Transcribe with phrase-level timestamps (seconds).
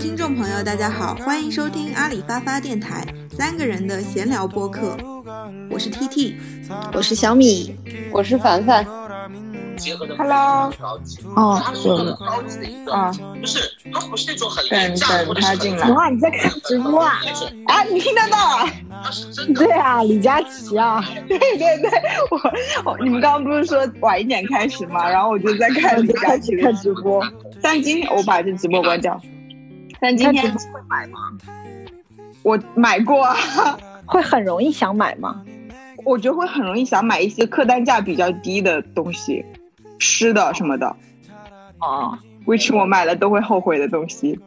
[0.00, 3.06] 各位听众朋友，大家好，欢迎收听阿里发发电台
[3.36, 4.96] 三个人的闲聊播客。
[5.70, 6.36] 我是 T T，
[6.94, 7.76] 我是小米，
[8.10, 8.82] 我是凡凡。
[10.16, 10.72] Hello，
[11.36, 11.90] 哦，是
[12.90, 13.60] 啊，不是，
[13.92, 15.90] 它不是那种很等廉价等他进来。
[15.90, 17.20] 哇，你在看直播啊？
[17.66, 18.66] 啊，你听得到啊？
[19.04, 19.62] 他是真的。
[19.62, 21.04] 对啊，李佳琦啊。
[21.28, 21.90] 对对对，
[22.30, 25.06] 我我你们刚刚不是说晚一点开始吗？
[25.06, 27.22] 然后我就在看李佳琦的看直播。
[27.60, 29.20] 但今天我把这直播关掉。
[30.00, 31.18] 但今天会买吗？
[32.42, 33.36] 我买过啊。
[34.06, 35.44] 会很容易想买吗？
[36.04, 39.44] 我觉得会很容易想买一些客单价比较低的东西，
[39.98, 40.96] 吃的什么的。
[41.78, 44.38] 哦，which 我买了都会后悔的东西。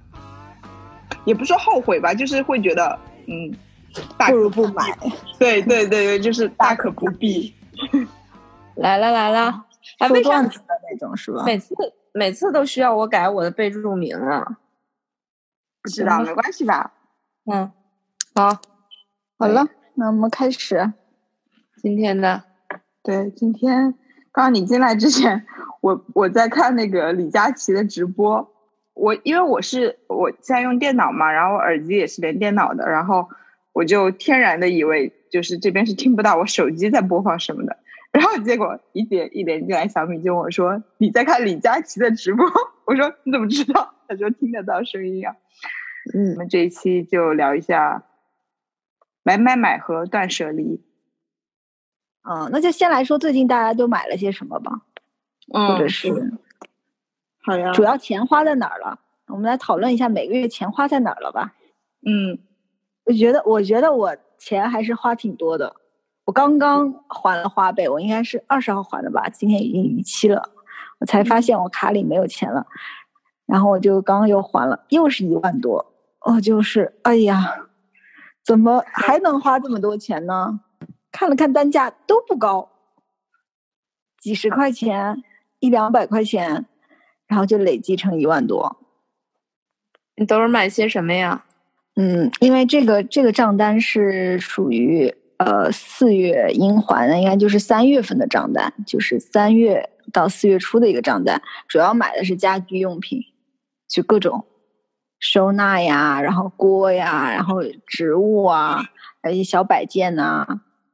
[1.26, 3.54] 也不是后悔吧，就是会觉得，嗯，
[4.26, 4.96] 不如不买。
[5.38, 7.54] 对对对对，就是大可不必。
[8.74, 9.64] 来了来了，
[9.98, 11.44] 哎，说为啥段子的那种是吧？
[11.44, 11.74] 每次
[12.12, 14.58] 每次都需要我改我的备注名啊？
[15.82, 16.92] 不知道，没关系吧？
[17.50, 17.72] 嗯，
[18.34, 18.60] 好，
[19.38, 20.92] 好了，那我们开始。
[21.82, 22.44] 今天的
[23.02, 23.94] 对，今天
[24.32, 25.46] 刚刚你进来之前，
[25.80, 28.54] 我我在看那个李佳琦的直播。
[28.92, 33.30] 我因为我是我现在用电脑嘛，然后耳机也是连电脑的，然后
[33.72, 37.78] 我就天然的以为就是这边是听不到我手机在播放什么的，
[38.12, 42.44] 然后结果一点一连进来，小米就问我说你在看李佳琦的直播，
[42.86, 43.94] 我说你怎么知道？
[44.08, 45.36] 他说听得到声音啊。
[46.14, 48.04] 嗯，我们这一期就聊一下
[49.22, 50.82] 买买买和断舍离。
[52.28, 54.82] 嗯，那就先来说最近大家都买了些什么吧，
[55.54, 56.10] 嗯，或者是
[57.42, 58.98] 好呀，主要钱花在哪儿了？
[59.28, 61.54] 我们来讨论一下每个月钱花在哪儿了吧。
[62.04, 62.38] 嗯，
[63.04, 65.76] 我觉得，我觉得我钱还是花挺多的。
[66.30, 70.48] 我刚刚还了花呗，我应该是二十号还的吧，今天已经逾期了，
[71.00, 72.64] 我才发现我卡里没有钱了，
[73.46, 77.66] 然后我就刚刚又还了，又是一万多，我就是哎呀，
[78.44, 80.60] 怎么还能花这么多钱呢？
[81.10, 82.70] 看了看单价都不高，
[84.20, 85.24] 几十块钱，
[85.58, 86.64] 一两百块钱，
[87.26, 88.76] 然后就累积成一万多。
[90.14, 91.44] 你都是买些什么呀？
[91.96, 101.40] 嗯，因为这个这个账单是属于呃四月应还的，应该就是三月份的账单，就是三月到四月初的一个账单。
[101.66, 103.22] 主要买的是家居用品，
[103.88, 104.44] 就各种
[105.18, 108.84] 收纳呀，然后锅呀，然后植物啊，
[109.22, 110.46] 还有一些小摆件呐、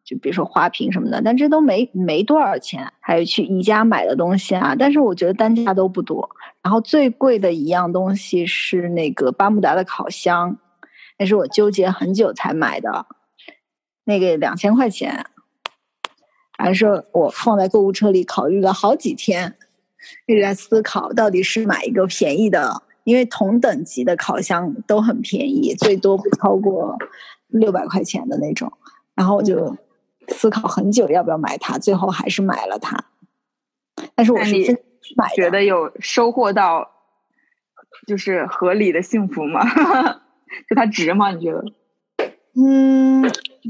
[0.04, 2.92] 就比如说花瓶什么的，但这都没没多少钱。
[3.00, 6.28] 还有去宜家买的东西啊，但是我觉得单价都不多。
[6.62, 10.56] 然后最贵的一样东西是那个巴慕达的烤箱，
[11.18, 13.06] 那是我纠结很久才买的，
[14.06, 15.26] 那个两千块钱，
[16.56, 19.56] 还是我放在购物车里考虑了好几天，
[20.26, 26.96] 一直在思考到底是买一个便宜的，因为同等级的烤箱都很便宜，最多不超过
[27.48, 28.72] 六百块钱的那种，
[29.14, 29.76] 然后我就
[30.28, 33.04] 思考很久要不要买它，最后还是买了它。
[34.14, 34.78] 但是我是真
[35.16, 36.90] 买觉得有收获到
[38.06, 39.60] 就是合理的幸福吗？
[40.68, 41.32] 就它值吗？
[41.32, 41.64] 你觉得？
[42.58, 43.22] 嗯，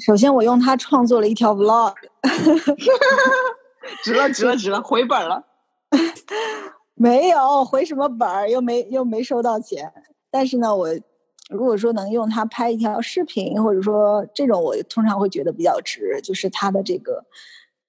[0.04, 1.94] 首先我用它创作了一条 vlog，
[4.04, 5.44] 值了，值了，值了，回本了。
[6.94, 9.92] 没有回什么本儿，又没又没收到钱。
[10.30, 10.88] 但是呢，我
[11.50, 17.24] 如果说能用它拍一条视频，或者说这种，我通常会觉得比较值，就是它的这个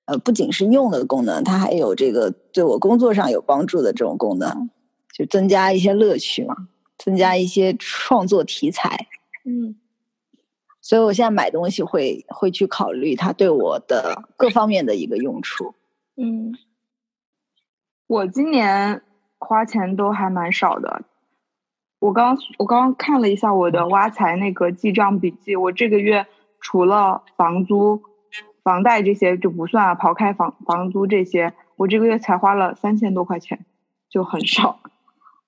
[0.05, 4.69] 呃，不仅是用的功能，它还有这个对我工作上有帮助的这种功能，
[5.13, 6.55] 就增加一些乐趣嘛，
[6.97, 9.07] 增加一些创作题材。
[9.45, 9.75] 嗯，
[10.87, 15.75] 所以我现在买东西会会去考虑它对我的各方面的一个用处。
[16.15, 16.53] 嗯，
[18.07, 19.01] 我今年
[19.37, 21.01] 花钱都还蛮少的。
[22.00, 26.25] 我刚我刚刚看了一下我的挖财那个记账笔记，我这个月
[26.62, 28.01] 除了房租、
[28.63, 33.65] 房贷这些就不算啊，刨开房房租这些，我这个月才花了三千多块钱，
[34.09, 34.79] 就很少。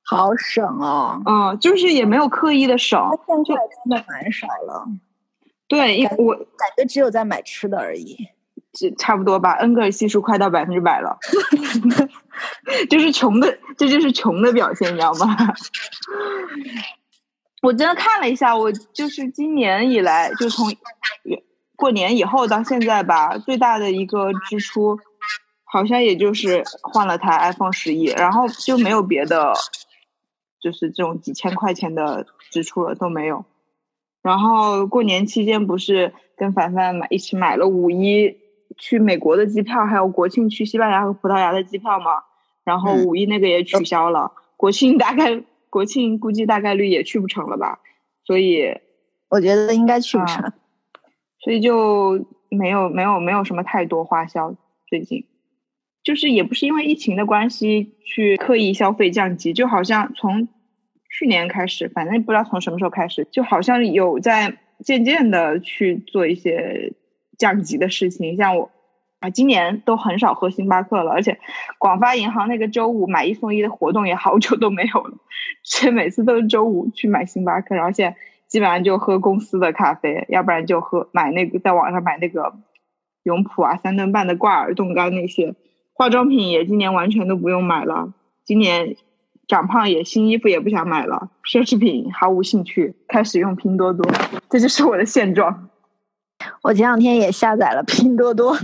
[0.03, 2.99] 好省哦，嗯，就是也没有刻意的省。
[3.25, 4.85] 现在真的蛮少了，
[5.69, 8.17] 对，因为我感觉只有在买吃的而已。
[8.71, 11.17] 这差不多吧，恩格尔系数快到百分之百了，
[12.87, 15.35] 就是穷的，这就是穷的表现，你知道吗？
[17.63, 20.67] 我真的看了一下，我就是今年以来，就从
[21.75, 24.99] 过年以后到现在吧，最大的一个支出，
[25.65, 29.51] 好像也就是换了台 iPhone 十一，然后就没有别的，
[30.61, 33.43] 就是这种几千块钱的支出了都没有。
[34.21, 38.37] 然后过年期间不是跟凡凡买一起买了五一
[38.77, 42.23] 去美国的机票，还有国庆去西班牙和葡萄牙的机票嘛？
[42.63, 47.79] 然后五一那个也取消了，国庆大概国庆估计大概率也去不成了吧，
[48.25, 48.77] 所以
[49.29, 50.43] 我觉得应该去不成。
[50.43, 50.53] 啊
[51.41, 54.55] 所以就没有没有没有什么太多花销。
[54.87, 55.23] 最近
[56.03, 60.49] 就是也不是因为疫情的关系去刻意消费降级，就好像从
[61.09, 66.93] 去年开始，反正不知道从什么时候开始，就好像有在渐渐的去做一些
[67.37, 68.37] 降级的事情。
[68.37, 68.69] 像我
[69.19, 71.39] 啊，今年都很少喝星巴克了，而且
[71.77, 75.17] 广发银行那个周五买一送一的活动也好久都没有了，
[75.63, 78.17] 所以每次都是周五去买星巴克，然后现在
[78.47, 82.53] 基本上就喝公司的咖啡，要不然就喝买那个在网上买那个
[83.23, 85.53] 永璞啊、三顿半的挂耳冻干那些。
[85.91, 88.13] 化妆品也今年完全都不用买了，
[88.45, 88.95] 今年
[89.49, 94.09] 长胖也新衣服也不想买了，奢侈品毫无兴趣，开始用拼多多，
[94.47, 95.69] 这就是我的现状。
[96.61, 98.51] 我前两天也下载了拼多多，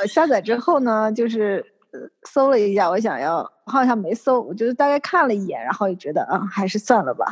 [0.00, 7.26] 我下载之后呢，就是呃搜了一下，我想要，好像没搜，我就是大概看了一眼，然后也觉得啊，还是算了吧，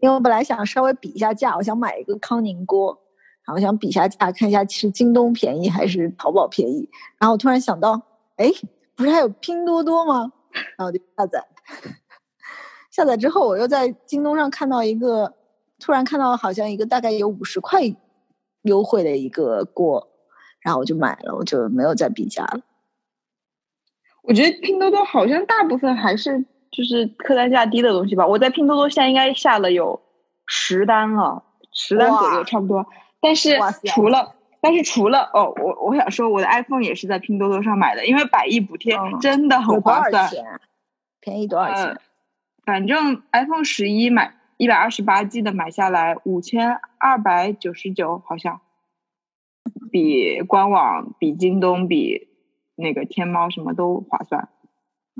[0.00, 2.98] 因为我本来想稍微比一下价，我想买一个康宁锅。
[3.46, 6.90] 然后想比下价，看一下是京东便宜还是淘宝便宜。
[7.16, 7.92] 然后我突然想到，
[8.38, 8.50] 哎，
[8.96, 10.32] 不是还有拼多多吗？
[10.76, 11.46] 然后我就下载。
[12.90, 15.34] 下载之后，我又在京东上看到一个，
[15.78, 17.82] 突然看到好像一个大概有五十块
[18.62, 20.08] 优惠的一个锅，
[20.60, 22.60] 然后我就买了，我就没有再比价了。
[24.22, 28.26] 我觉得拼多多好像大部分还是就是客单价低的东西吧。
[28.26, 30.00] 我在拼多多现在应该下了有
[30.46, 32.86] 十单了，十单左右差不多。
[33.20, 40.28] 但是除了，但是除了哦，我我想说，我的 iPhone 也是在拼多多上买的，因为百亿补贴嗯真的很划算。
[41.20, 41.84] 便宜多少钱？
[41.84, 41.96] 呃、
[42.64, 48.60] 反正 iPhone 十一买一百二十八 G 的买下来五千二百九十九，好像
[49.92, 52.28] 比官网、比京东、比
[52.74, 54.48] 那个天猫什么都划算。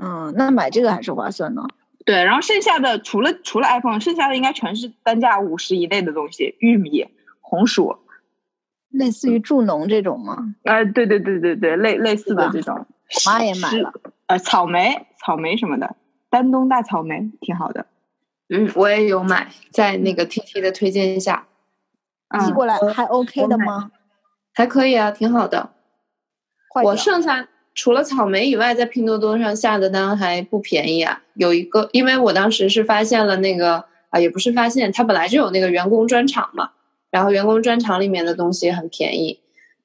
[0.01, 1.67] 嗯，那买这个还是划算呢。
[2.05, 7.07] 对，然后剩下的除了除了 iPhone，剩下的应该全是单价五十以内的东西，玉米。
[7.49, 7.97] 红薯，
[8.97, 10.55] 类似于助农这种吗？
[10.63, 12.75] 呃，对对对对对，类类似的这种。
[12.75, 13.93] 我妈也买了。
[14.25, 15.95] 呃，草莓，草莓什么的，
[16.29, 17.85] 丹东大草莓挺好的。
[18.49, 21.45] 嗯，我也有买，在那个 T T 的推荐下。
[22.45, 23.91] 寄过来还 OK 的吗？
[24.53, 25.69] 还可以啊，挺好的。
[26.83, 31.21] 我剩下除了草莓以外，在拼多多上下的单还不便宜啊。
[31.35, 36.71] 有一个，因为我当时是发现了那个啊，也不是发现，它本来就有那个员工专场嘛。
[37.09, 39.39] 然后员工专场里面的东西很便宜，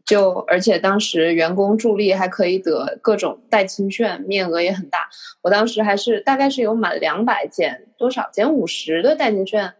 [0.05, 5.09] 就而且当时员工助力还可以得各种代金券，面额也很大。
[5.43, 9.73] 我当时还是大概是有满两百减多少减五十的代金券，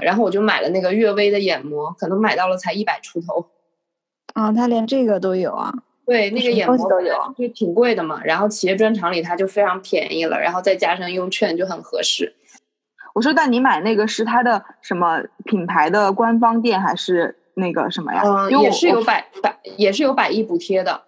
[0.00, 3.46] 然后我就买了那个悦薇的眼膜，可能买到了才一百出头。
[4.34, 5.72] 啊，他连这个都有啊？
[6.06, 8.22] 对，那个眼膜都有，就挺贵的嘛。
[8.24, 12.32] 然后企业专场里它就非常便宜了，然后再加上用券就很合适。
[13.16, 18.20] 我说，但你买那个是它的什么品牌的官方店还是那个什么呀？
[18.22, 21.00] 嗯，也是有百百，也是有百亿补贴的。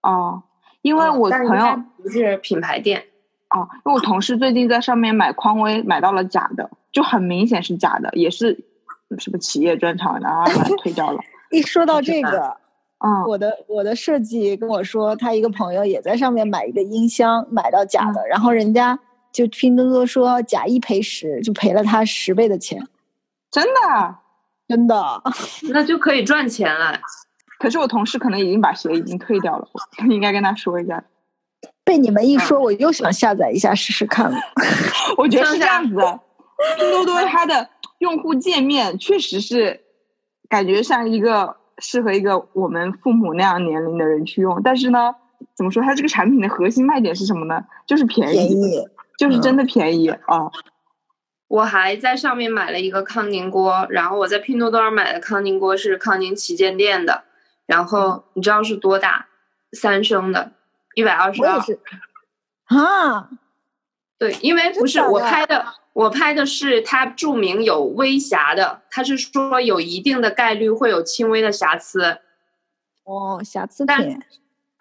[0.00, 0.44] 哦，
[0.80, 3.04] 因为我朋友不是品牌店。
[3.50, 8.58] 哦，因为我同事最近在上面买匡威，买到了假的，就很明显是假的，也是
[9.18, 11.20] 什么企业专场，然后把它退掉了。
[11.52, 12.56] 一说到这个，
[13.04, 18.98] 嗯，我的我的设计跟我说，他一个朋友也在上面买一个音箱，买到假的，嗯、然后人家。
[19.32, 22.86] 就拼多多说假一赔十，就赔了他十倍的钱，
[23.50, 24.16] 真的，
[24.68, 25.22] 真的，
[25.72, 27.00] 那就可以赚钱了。
[27.58, 31.04] 可是我同事可能已经把鞋已经退掉了，我应该跟他说一下。
[31.84, 34.38] 被你们一说，我又想下载一下试试看了。
[35.16, 36.20] 我觉得是这样子的，
[36.76, 39.80] 拼多多它的用户界面确实是
[40.48, 45.14] 感觉像一个适合一个我们父母那样年龄的人去用，但是呢，
[45.56, 45.82] 怎么说？
[45.82, 47.64] 它这个产品的核心卖点是什么呢？
[47.86, 48.32] 就是便宜。
[48.32, 48.88] 便宜
[49.22, 50.52] 就是真的便宜啊、哦！
[51.46, 57.22] 我还在上面买了一个康宁锅，然后我在拼多多上买的康宁锅是康宁旗舰店的，
[57.66, 59.28] 然后你知道是多大？
[59.72, 60.52] 三升的，
[60.94, 61.58] 一百二十二。
[62.64, 63.30] 啊，
[64.18, 72.18] 对，因为不是我拍的，我拍的是它注明有微瑕的，它是说有一定的概率会有轻微的瑕疵。
[73.04, 74.20] 哦，瑕疵品。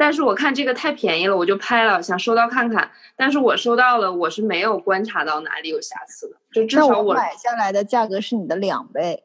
[0.02, 2.90] 但是我看这个太便宜了，我就拍了，想收到看看。
[3.16, 9.22] 但是我收到了，我是没有观察到哪里有瑕疵的，就至少我买下来的价格是你的两倍。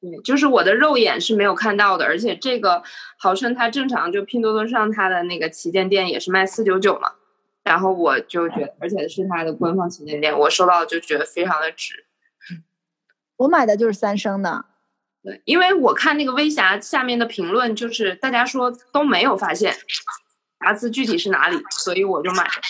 [0.00, 2.82] 对，就是我的肉眼是没有看到的，而且这个
[3.18, 7.12] 毫升它正常就拼多多上它的那个旗舰店也是卖四九九嘛，
[7.62, 12.06] 然后我就觉得，而且是它的官方旗舰店，我收到就觉得非常的值。
[13.36, 14.64] 我买的就是三升的。
[15.24, 19.74] 对，因为我看那个微瑕下面的评论，就是大家说都没有发现
[20.60, 22.50] 瑕疵具体是哪里，所以我就买了。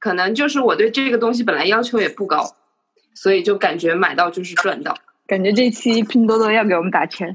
[0.00, 2.56] 可能就是我对这个东西本来要求也不高，
[3.14, 4.96] 所以就感觉买到就是赚到。
[5.26, 7.34] 感觉这期拼多多要给我们打钱。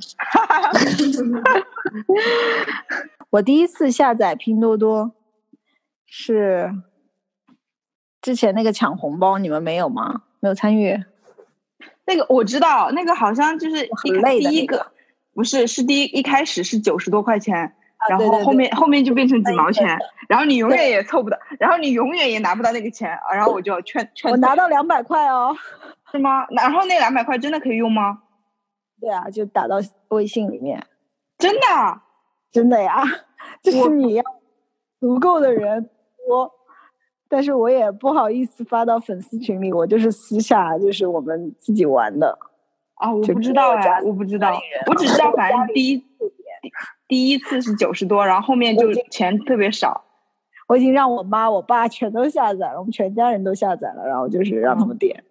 [3.29, 5.11] 我第一次下载拼多多
[6.07, 6.71] 是
[8.21, 10.23] 之前那个抢红包，你们没有吗？
[10.39, 11.03] 没有参与？
[12.05, 14.91] 那个我知道，那个好像就是很累的第一个
[15.33, 17.75] 不是是第一一开始是九十多块钱，
[18.09, 25.55] 然后后面后面就变成几毛钱，然后你永远也凑不到，然后你永远也拿不到那个钱，然后我就劝 劝我拿到两百块哦。
[26.11, 26.45] 是吗？
[26.49, 28.19] 然后那两百块真的可以用吗？
[28.99, 29.77] 对啊，就打到
[30.09, 30.85] 微信里面，
[31.37, 32.03] 真的啊？
[32.51, 33.01] 真的呀，
[33.63, 34.23] 就是你要
[34.99, 35.89] 足够的人
[36.27, 36.51] 多，
[37.31, 42.37] 但是我也不好意思发到粉丝群里，我就是私下就是我们自己玩的。
[42.95, 44.53] 啊，我不知道家哎，我不知道，
[44.87, 46.03] 我只知道反正第一
[47.07, 50.03] 第一次是九十多，然后后面就钱特别少。
[50.67, 55.23] 我已经让我妈、我爸全都下载了，我们全家人都下载了，然后就是让他们点，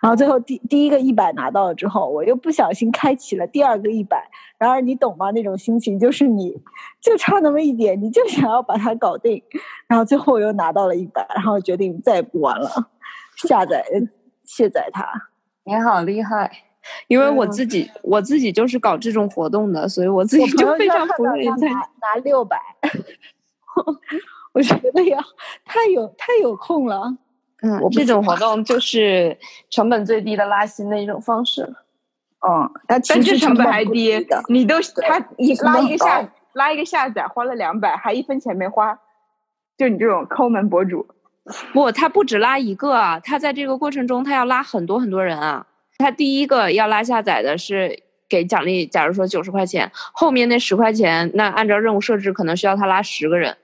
[0.00, 4.28] 然后最后第第一个一百拿到了之后，我又不小心开启了第二个一百，
[4.58, 5.30] 然而你懂吗？
[5.30, 6.54] 那种心情就是你
[7.00, 9.42] 就差那么一点，你就想要把它搞定，
[9.86, 12.70] 然后最后我又拿到了一百，然后决定再也不玩了，
[13.36, 13.84] 下载
[14.44, 15.06] 卸载它。
[15.64, 16.50] 你好厉害，
[17.06, 22.60] 因为我自己我自己就是搞这种活动的，所以我自己就非常服你在他拿拿六百，
[24.52, 25.18] 我觉得呀，
[25.64, 27.16] 太有太有空了。
[27.62, 29.36] 嗯我，这种活动就是
[29.70, 31.62] 成本最低的拉新的一种方式。
[32.46, 34.74] 嗯，但其但这成本还低，你都
[35.06, 38.98] 他一拉一个下拉一个下载花了两百，还一分钱没花，
[39.78, 41.06] 就你这种抠门博主，
[41.72, 45.66] 不，他不止拉一个啊，他在这个过程中他要拉很多很多人啊。
[45.98, 53.56] 他第一个要拉下载的是给奖励，假如说九十块钱，后面那十块钱，那按照任务设置可能需要他拉十个人，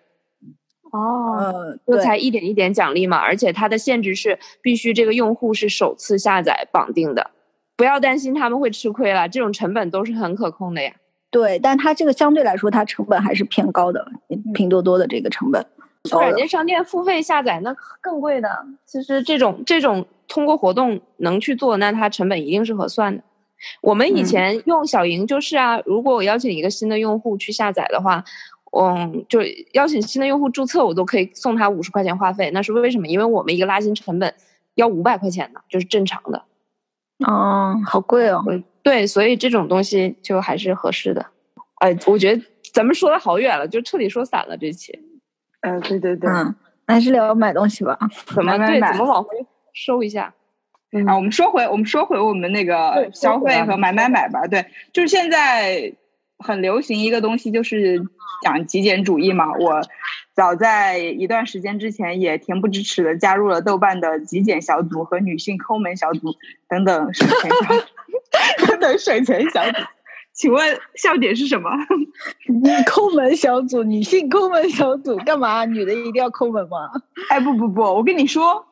[0.93, 3.17] 哦，嗯，就，才一点一点奖励嘛。
[3.17, 7.31] 而且它的限制是必须这个用户是首次下载绑定的，
[7.77, 10.93] 不要担心他们会吃亏了，这种成本都是很可控的呀。
[11.31, 14.07] 对，但它这个相对来说，它成本还是偏高的，
[14.55, 15.65] 拼多多的这个成本。
[16.11, 18.49] 软件商店付费下载那更贵的。
[18.87, 23.23] 其实这种这种通过活动能去做，那它成本一定是合算的。
[23.83, 28.25] 我们以嗯前用小营就是啊，如果我邀请一个新的用户去下载的话，
[28.81, 29.41] 嗯，就
[29.73, 32.51] 邀请新的用户注册，我都可以送他五十块钱话费。
[32.53, 33.07] 那是为什么？
[33.07, 34.33] 因为我们一个拉新成本
[34.75, 36.45] 要五百块钱呢，就是正常的。
[37.27, 38.45] 哦，好贵哦。
[38.83, 41.27] 对，所以这种东西就还是合适的。
[41.77, 42.43] 哎，我觉得
[42.73, 44.99] 咱们说的好远了，就彻底说散了这期。
[45.61, 46.55] 呃，对对对，嗯，
[46.87, 47.99] 还是聊买东西吧。
[48.27, 48.59] 怎么对？
[48.59, 49.31] 买买买怎么往回
[49.73, 50.33] 收一下？
[51.07, 55.93] 啊，我们说回我们说回我们那个消费和买买买吧，对，就是现在
[56.39, 58.09] 很流行一个东西，就是
[58.43, 59.53] 讲极简主义嘛。
[59.53, 59.81] 我
[60.35, 66.35] 早在一段时间之前也恬不知耻的加入了豆瓣的极简小组和女性抠门小组
[66.69, 67.75] 等等省钱小
[68.67, 69.79] 等等省钱小组。
[70.33, 71.69] 请问笑点是什么？
[72.87, 75.65] 抠门小组，女性抠门小组，干嘛？
[75.65, 76.91] 女的一定要抠门吗？
[77.29, 78.65] 哎，不不不，我跟你说，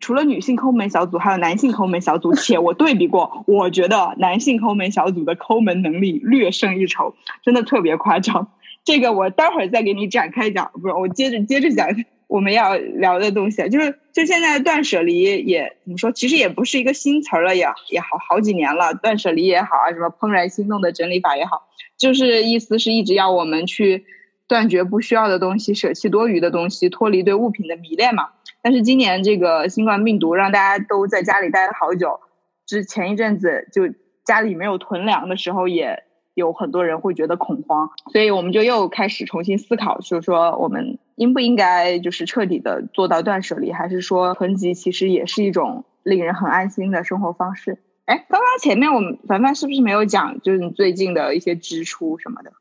[0.00, 8.48] 除了女性抠门小组，还有男性抠门小组，且我对比过，我觉得男性抠门小组的抠门能力略胜一筹，真的特别夸张。
[8.84, 11.88] 这个我待会儿再给你展开讲，不是我接着接着讲
[12.26, 24.04] 我们要聊的东西，就是就现在断舍离也怎么说，其实也不是一个新词儿了，也也好好几年了，断舍离也好啊，什么怦然心动的整理法也好，就是意思是一直要我们去
[24.46, 28.30] 断绝不需要的东西，舍弃多余的东西，脱离对物品的迷恋嘛。
[28.62, 32.20] 但是今年这个新冠病毒让大家都在家里待了好久，
[32.66, 33.82] 之前一阵子就
[34.24, 36.02] 家里没有囤粮的时候，也
[36.34, 47.78] 有很多人会觉得恐慌，所以我们就又开始重新思考，就是说我们应不应该就是彻底的做到断舍离，还是说囤积其实也是一种令人很安心的生活方式？
[48.06, 52.52] 哎，刚刚前面我们凡凡是不是没有讲，就是你最近的一些支出什么的？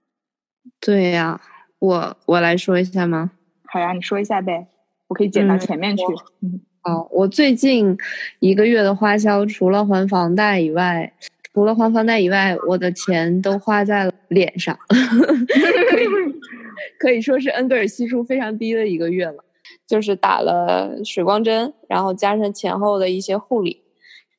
[0.79, 1.41] 对呀、
[1.79, 3.31] 我我来说一下吗？
[3.65, 4.67] 好呀，你说一下呗，
[5.07, 6.03] 我可以剪到嗯前面去。
[6.41, 7.97] 嗯哦，我最近
[8.39, 11.13] 一个月的花销，除了还房贷以外，
[11.53, 16.07] 除了还房贷以外，我的钱都花在了脸上， 可以
[16.99, 19.43] 可以说是恩格尔系数非常低的一个月了。
[19.85, 23.81] 就是打了水光针，然后加上前后的一些护理，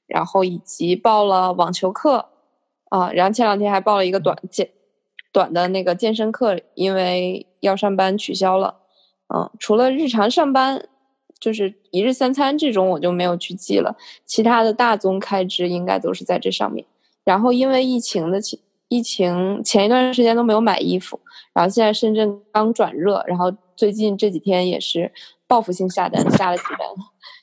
[0.07, 2.31] 然后以及报了网球课，
[2.89, 4.71] 啊，然后前两天还报了一个短健
[5.33, 8.77] 短的那个健身课，因为要上班取消了。
[9.35, 10.89] 嗯，除了日常上班，
[11.39, 16.85] 就是一日三餐这种我就没有去记了，其他的大宗开支应该都是在这上面。
[17.25, 21.19] 然后因为疫情的情疫情前一段时间都没有买衣服，
[21.53, 25.11] 然后现在深圳刚转热，然后最近这几天也是
[25.49, 26.81] 报复性下单，下了几单。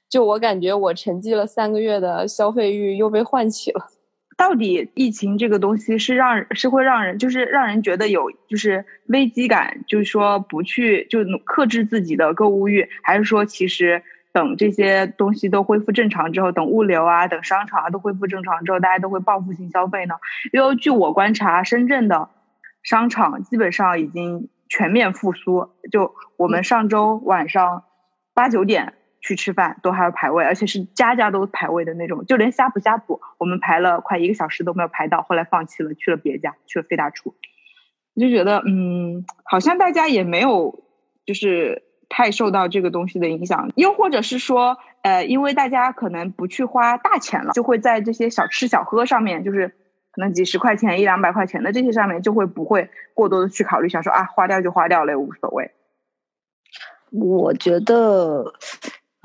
[0.09, 3.87] 就我感觉，我沉寂了三个月的消费欲又被唤起了。
[4.37, 14.01] 到底疫情这个东西是让是会让人就是让人觉得有就是危机感，就是说不去就克制自己的购物欲，还是说其实
[14.33, 20.15] 等这些东西都恢复正常之后，等物流啊、等商场啊都恢复正常之后，大家都会报复性消费呢？
[20.53, 22.29] 因为据我观察，深圳的
[22.83, 25.69] 商场基本上已经全面复苏。
[25.91, 27.83] 就我们上周晚上
[28.33, 28.93] 八九点。
[29.23, 37.35] 去吃饭都还要排位，而且是家家都排位的那种，就连呷哺呷哺，我们排了快一个小时都没有排到，后来放弃了，去了别家，去了飞大厨。
[38.15, 40.83] 我就觉得，嗯，好像大家也没有
[41.23, 49.69] 就是太受到这个东西的影响，又或者是说，呃，因为大家可能不去花大钱了，就会在这些小吃小喝上面，就是
[50.11, 55.71] 可能几十块钱、一两百块钱的这些上面，就会不会过多的去考虑，想说啊，花掉就花掉了，无所谓。
[57.11, 58.53] 我觉得。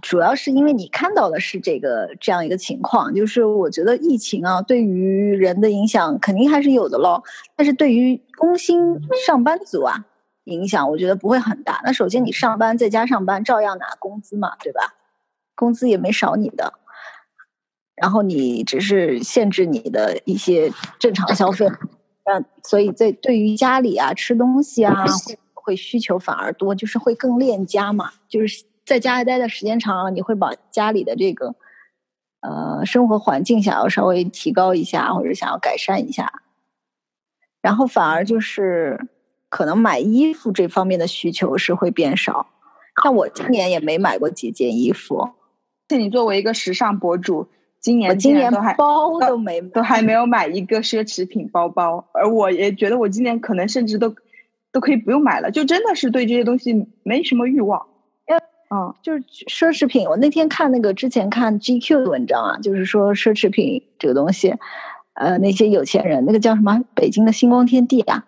[0.03, 7.21] 主要是因为你看到的是这个这样一个情况，就是我觉得疫情啊，对于人的影响肯定还是有的喽。
[7.57, 8.79] 但是对于工薪
[9.27, 10.05] 上班族啊，
[10.47, 11.81] 影响我觉得不会很大。
[11.85, 14.95] 那首先你上班在家上班，照样拿工资嘛，对吧？
[15.55, 16.73] 工资也没少你的。
[17.95, 21.67] 然后你只是限制你的一些正常消费，
[22.25, 28.65] 那所以在对于家里啊吃东西啊会会需求反而多，就是会更恋家嘛，就是。
[28.87, 31.57] 在家里待的时间长了，你会把家里的这个
[32.39, 36.33] 呃生活环境想要稍微提高一下，或者想要改善一下，
[37.61, 39.09] 然后反而就是
[39.49, 42.47] 可能买衣服这方面的需求是会变少。
[43.03, 45.31] 像我今年也没买过几件衣服。
[45.89, 47.47] 像你作为一个时尚博主，
[47.81, 54.15] 今年今年都还包都没都还没有买一个奢侈品包包，而我也觉得我今年可能甚至都
[54.73, 57.87] 都可以不用买了，就真的是对这些东西没什么欲望。
[58.69, 60.09] 嗯，就是奢侈品。
[60.09, 64.53] 我那天看那个之前看 GQ 的文章啊，就是说奢侈品这个东西，
[65.15, 66.83] 呃，那些有钱人，那个叫什么？
[66.93, 68.27] 北京的星光天地啊，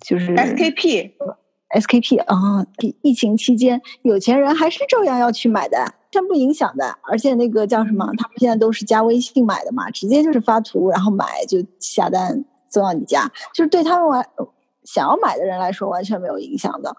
[0.00, 2.66] 就是 SKP，SKP 啊。
[3.02, 6.98] 疫情期间，有钱人还是照样要去买的，这不影响的。
[7.02, 8.06] 而且那个叫什么？
[8.16, 14.26] 他们现在都是加微信买的嘛，直接就是发图，然后买就下单送到你家，就是对他们完
[14.84, 16.94] 想要买的人来说完全没有影响的。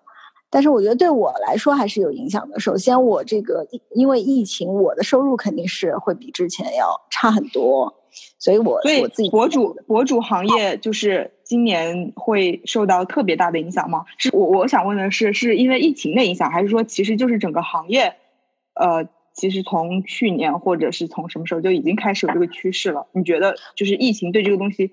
[0.52, 2.60] 但是我觉得对我来说还是有影响的。
[2.60, 7.94] 首先，我这个因为疫情，我的收入肯定是会比之前要差很多，
[8.38, 14.06] 所以我所以我自己博主博主行业就是今年会受到特别大的影响吗？
[14.18, 18.16] 是我我想问的是，是因为疫情的影响，还是说其实就是整个行业，
[18.74, 23.08] 呃，其实从去年或者是从什么时候就已经开始有这个趋势了？
[23.14, 24.90] 你觉得就是疫情对这个东西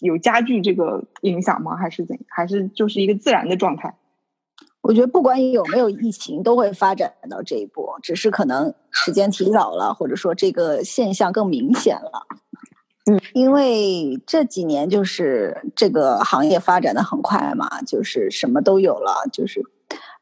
[0.00, 1.76] 有加剧这个影响吗？
[1.76, 2.18] 还是怎？
[2.28, 3.94] 还是就是一个自然的状态？
[4.82, 12.26] 我觉得不管有没有疫情，都会发展到这一步，只是可能时间提早了，或者说这个现象更明显了。
[13.06, 19.62] 嗯，因为这几年就是这个行业发展的很快嘛，就是什么都有了，就是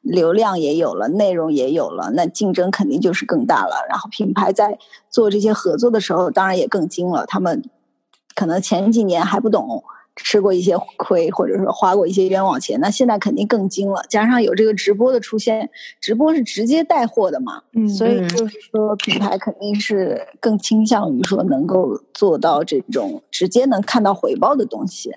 [0.00, 3.84] 流量也有了，内容也有了，那竞争肯定就是更大了。
[3.88, 4.78] 然后品牌在
[5.10, 7.26] 做这些合作的时候，当然也更精了。
[7.26, 7.62] 他们
[8.34, 9.82] 可能前几年还不懂。
[10.18, 14.02] 吃过一些亏，或者说花过一些冤枉钱，那现在肯定更精了。
[14.08, 25.12] 加上有这个直播的出现，直播是直接带货的嘛，嗯，所以就是说品牌肯定是更倾向于说能够做到这种直接能看到回报的东西。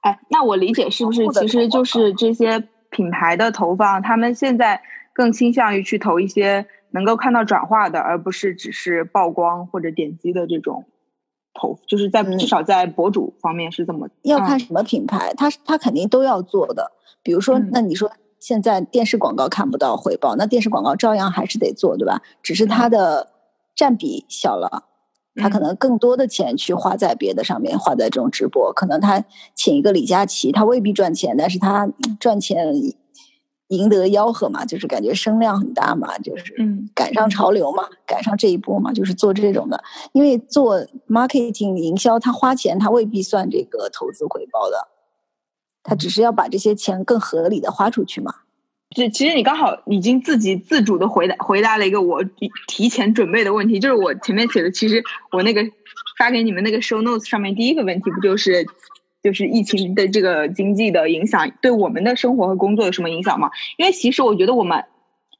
[0.00, 4.80] 哎，那我理解是不是其实就是这些品牌的投放，他们现在
[5.12, 10.86] 更倾向于去投一些能够看到转化的，而不是只是曝光或者点击的这种。
[11.52, 16.92] 投就是在至少在博主方面是这么要看什么品牌，他他肯定都要做的。
[17.22, 22.22] 比如说，那你说现在电视广告看不到回报，那电视广告照样还是得做，对吧？
[22.42, 23.28] 只是它的
[23.74, 24.84] 占比小了，
[25.36, 28.72] 他可能更多的钱去花在别的上面，花在这种直播。
[28.72, 32.72] 可能他请一个李佳琦，他未必赚钱，但是他赚钱。
[33.70, 36.52] 赢得吆喝嘛，就是感觉声量很大嘛，就是
[36.92, 39.82] 赶上潮流嘛，赶上这一波嘛，就是做这种的。
[40.12, 44.88] 因为做 marketing 营销，他花钱他未必算这个投资回报的，
[45.84, 48.34] 他只是要把这些钱更合理的花出去嘛。
[48.90, 52.24] 这其实你刚好已经自己自主的回答回答了一个我
[52.66, 55.62] 提前准备的问题，就是我前面写的，其实我那个
[56.18, 58.66] 发给你们那个 show notes 上面第一个问题不就是。
[59.22, 63.50] 就是疫情的这个经济的影响，对我们的生活和工作有什么影响吗？
[63.76, 64.84] 因为其实我觉得我们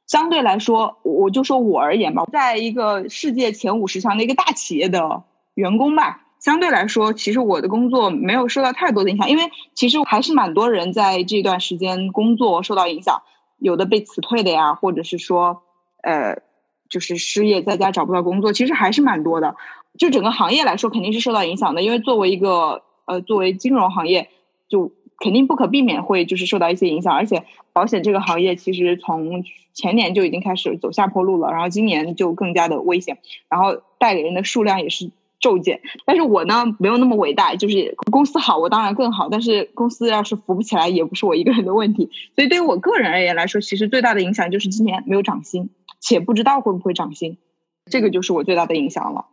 [0.07, 5.23] 相对来说，我就说我而言吧，在一个世界前五十强的一个大企业的
[5.55, 13.21] 员工吧，相对来说，其实我的工作没有受到太多的影响，因为其实还是蛮多人在这段时间工作受到影响，
[13.57, 15.63] 有的被辞退的呀，或者是说，
[16.03, 16.41] 呃，
[16.89, 19.55] 就是失业在家找不到工作，其实还是蛮多的。
[19.97, 24.29] 就整个行业来说，肯定是受到影响的，因为作为一个呃，作为金融行业，
[24.67, 27.13] 就肯定不可避免会就是受到一些影响。
[27.13, 35.81] 而且保险这个行业其实从前年就已经开始走下坡路了，然后今年就更加的危险，然后代理人的数量也是骤减。
[36.05, 39.29] 但是我呢，没有那么伟大，就是公司好，我当然更好。
[39.29, 42.09] 但是公司要是扶不起来，也不是我一个人的问题。
[42.35, 47.37] 所以对于我个人而言来说，其实最大的影响就是今年没有涨薪，且不知道会不会涨薪，
[47.85, 49.25] 这个就是我最大的影响了。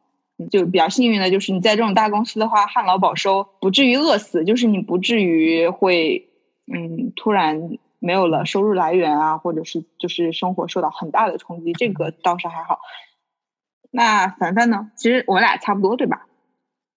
[0.46, 6.29] 就比较幸运的，就是你在这种大公司的话，旱涝保收，不至于饿死，就是你不至于会，
[6.72, 12.79] 嗯，突然没有了收入来源啊，或者是就是生活受到很大的冲击，这个倒是还好。
[13.90, 14.90] 那凡凡呢？
[14.96, 16.27] 其实我俩差不多，对吧？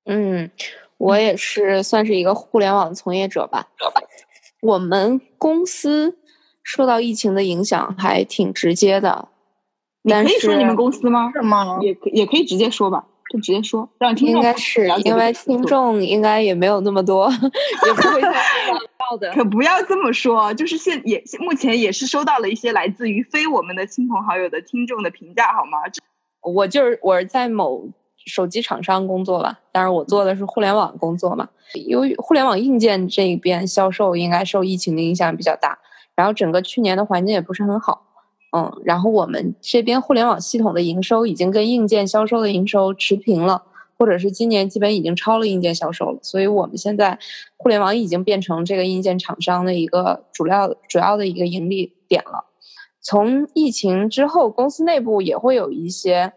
[0.06, 0.52] 嗯，
[0.98, 3.68] 我也是算是一个互联网从业者吧。
[4.62, 6.20] 我们公司
[6.62, 9.30] 受到疫情的影响还挺直接的。
[10.04, 11.32] 你可以说你们公司吗？
[11.34, 11.80] 是吗？
[11.82, 13.08] 也也可以直接说吧。
[13.32, 18.22] 就直接说，让听众应该是因为听众应该也没有那么多，也不会
[19.00, 19.32] 到的。
[19.32, 25.78] 可不要这么说，就是现也目前也是收到了一些来自于非我们的亲朋好友的听众的评价，好吗？
[26.42, 27.88] 我就是我是在某
[28.26, 31.48] 手机厂商工作吧，但是我做的是互联网工作嘛。
[31.88, 35.80] 由于互联网硬件这边销售应该受疫情的影响比较大，
[36.16, 38.11] 然后整个去年的环境也不是很好。
[38.52, 43.64] 嗯，然后我们这边互联网系统的营收已经跟硬件销售的营收持平了，
[43.98, 47.18] 或者是今年基本已经超了硬件销售了，所以我们现在
[47.56, 52.46] 互联网已经变成这个硬件厂商的一个主要主要的一个盈利点了。
[53.00, 56.34] 从疫情之后，公司内部也会有一些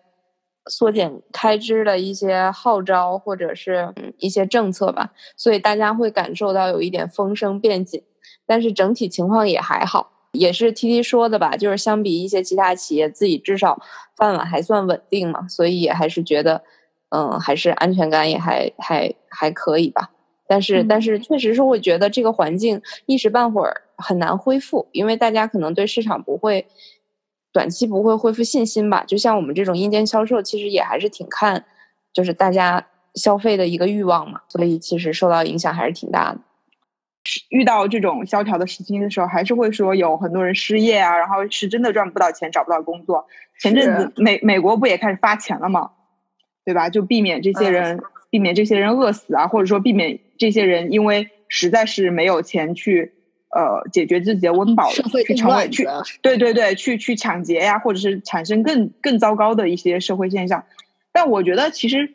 [0.71, 8.03] 缩减开支的一些号召或者是一些政策吧，所以大家会感受到有一点风声变紧，
[8.47, 10.13] 但是整体情况也还好。
[10.35, 13.81] 也是 T T 说的吧，就是相比一些其他企业，自己至少
[14.17, 16.63] 饭碗还算稳定嘛，所以也还是觉得，
[17.09, 20.11] 嗯，还是安全感也还还还可以吧。
[20.47, 26.67] 但是但是确实是会觉得这个环境一时半会儿很难恢复，因为大家可能对市场不会
[27.51, 29.03] 短期不会恢复信心吧。
[29.07, 31.65] 就像我们这种硬件销售，其实也还是挺看
[32.13, 36.41] 就是大家消费的一个欲望嘛，所以其实受到影响还是挺大的。
[37.49, 43.27] 遇到这种萧条的时期的时候，还是会说有很多人失业啊，然后是真的赚不到钱，找不到工作。
[43.61, 45.93] 前阵子美美国不也开始发钱了吗？
[46.65, 46.91] 对吧？
[46.91, 53.13] 就避免这些人，避免这些人饿死啊，或者说避免这些人因为实在是没有钱去
[53.51, 55.87] 呃解决自己的温饱，去成为去
[56.21, 60.65] 对对对，去去抢劫呀，或者是产生更更糟糕的一些社会现象。
[61.13, 62.15] 但我觉得其实。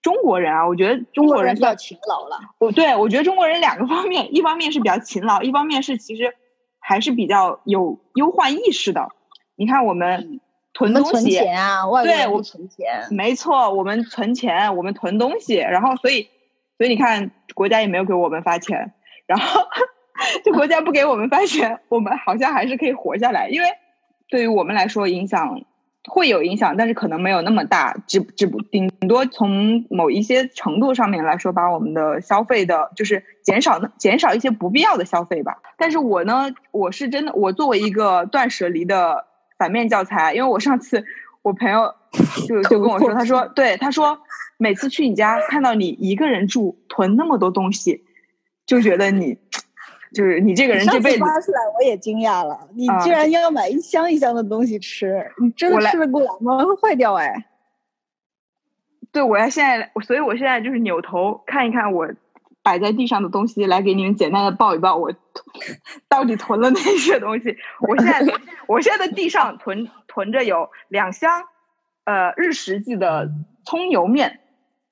[0.00, 2.38] 中国人啊，我觉得中国人比较勤劳了。
[2.58, 6.34] 我对我觉得中国人两个方面， 一方面是比较勤劳，一方面是其实
[6.78, 9.08] 还是比较有忧患意识的。
[9.56, 10.40] 你看我们
[10.72, 16.28] 囤东西，存钱啊，对，我存钱，没错，我们存钱，我们囤东西，然后所以
[16.76, 18.92] 所以你看国家也没有给我们发钱，
[19.26, 19.62] 然后
[20.44, 23.68] 就国家不给我们发钱，我们好像还是可以活下来，因为
[24.28, 25.60] 对于我们来说影响。
[26.08, 35.58] 会有影响，但是可能没有那么大，只只不顶多从某一些程度上面来说，把我们的消费的，就是减少减少一些不必要的消费吧。
[35.76, 39.26] 但是我呢，我是真的，我作为一个断舍离的
[39.58, 41.04] 反面教材，因为我上次
[41.42, 41.94] 我朋友
[42.48, 44.18] 就就跟我说，他说，对，他说
[44.56, 48.02] 每次去你家看到你一个人住，囤那么多东西，
[48.66, 49.38] 就觉得你。
[50.14, 52.68] 就是你这个人这辈子发出来，我也惊讶了。
[52.74, 56.64] 你居然要买一箱一箱的东西吃，你真的吃得过来吗？
[56.64, 57.46] 会坏掉哎。
[59.12, 62.08] 对，我要现在，所以我现在就是扭头看一看我
[62.62, 65.12] 摆在地上的东西，来给你们简单的报一报我
[66.08, 67.56] 到底囤了哪些东西。
[67.80, 68.34] 我现在，
[68.66, 71.44] 我现在的地上囤囤着有两箱
[72.04, 73.30] 呃日食记的
[73.66, 74.40] 葱油面，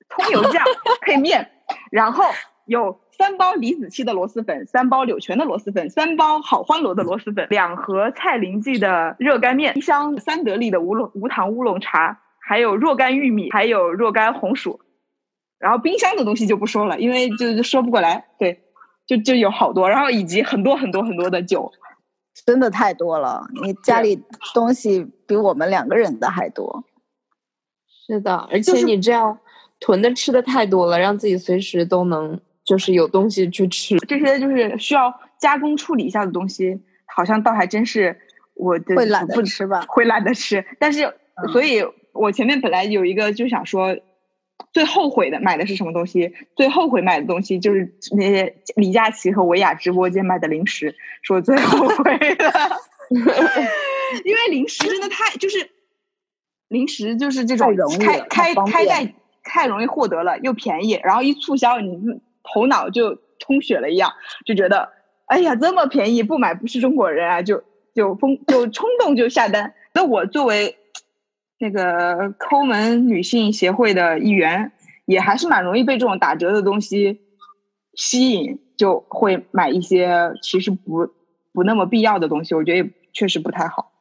[0.09, 0.63] 葱油酱
[1.01, 1.49] 配面，
[1.91, 2.23] 然后
[2.65, 2.99] 有。
[3.17, 14.79] 三包李子柒的螺蛳粉，三包柳泉的螺蛳粉，三包好欢螺的螺蛳粉，两盒蔡林记的热干面，一箱三得利的无龙无糖乌龙茶，还有若干玉米，还有若干红薯。
[15.57, 18.25] 然后冰箱的东西就不说了，因为就说不过来。
[18.37, 18.61] 对，
[19.07, 21.71] 就就有好多，然后以及很多很多很多的酒，
[22.45, 23.47] 真的太多了。
[23.63, 26.83] 你家里东西比我们两个人的还多。
[28.05, 29.39] 是的，而且你这样
[29.79, 32.39] 囤的吃的太多了，让自己随时都能。
[32.67, 38.19] 就是有东西去吃，这些就是需要加工处理一下的东西，好像倒还真是
[38.55, 40.65] 我的会懒得吃吧， 会懒得吃。
[40.77, 41.13] 但是，
[41.53, 43.95] 所以我前面本来有一个就想说，
[44.73, 46.33] 最后悔的买的是什么东西？
[46.57, 52.51] 最后悔买的东西就是那些李佳琦和维亚直播间买的零食，是我最后悔的。
[54.25, 55.69] 因为零食真的太就是
[56.67, 61.97] 零食就是这种开开开在太容易获得了，又便宜，然后一促销，你
[62.53, 64.13] 头脑就充血了一样，
[64.45, 64.89] 就觉得
[65.25, 69.73] 哎呀这么便宜，不买不是中国人啊，就就疯就冲动就下单。
[69.93, 70.77] 那我作为
[71.59, 74.71] 那个抠门女性协会的一员，
[75.05, 77.21] 也还是蛮容易被这种打折的东西
[77.93, 81.09] 吸引，就会买一些其实不
[81.51, 82.53] 不那么必要的东西。
[82.53, 83.91] 我觉得也确实不太好。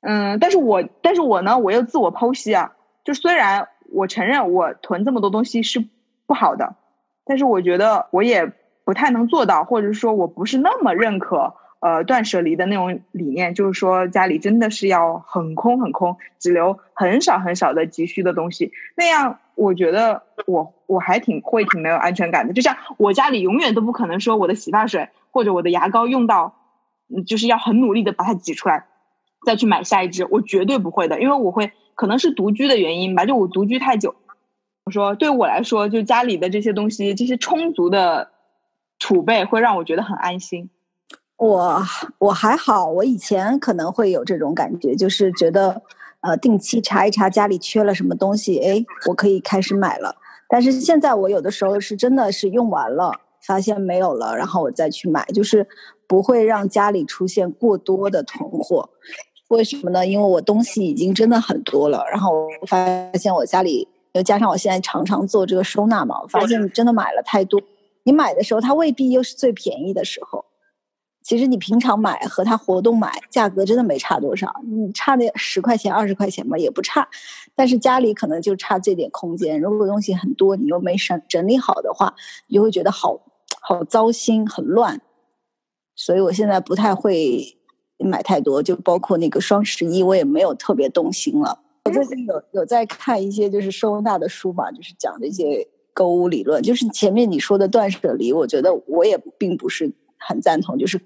[0.00, 2.72] 嗯，但是我但是我呢，我又自我剖析啊，
[3.04, 5.84] 就虽然我承认我囤这么多东西是
[6.26, 6.76] 不好的，
[7.24, 8.52] 但是我觉得我也
[8.84, 11.54] 不太能做到，或者说我不是那么认可。
[11.80, 18.72] 呃，断舍离的那种理念，就是说家里真的是要很空很空，只留很少很少的急需的东西。
[18.96, 22.54] 那样，我觉得我我还挺会挺没有安全感的。
[22.54, 26.54] 就像我家里永远都不可能说我的洗发水或者我的牙膏用到，
[27.26, 28.86] 就是要很努力的把它挤出来，
[29.44, 34.14] 再去买下一支，我绝对不会的，因为我会可能是独居的原因吧，就我独居太久。
[34.84, 38.28] 我说对我来说，就家里的这些东西，这些充足的
[38.98, 40.68] 储备会让我觉得很安心。
[41.38, 41.82] 我
[42.18, 45.82] 我还好，我以前可能会有这种感觉，就是觉得，
[46.20, 50.14] 呃，定期查一查家里缺了什么东西，哎，我可以开始买了。
[50.48, 55.66] 但是现在我有的时候是真的是用完了，发现没有了，然后我再去买，就是
[56.06, 58.90] 不会让家里出现过多的囤货。
[59.48, 60.06] 为什么呢？
[60.06, 67.60] 因为我东西已经真的很多了，然后我发现我家里又加上我现在常常做这个收纳嘛，我发现你真的买了太多。
[68.04, 70.44] 你买的时候，它未必又是最便宜的时候。
[71.22, 77.08] 其实你平常买和它活动买价格真的没差多少，你差那十块钱二十块钱吧也不差，
[77.54, 79.58] 但是家里可能就差这点空间。
[79.58, 82.14] 如果东西很多，你又没整整理好的话，
[82.46, 83.18] 你就会觉得好
[83.62, 85.00] 好糟心，很乱。
[85.96, 87.56] 所以我现在不太会
[87.98, 91.63] 买太多，就包括那个双十一，我也没有特别动心了。
[91.84, 96.62] 我最近有有在看一些就是收纳的书嘛，就是讲这些购物理论。
[96.62, 99.92] 就是前面你说的断舍离，我觉得我也并不是。
[100.26, 100.98] 很赞同，就是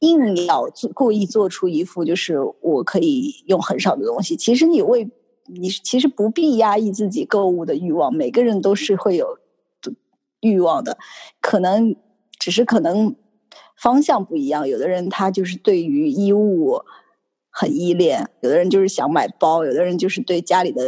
[0.00, 4.36] 硬要做故意做出一副就是我可以用很少的东西。
[4.36, 5.10] 其实你为
[5.46, 9.38] 你其实不必压抑自己购物的欲望，每个人都是会有
[10.40, 10.98] 欲望的，
[11.40, 11.96] 可能
[12.38, 13.16] 只是可能
[13.74, 14.68] 方向不一样。
[14.68, 16.82] 有的人他就是对于衣物
[17.58, 20.80] 很依恋，有的人就是想买包，有的人就是对家里的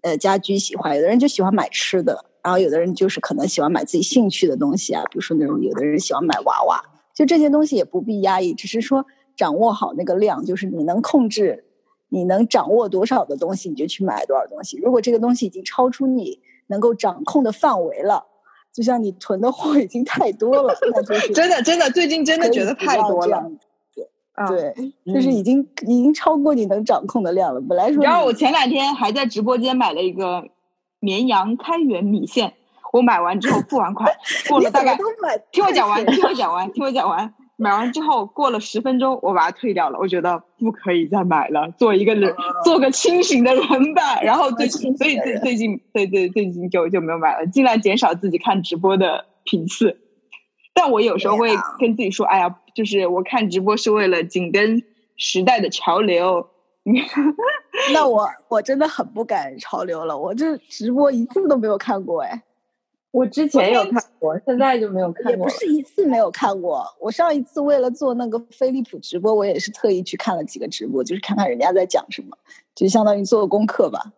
[0.00, 6.82] 呃家居喜欢，有的人就喜欢买吃的，然后有的人就是可能喜欢买自己兴趣的东西啊，比如说那种有的人喜欢买娃娃。
[7.14, 9.04] 就这些东西也不必压抑，只是说
[9.36, 11.64] 掌握好那个量，就是你能控制，
[12.08, 14.78] 你能掌握多少的东西，你就去买多少东西。
[14.78, 18.24] 如果这个东西已经超出你能够掌控的范围了，
[18.72, 23.50] 就像你囤的货已经太多了，那就是真的真的最近真的觉得太多了。
[24.46, 27.60] 对，就是已经已经超过你能掌控的量了。
[27.60, 30.44] 本来说，然后我前两天还在直播间买了一个
[31.00, 32.54] 绵阳开元米线。
[32.90, 34.10] 我买完之后付完款，
[34.48, 34.96] 过了大概
[35.52, 37.34] 听我讲完，听我讲完，听我讲完。
[37.60, 39.98] 买完之后过了十分钟，我把它退掉了。
[39.98, 44.20] 我觉得不可以再买了，做一个人，做个清醒的人吧。
[44.24, 49.98] 然后最近，所以最最近，对对，最近就就没有买了，尽量减少自己看直播的频次。
[50.78, 54.80] 但我有时候会跟自己说：“哎呀，就是我看直播是为了紧跟
[55.16, 56.48] 时代的潮流。
[57.92, 62.44] ”那我我真的很不赶潮流了，我这直播一次都没有看过哎。
[63.10, 65.30] 我之前有看过，现在就没有看过。
[65.32, 72.36] 也不是一次没有看过，我上一次为了做那个飞利浦直播，我也是特意去看了几个直播，就是看看人家在讲什么，
[72.76, 74.12] 就相当于做功课吧。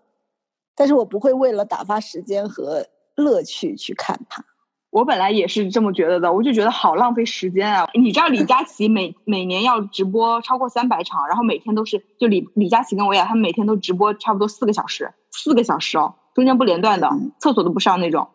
[0.75, 4.45] 但是我不会为了打发时间和乐趣去看它。
[4.91, 7.89] 我本来也是这么觉得的，我就觉得好浪费时间啊！
[7.95, 18.29] 你知道李佳琦每每年要直播超过三百场，然后每天都是就李李佳琦跟维娅他们每天都直播差不多四个小时，四个小时哦，中间不连断的，厕所都不上那种。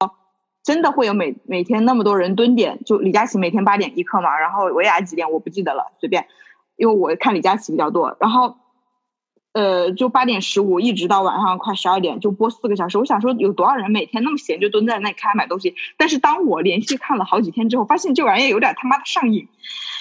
[0.00, 0.12] 哦
[0.64, 6.26] 真的会有每每天那么多人蹲点，就李佳琦每天八点一刻嘛，然后维娅几点我不记得了，随便，
[6.76, 8.56] 因为我看李佳琦比较多，然后，
[9.58, 19.48] 呃，就八点十五一直到晚上快十二点就播四个小时，我想说有多少人每天那么闲就蹲在那里看买东西，但是当我连续看了好几天之后，发现这玩意儿有点他妈的上瘾，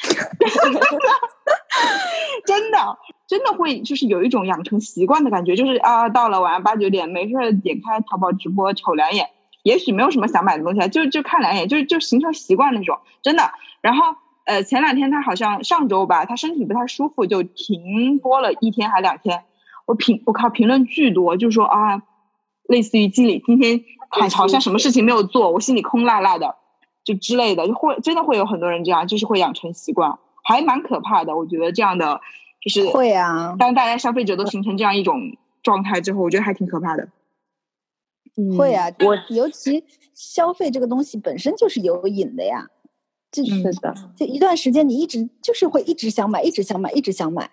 [2.45, 9.27] 真的真的会就是有一种养成习惯的感觉，就是啊到了晚上八九点没事点开淘宝直播瞅两眼。
[9.63, 13.51] 也许没有什么想买的东西，就就看两眼，就就形成习惯那种，真的。
[13.81, 14.15] 然后，
[14.45, 19.43] 呃，前两天他好像上周吧，他身体不太舒服，就停播了一天还两天。
[19.88, 22.04] 我评我靠，评论巨多，就说啊，
[22.67, 26.56] 类似于经理今天好像什么事情没有做，我心里空落落的，
[27.06, 31.36] 就之类的，就会真的会有很多人这样，就是会养成习惯，还蛮可怕的。
[31.36, 32.19] 我觉得这样的
[32.62, 37.08] 就是会啊，当大家消费者都形成这样一种状态之后，我觉得还挺可怕的。
[38.58, 42.67] 会啊，我尤其消费这个东西本身就是有瘾的呀，
[43.32, 47.50] 就是的，就一段时间你一直就是会一直想买，一直想买，一直想买。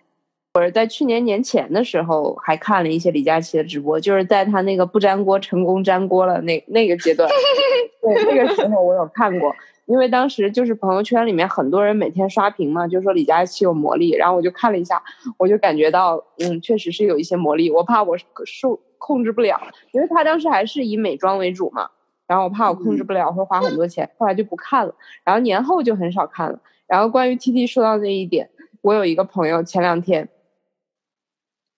[0.57, 7.29] 我是在去年年前的时候还看了一些李佳琦的直播，就是在他那个不粘锅成功粘锅了那那个阶段，
[8.01, 9.53] 对那个时候我有看过，
[9.87, 15.03] 因为当时就是朋友圈里面很多人每天刷屏嘛，就说李佳琦有魔力，然后我就看了一下，
[15.39, 21.91] 我就感觉到嗯，确实是有一些魔力，我怕我受控制不了，因为他当时还是以美妆为主嘛，
[22.29, 26.57] 然后我怕我控制不了会花很多钱，后来就不看了，然后年后就很少看了。
[26.87, 28.49] 然后关于 T T 说到那一点，
[28.83, 30.29] 我有一个朋友前两天。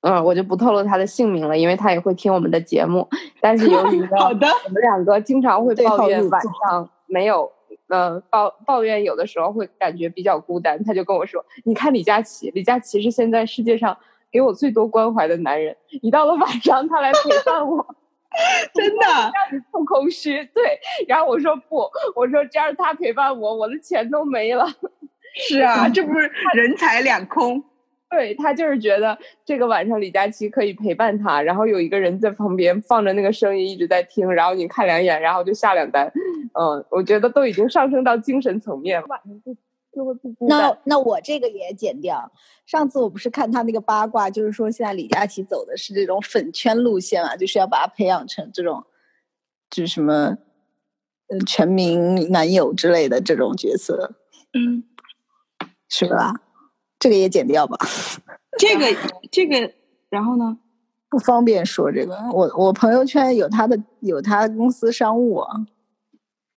[0.06, 3.08] 嗯，我就不透露他的姓名了，因为他也会听我们的节目。
[3.40, 7.50] 但是由于呢， 好的，我们两个经常会抱怨晚上没有，
[7.88, 10.80] 呃，抱抱怨有的时候会感觉比较孤单。
[10.84, 13.96] 他就跟我说：“你看李佳琦，李佳琦是现在世界上
[14.30, 15.76] 给我最多关怀的男人。
[16.02, 17.84] 一到了晚上，他来陪伴我，
[18.72, 24.68] 真的让你不空虚。”对，然后我说不，我说这样他陪伴我，我的钱都没了。
[25.34, 27.64] 是啊，这不是人财两空。
[28.16, 36.10] 对他就是觉得这个晚上李佳琦可以陪伴他，然后有一个人在旁边放着那个声音一直在听，然后你看两眼，然后就下两单。
[36.54, 39.06] 嗯，我觉得都已经上升到精神层面了。
[39.06, 39.54] 晚上就
[39.92, 40.58] 就会不孤单。
[40.58, 42.32] 那那我这个也剪掉。
[42.64, 48.82] 上次我不是看他那个八卦，就是说现在李佳琦走的是这种粉圈路线嘛，就是要把他培养成这种，
[49.68, 50.38] 就是什么，
[51.28, 54.14] 呃，全民男友之类的这种角色。
[54.54, 54.84] 嗯，
[55.90, 56.32] 是吧？
[56.98, 57.76] 这个也剪掉吧。
[58.58, 58.86] 这个
[59.30, 59.72] 这个，
[60.08, 60.58] 然后呢？
[61.08, 62.18] 不方便说这个。
[62.32, 65.66] 我我朋友圈有他的有他公司商务啊。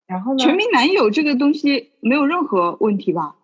[0.07, 0.39] 然后呢？
[0.39, 3.35] 全民男友这个东西没有任何问题吧？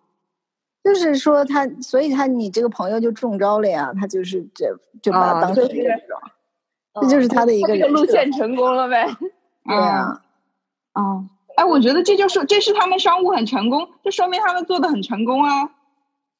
[0.84, 3.92] 就是说他，所以他你这个朋友就中招了呀。
[4.00, 6.20] 他就是这就把他当成一个这种，
[7.02, 9.06] 这就是他的一个路线成功了呗。
[9.66, 10.22] 对呀。
[10.94, 11.26] 啊，
[11.58, 15.70] 哎，我觉得这就是这是他们商务很成功，这说明他们做的很成功啊。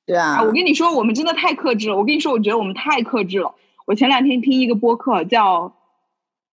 [0.06, 1.98] 对啊，我跟你说，我们真的太克制了。
[1.98, 3.56] 我跟你说，我觉得我们太克制了。
[3.86, 5.70] 我前两天听一个播客叫《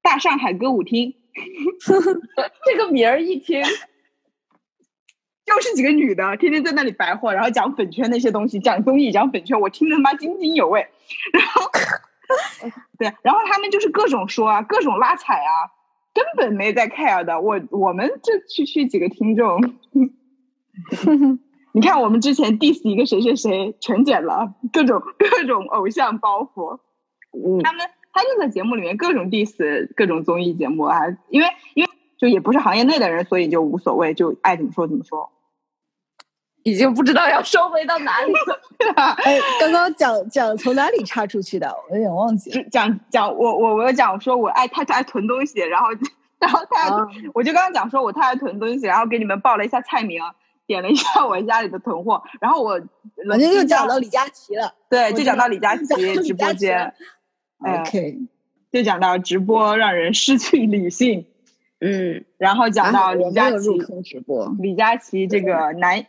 [0.01, 1.11] 大上海歌舞厅》
[2.65, 3.63] 这个名儿一听
[5.45, 10.87] 就是几个女的天天在那里白话，然后讲粉圈那些东西，讲综艺，讲粉圈，我听得他妈津津有味。
[11.31, 11.71] 然后，
[12.97, 15.71] 对，然后他们就是各种说啊，各种拉踩啊，
[16.13, 17.39] 根本没在 care 的。
[17.39, 19.61] 我我们这区区几个听众。
[21.73, 26.79] 你看，我们之前 diss 一个谁谁谁，全剪了，各种 各种偶像包袱。
[27.33, 30.99] 嗯，他们他就在节目里面各种 diss 各种综艺节目啊，
[31.29, 35.29] 因为因为就也不是行业内的人，所以就无所谓，就爱怎么说怎么说。
[36.63, 38.59] 已经不知道要收回到哪里了。
[39.23, 42.63] 哎，刚刚讲讲从哪里插出去的，我有点忘记了。
[42.69, 45.87] 讲讲我我我讲说我爱他爱囤东西，然后
[46.39, 50.21] 然后他我就刚刚讲说我太爱囤东西，然后给你们报了一下菜名。
[50.67, 52.73] 点了一下我家里的囤货，然后我
[53.29, 55.85] 我就又讲到李佳琦了，对，就讲到李佳琦
[56.21, 56.93] 直播间
[57.59, 58.19] ，OK，
[58.71, 61.25] 就讲到直播让人失去理性，
[61.79, 66.05] 嗯， 然后讲到李佳琦直播，李佳琦这个男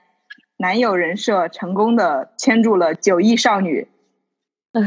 [0.57, 3.87] 男友人设成功的牵住了九亿少女。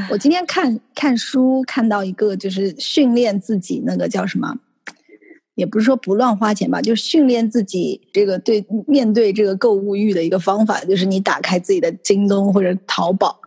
[0.10, 4.57] 我今天看看书看到一个就是训练自己那个叫什么？
[5.62, 13.39] 也不是说不乱花钱吧，就是训练自己这个对面对这个购物欲的一个方法，就是你打开自己的京东或者淘宝，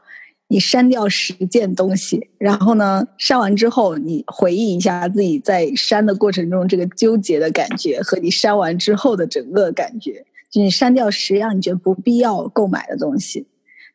[0.46, 13.44] 你删掉十件东西，然后呢，删完之后你回忆一下自己在删的过程中这个纠结的感觉和你删完之后的整个感觉，就你删掉十样你觉得不必要购买的东西，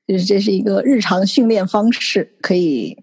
[0.05, 2.97] 就是这是一个日常训练方式，可以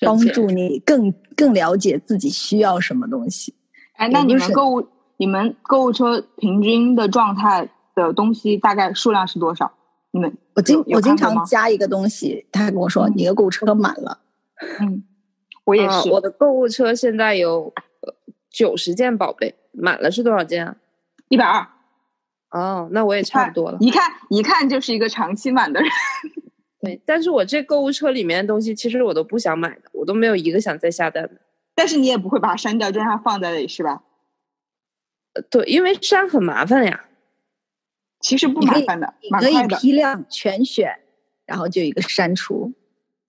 [0.00, 3.54] 帮助你更更了解自己需要什么东西。
[3.96, 9.72] 哎，那你们购物，你们购物车平均的状态的东西大概数量是多少？
[10.10, 14.20] 你们我经我经常加一个东西，他跟我说你的购物车满了。
[14.80, 15.04] 嗯，
[15.64, 17.74] 我也是，我的购物车现在有
[18.50, 20.76] 九十件宝贝，满了是多少件啊？
[21.28, 21.66] 一百二。
[22.50, 23.76] 哦，那我也差不多了。
[23.80, 25.90] 一看一看就是一个长期满的人。
[26.80, 31.40] 对，但是我这购物车里面的东西，其实我都不想买的，我都没有一个想再下单的。
[31.76, 34.02] 但是你也不会把它删掉，就让它放在那里，是吧？
[35.50, 37.04] 对，因为删很麻烦呀。
[38.20, 40.98] 其实不麻烦的，可以批量全选，
[41.44, 42.72] 然后就一个删除。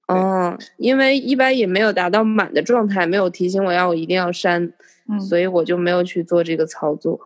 [0.08, 4.64] 嗯，因为一般也没有达到满的状态，没有提醒我要我一定要删，
[5.10, 7.20] 嗯所以我就没有去做这个操作。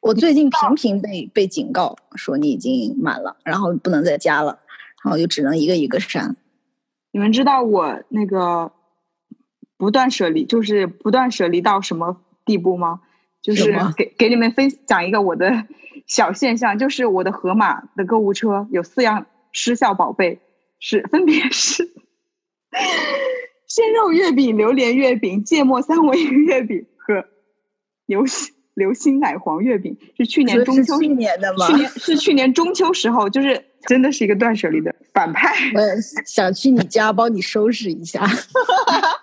[0.00, 4.60] 我最近频频被被警告说你已经满了，然后不能再加了，
[5.02, 6.36] 然后就只能一个一个删。
[7.10, 8.70] 你们知道我那个
[9.76, 13.00] 不断舍离，就是不断舍离到什么地步吗？
[13.42, 15.66] 就是给给你们分享一个我的
[16.06, 20.40] 小现象，就是我的盒马的购物车有四样失效宝贝，
[20.80, 21.92] 是分别是
[23.68, 27.24] 鲜肉月饼、榴莲月饼、芥末三文鱼月饼和
[28.06, 35.54] 流心流心奶黄月饼，是去年中秋去年的吗去年是去年中秋时候，就是真的是一个断舍离的反派。
[35.74, 35.80] 我
[36.26, 38.20] 想去你家帮你收拾一下，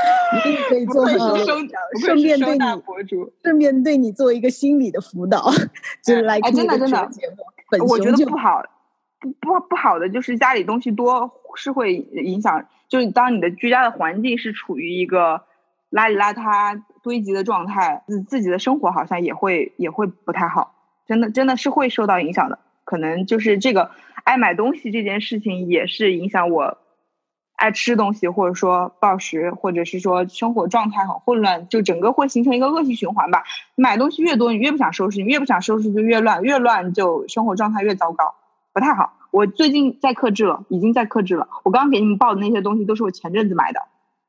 [0.36, 1.56] 一定可以做很多的收，
[2.00, 3.32] 顺便对你博主。
[3.42, 5.50] 顺便对你做一个心理的辅导，
[6.04, 7.36] 就是来哎听这个真的真的节目。
[7.70, 8.62] 本我觉得不好，
[9.20, 15.42] 不不不好的就是家里东西多是会影响，就是当你的居家的环境是处于一个
[15.90, 20.74] 邋里邋遢堆积的状态，自自己的生活好像也会也会不太好，
[21.06, 22.58] 真的真的是会受到影响的。
[22.84, 23.90] 可能就是这个
[24.24, 26.78] 爱买东西这件事情也是影响我
[27.60, 33.44] 爱吃东西，或者说暴食，或者是说生活状态很混乱，就整个会形成一个恶性循环吧。
[33.74, 38.34] 买东西越多，你越不想收拾，你越不想收拾就越乱，越乱就生活状态越糟糕，
[38.72, 39.12] 不太好。
[39.30, 41.48] 我最近在克制了，已经在克制了。
[41.62, 43.82] 我刚刚给你们报的那些东西都是我前阵子买的，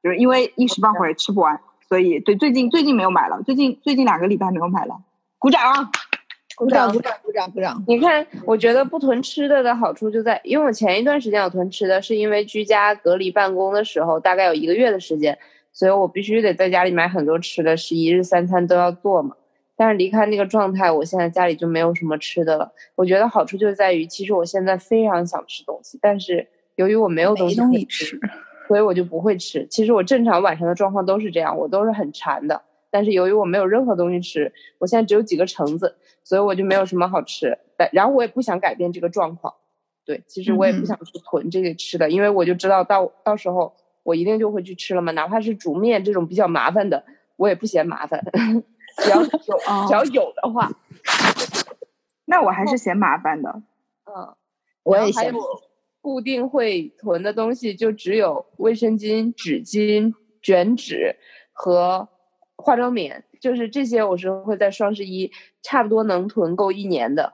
[0.03, 4.99] 就是因为一时半会儿也吃不完，所以对最近最近没有买了，最近最近两个礼拜没有买了。
[5.39, 5.89] 鼓掌！
[6.69, 7.83] 啊鼓掌鼓掌鼓掌鼓掌。
[7.87, 15.37] 你看，我觉得不囤吃的的好处就在，因为我前一段时间有囤吃的，是因为居家隔离办公的时候，大概有一个月的时间，
[15.73, 19.35] 所以我必须得在家里买很多吃的，是一日三餐都要做嘛。
[19.75, 22.71] 但是离开那个状态，我现在家里就没有什么吃的了。
[22.95, 28.19] 我觉得好处就在于，其实我现在非常想吃东西，但是由于我没有东西吃，
[28.67, 29.65] 所以我就不会吃。
[29.71, 32.61] 其实我正常晚上的状况都是这样，我都是很馋的。
[32.91, 35.95] 但是由于我没有任何东西吃，我现在只有几个橙子，
[36.31, 37.59] 所以我就没有什么好吃。
[37.75, 39.53] 但然后我也不想改变这个状况，
[40.05, 47.03] 对，其实我也不嗯想去囤这些吃的，因为我就知道到到时候我一定就会去吃了嘛，哪怕是煮面这种比较麻烦的，
[47.35, 48.23] 我也不嫌麻烦，
[49.03, 50.71] 只要有只要有的话，
[52.23, 53.61] 那我还是嫌麻烦的。
[54.05, 54.33] 嗯。
[54.83, 55.33] 我也嫌
[56.01, 61.17] 固定会囤的东西，就只有卫生巾、纸巾、卷纸
[61.51, 62.07] 和
[62.55, 65.31] 化妆棉，就是这些，我是会在双十一
[65.63, 67.33] 差不多能囤够一年的，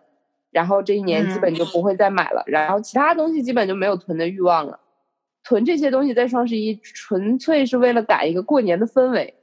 [0.49, 4.79] 然后这一年基本就不会再买了，然后其他东西基本就没有囤的欲望了。
[5.43, 9.33] 囤这些东西在双十一纯粹是为了赶一个过年的氛围，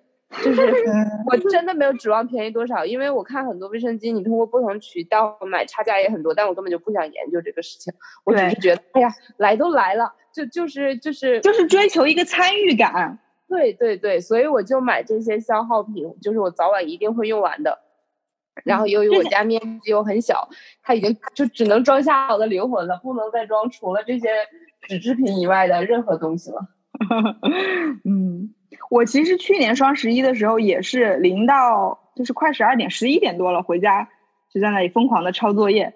[0.43, 0.61] 就是
[1.31, 7.93] 我真的没有指望便宜多少，因为我看很多卫生巾，你通过不同渠道买差价也很多，但我根本就不想研究这个事情，
[8.25, 13.19] 我只是觉得，哎呀，来都来了，就就是就是就是追求一个参与感。
[13.49, 17.79] 对对对，所以我就买这些消耗品，就是我早晚一定会用完的。
[18.65, 20.49] 然后由于我家面积又很小，
[20.83, 24.29] 它已经就只能装下我的灵魂了，不能再装除了这些
[24.83, 26.69] 纸制品以外的任何东西了。
[28.05, 28.55] 嗯，
[28.91, 34.09] 我其实去年双十一的时候也是零到就是快十二点、十一点多了，回家
[34.53, 35.93] 就在那里疯狂的抄作业，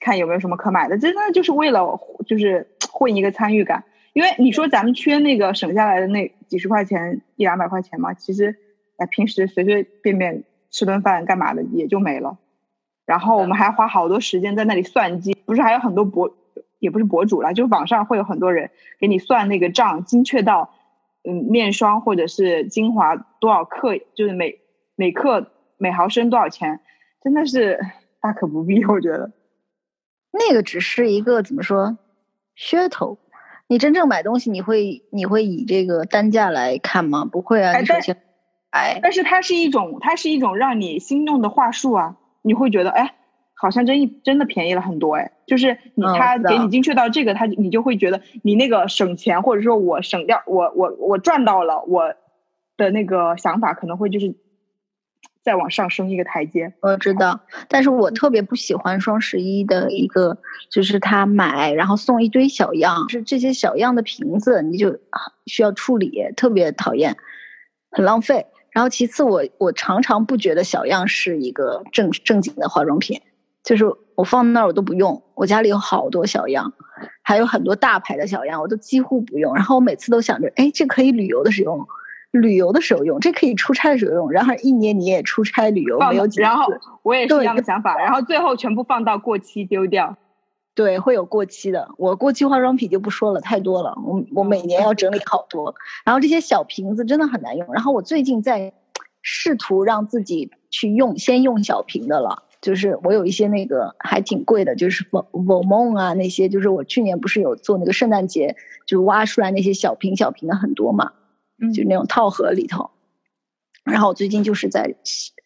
[0.00, 3.84] 看有没有什么可买的，真的就是为了就是混一个参与感。
[4.12, 8.56] 因为你说咱们缺那个省下来的那几十块钱、一两百块钱嘛，其实
[8.96, 12.38] 哎平时随随便便吃顿饭干嘛的也就没了。
[13.06, 16.36] 然后我们还花好多时间在那里算计，不是还有很多博，
[16.78, 20.74] 也不是博主啦，就是网上会有很多人给你算那个账，精确到
[21.24, 24.60] 嗯面霜或者是精华多少克，就是每
[24.96, 26.80] 每克每毫升多少钱，
[27.22, 27.80] 真的是
[28.20, 29.32] 大可不必，我觉得。
[30.32, 31.98] 那个只是一个怎么说
[32.56, 33.18] 噱头。
[33.70, 37.24] 你真正买东西，你会你会以这个单价来看吗？
[37.24, 38.16] 不会啊，哎但你首先，
[38.70, 43.14] 哎，但是它是一种，它是一种让你心动的话术啊，你会觉得哎，
[43.54, 52.14] 好像真一真的便宜了很多哎，就是你嗯他给你精确到这个，他你就会觉得你那个省钱或者说我省掉我我我赚到了我
[52.76, 54.34] 的那个想法可能会就是
[55.42, 56.72] 再往上升一个台阶。
[56.80, 60.38] 我知道，但是我特别不喜欢双十一的一个，
[60.70, 64.98] 就是他买然后送一堆小样，是这些小样的瓶子，你就
[65.46, 67.16] 需要处理，特别讨厌，
[67.90, 68.46] 很浪费。
[68.70, 73.20] 然后其次我，我常常不觉得小样是一个正正经的化妆品，
[73.64, 73.84] 就是
[74.14, 75.22] 我放那儿我都不用。
[75.34, 76.72] 我家里有好多小样，
[77.22, 79.54] 还有很多大牌的小样，我都几乎不用。
[79.54, 81.88] 然后我每次都想着，哎，这可以旅游的时候。
[82.30, 84.30] 旅游的时候用，这可以出差的时候用。
[84.30, 86.72] 然后一年你也出差旅游没有几次，然后
[87.02, 90.16] 我也是对一样的想法，然后最后全部放到过期丢掉。
[90.74, 91.90] 对，会有过期的。
[91.98, 93.98] 我过期化妆品就不说了，太多了。
[94.04, 95.74] 我我每年要整理好多，
[96.04, 97.66] 然后这些小瓶子真的很难用。
[97.72, 98.72] 然后我最近在
[99.20, 102.44] 试图让自己去用，先用小瓶的了。
[102.62, 105.20] 就是我有一些那个还挺贵的，就是 v
[105.54, 108.54] o m o n 啊那些，就是我去年不是有做那个圣诞节，
[108.86, 111.10] 就挖出来那些小瓶小瓶的很多嘛，
[111.74, 112.90] 就那种套盒里头。
[113.84, 114.94] 然后我最近就是在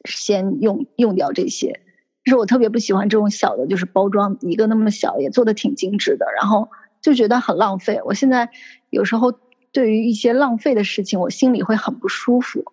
[0.04, 1.80] 先用用掉这些，
[2.24, 6.68] 就是我特别不喜欢这种小的，就是包装一个那么小也做的挺精致的，然后
[7.00, 8.00] 就觉得很浪费。
[8.04, 8.50] 我现在
[8.90, 9.32] 有时候
[9.72, 12.64] 对于一些浪费的事情，我心里会很不舒服。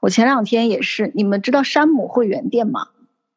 [0.00, 2.88] 我前两天也是，你们知道山姆会员店吗？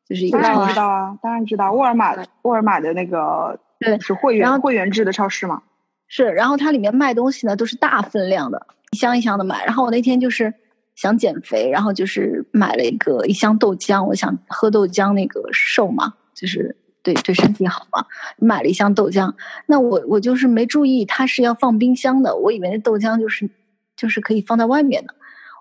[0.08, 5.64] 就是一个当然知道啊，当然知道沃尔玛的沃尔玛的那个对是会员会员制的超市嘛？
[6.10, 9.64] 是，然后它里面卖东西呢都是大分量的，一箱一箱的买。
[9.64, 10.52] 然后我那天就是
[10.96, 18.04] 想减肥，然后就是买了一个一箱豆浆，我想喝豆浆那个瘦嘛，就是对对身体好嘛，
[18.38, 19.32] 买了一箱豆浆。
[19.68, 23.48] 那我我就是没注意它是要放冰箱的，我以为那豆浆就是
[23.96, 25.14] 就是可以放在外面的，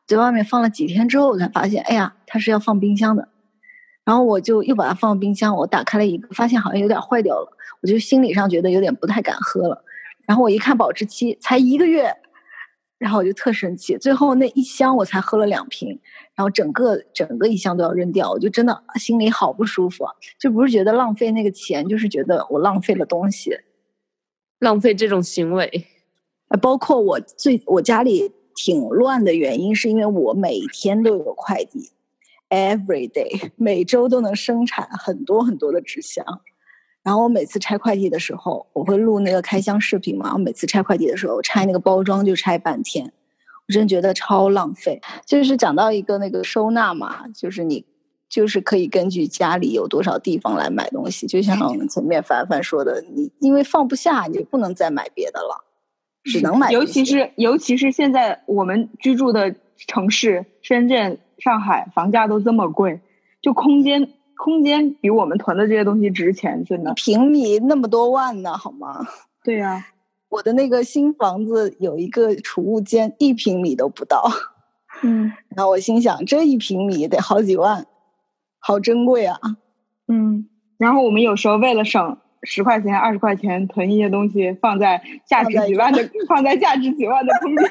[0.06, 3.28] 在外面放了几天之后，我才发现，哎呀，它是要放冰箱的。
[4.02, 9.84] 然后我就又把它放冰箱，我打开了一个，发现好像有点坏掉了，我就心理上觉得有点不太敢喝了。
[10.28, 12.14] 然后我一看保质期才一个月，
[12.98, 13.96] 然后我就特生气。
[13.96, 15.88] 最后那一箱我才喝了两瓶，
[16.34, 20.04] 然后整个整个一箱都要扔掉，我就真的心里好不舒服。
[20.38, 23.58] 就不是觉得浪费那个钱，就是觉得我浪费了东西，
[24.58, 25.86] 浪费这种行为。
[26.60, 31.90] 包括我最我家里挺乱的原因，是因为我每天都有快递。
[32.50, 36.24] Every day，每周都能生产很多很多的纸箱，
[37.08, 40.34] 然后我每次拆快递的时候，我会录那个开箱视频嘛。
[40.34, 43.10] 我每次拆快递的时候，拆那个包装就拆半天，
[43.66, 45.00] 我真觉得超浪费。
[45.24, 47.82] 就是讲到一个那个收纳嘛，就是你
[48.28, 51.26] 就是可以根据家里有多少地方来买东西。
[51.26, 51.56] 就像
[51.88, 55.64] 前面凡凡说的，你因为放不下，你就不能再买别的了，
[56.24, 56.70] 只能买。
[56.70, 59.54] 尤其是尤其是现在我们居住的
[59.86, 61.18] 城市深圳。
[61.38, 63.00] 上海房价都这么贵，
[63.40, 66.94] 就空间空间比我们囤的这些东西值钱，真的。
[66.94, 69.06] 平米那么多万呢，好吗？
[69.42, 69.84] 对呀，
[70.30, 74.30] 我的那个新房子有一个储物间，一平米都不到。
[75.02, 77.86] 嗯， 然后我心想，这一平米得好几万，
[78.60, 79.38] 好珍贵啊。
[80.06, 87.70] 嗯，然后我们有时候为了省十块钱、二十块钱，囤一些东西，放在价值几万的， 放在价值几万的空间里。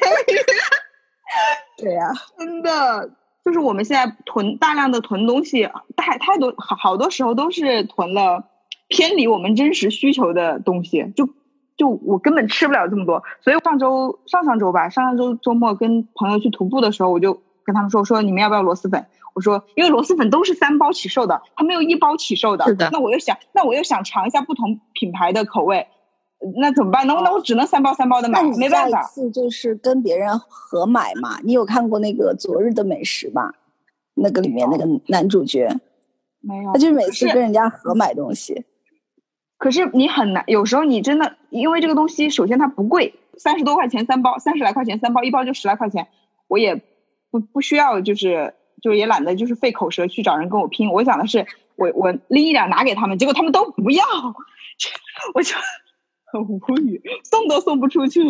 [1.77, 3.09] 对呀，真的。
[3.47, 8.43] 就是我们现在囤大量的囤东西，太太多好好多时候都是囤了
[8.89, 11.29] 偏离我们真实需求的东西，就
[11.77, 13.23] 就我根本吃不了这么多。
[13.39, 19.05] 所以上周上上周吧，上上周周末跟朋友去徒步的时候，我就跟他们说，我说你们要不要螺蛳粉？
[19.33, 22.65] 我说因为螺蛳粉都是三包起售的，它没有一包起售的。
[22.65, 22.89] 是的。
[22.91, 25.87] 那我又想，那我又想尝一下不同品牌的口味。
[26.59, 27.07] 那怎么办？
[27.07, 29.01] 那那我只能三包三包的买，没办法。
[29.03, 31.39] 次就是跟别人合买嘛。
[31.43, 33.53] 你有看过那个《昨日的美食》吧？
[34.13, 35.67] 那个里面那个男主角
[36.41, 38.65] 没有，他就是每次跟人家合买东西。
[39.57, 46.07] 可是你很难，有时候你真的因为这个东西，首先它不贵，三十多块钱三包，三十来块钱三包，一包就十来块钱，
[46.47, 46.75] 我也
[47.31, 50.91] 不不需要，就是就也懒得就是费口舌去找人跟我拼。
[50.91, 54.03] 我想的是，我我拎一点拿给他们，结果他们都不要，
[55.33, 55.55] 我就。
[56.31, 58.21] 很无语，送都送不出去。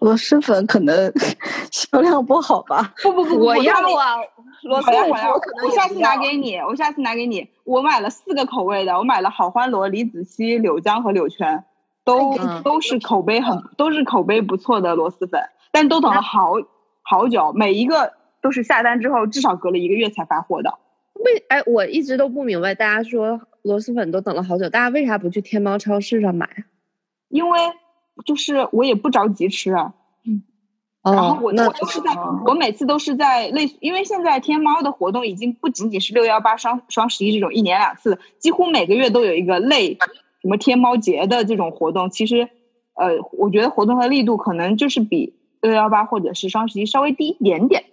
[0.00, 1.10] 螺蛳粉可能
[1.72, 2.92] 销量不好吧？
[3.02, 4.16] 不不不， 我要啊！
[4.64, 7.48] 螺蛳粉我可能我下次拿给你，我下次拿给你。
[7.64, 11.64] 我买了四个口味的，我买了好欢螺、李子柒、柳江和柳泉，
[12.04, 15.40] 都都是口碑很都是口碑不错的螺蛳粉，
[15.72, 16.52] 但都等了好
[17.02, 20.74] 好久，每一个都是下单之后至少隔了一个月才发货的。
[21.14, 26.75] 为哎，我一直都不明白，大家说螺蛳粉都等了好久，大家为啥不去天猫超市上买啊？
[27.28, 27.60] 因为
[28.24, 30.42] 就是我也不着急吃啊，嗯，
[31.02, 32.16] 然后我我都是在，
[32.46, 39.98] 我每次都是在类，因为现在天猫的活动已经不仅仅是六幺八、双双十一这种一年两次，几乎每个月都有一个类
[40.40, 42.10] 什么天猫节的这种活动。
[42.10, 42.48] 其实，
[42.94, 47.84] 呃，我觉得活动的力度可能就是比六幺八或者是双十一稍微低一点点，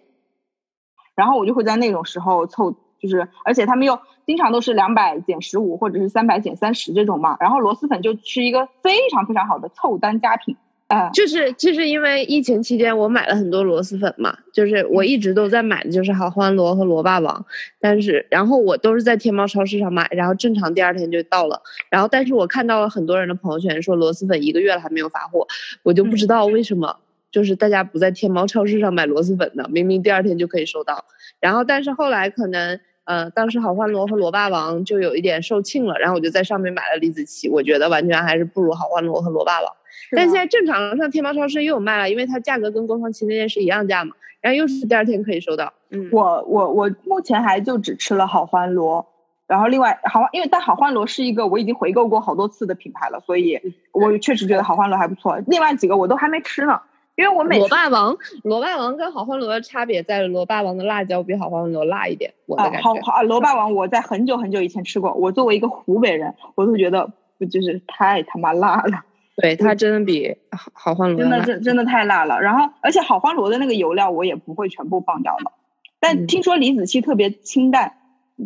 [1.16, 2.76] 然后我就会在那种时候凑。
[3.00, 7.38] 就是，而且他们又经常都是两百减十五，或者是三百减三十这种嘛。
[7.40, 10.56] 然后螺蛳粉就是一个非常非常好的凑单佳品。
[10.88, 17.44] 啊，就是就是因为疫情期间我买了很多螺蛳粉嘛，就是我一直都在买的就是好欢螺和螺霸王，
[17.80, 21.60] 但是然后我都是在天猫超市上买，然后正常第二天就到了。
[21.90, 25.48] 然后但是我看到了很多人的朋友圈说螺蛳粉一个月了还没有发货，
[25.84, 26.98] 我就不知道为什么，
[27.32, 29.68] 就是大家不在天猫超市上买螺蛳粉的？
[29.70, 31.06] 明明第二天就可以收到。
[31.40, 32.80] 然后但是后来可能。
[33.06, 39.74] 呃，当时好欢螺和螺霸王就有一点售罄了，然后我就在上面买了李子柒，我觉得完全还是不如好欢螺和螺霸王。
[40.16, 45.74] 但现在正常上天猫超市又有卖了，因为它价格跟官方旗舰店是一样价嘛，然后又是第二天可以收到。
[45.90, 49.06] 嗯，我我我目前还就只吃了好欢螺，
[49.48, 53.60] 然后另外好，因为但好欢螺是一个我已经回购过好多次的品牌了，所以
[53.92, 55.38] 我确实觉得好欢螺还不错。
[55.48, 56.80] 另外几个我都还没吃呢，
[57.16, 63.02] 因为我每罗霸王，罗霸王跟好欢螺的差别在罗霸王的辣椒比好欢螺辣一点，我的感觉。
[63.02, 69.04] 好啊，罗霸王我在很久很久以前吃过，我作为一个湖北人，我都觉得不就是太他妈辣了。
[69.38, 75.52] 对它真的比好好欢螺真的真真的太辣了，然后而且好欢螺的那个油料我也不会全部放掉的，
[76.00, 77.94] 但听说李子柒特别清淡，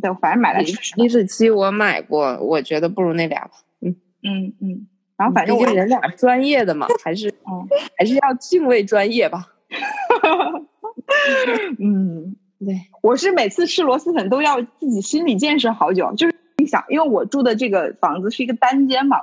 [0.02, 0.96] 对，反正买来吃。
[0.96, 3.52] 李子柒我买过，我觉得不如那俩吧。
[3.82, 4.88] 嗯嗯嗯，
[5.18, 9.48] 然后反正我人俩专业的嘛，还是嗯还是要敬畏专业吧。
[11.80, 19.22] 嗯，对，我是每次吃螺蛳粉都要自己心理建设好久，就是你想，因为我住的这个房子是一个单间嘛，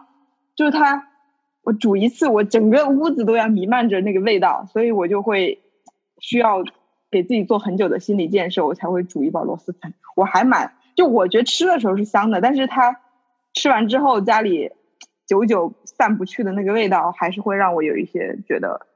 [0.55, 1.09] 就是它。
[1.67, 5.63] 我煮一次，我整个屋子都要弥漫着那个味道，所以我就会
[6.21, 6.63] 需要
[7.11, 9.95] 给自己做很久的心理建设，我才会煮一包螺蛳粉。
[10.15, 13.01] 我还蛮就我觉得吃的时候是香的，但是它
[13.55, 14.73] 吃完之后家里
[15.27, 18.87] 久久散不去的那个味道，还是会让我有一些觉得，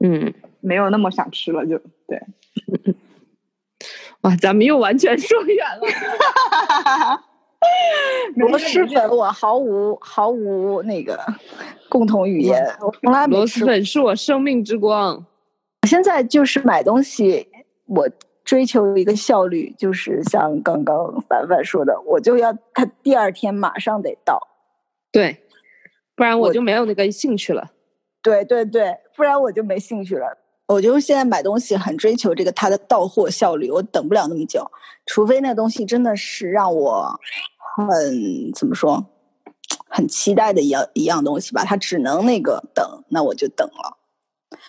[0.00, 1.66] 嗯，没有那么想吃了。
[1.66, 2.20] 就对，
[4.22, 7.22] 哇，咱们又完全说远了。
[8.36, 11.18] 螺蛳粉我毫无毫无那个
[11.90, 15.14] 共同语言，我从来没螺蛳粉是我生命之光。
[15.82, 17.46] 我现在就是买东西，
[17.86, 18.08] 我
[18.44, 24.40] 追求一个效率，就是像刚刚凡凡说的，我就要他第二天马上得到，
[25.12, 25.44] 对，
[26.14, 27.72] 不然我就没有那个兴趣了。
[28.22, 30.38] 对对对，不然我就没兴趣了。
[30.66, 34.70] 我就现在买东西很追求这个它的到货效率，我等不了那么久，
[35.06, 37.18] 除非那东西真的是让我
[37.76, 39.04] 很怎么说，
[39.88, 43.98] 很期待的一样一样东西吧，它只能那个等，那我就等了。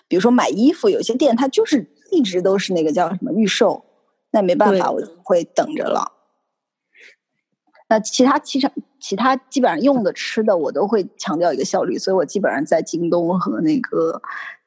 [0.08, 3.84] 比如说买衣服，有些店它就是一直都是那个叫什么预售，
[4.32, 6.10] 那没办法，我就会等着了。
[7.92, 14.22] 那其他其他其他基本上用的吃的，我都会强调一个效率，所以我基本上在京东和那个。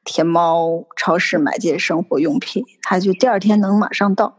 [0.08, 4.38] 天猫超市买这些生活用品，它就第二天能马上到。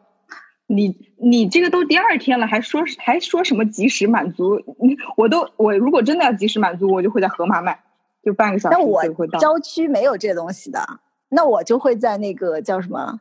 [0.66, 4.56] 你你这个都第二天了，还说还说什么及时满足？
[4.80, 7.78] 你我都我如果真的要及时满足，我就会在盒马买，
[8.24, 9.38] 就半个小时就会到。
[9.40, 10.80] 郊区没有这东西的，
[11.28, 13.20] 那我就会在那个叫什么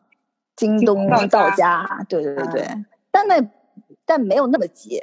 [0.54, 1.84] 京东到家。
[2.08, 2.68] 对对对对，
[3.10, 3.44] 但那
[4.04, 5.00] 但没有那么急。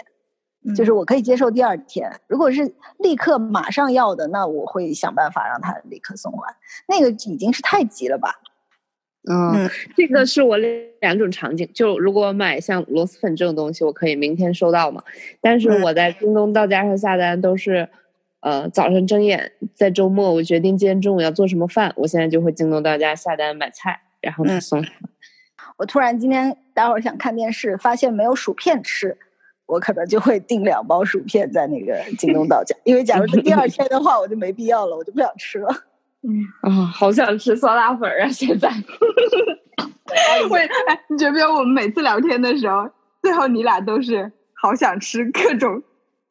[0.76, 6.56] 就是我可以接受第二天，如果是立刻马上要的，那我会想办法让他立刻送完。
[6.88, 8.40] 那个已经是太急了吧？
[9.30, 10.58] 嗯，这个是我
[11.00, 11.70] 两种场景。
[11.74, 15.02] 就如果买像螺蛳粉这种东西，我可以明天收到嘛？
[15.40, 17.88] 但是我在京东到家上下单都是，
[18.42, 24.86] 呃，早上睁眼，在周末我决定今天中午要做什么饭，我现在就会京东到家下单买菜，然后他送。
[25.78, 29.18] 我突然今天待会儿想看电视，发现没有薯片吃。
[29.66, 35.70] 我可能就会订两包薯片在那个京东到家，因为假如是第二天的话，我就没必要了，我就不想吃了。
[36.22, 38.28] 嗯啊，好想吃酸辣粉啊！
[38.30, 38.70] 现在，
[40.50, 42.90] 会哎，你觉不觉得我们每次聊天的时候，
[43.22, 45.82] 最后你俩都是好想吃各种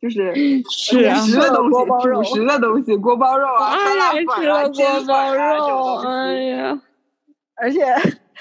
[0.00, 0.34] 就是
[0.70, 6.80] 是主食的东西，主食的东西，锅包肉啊，酸辣粉啊，锅包肉，哎呀，
[7.56, 7.84] 而且。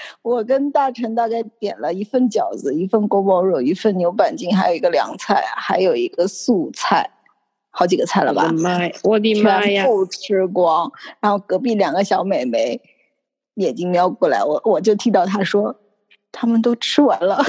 [0.22, 7.10] 我跟大陈大概点了一份饺子，一份锅包肉，一份牛板筋，还有一个凉菜，还有一个素菜，
[7.70, 8.50] 好几个菜了吧？
[8.52, 9.82] 妈，我的妈呀！
[9.82, 10.90] 全部吃光。
[11.20, 12.80] 然后隔壁两个小美眉
[13.54, 15.74] 眼睛瞄过来，我我就听到她说
[16.30, 17.44] 他们都吃完了。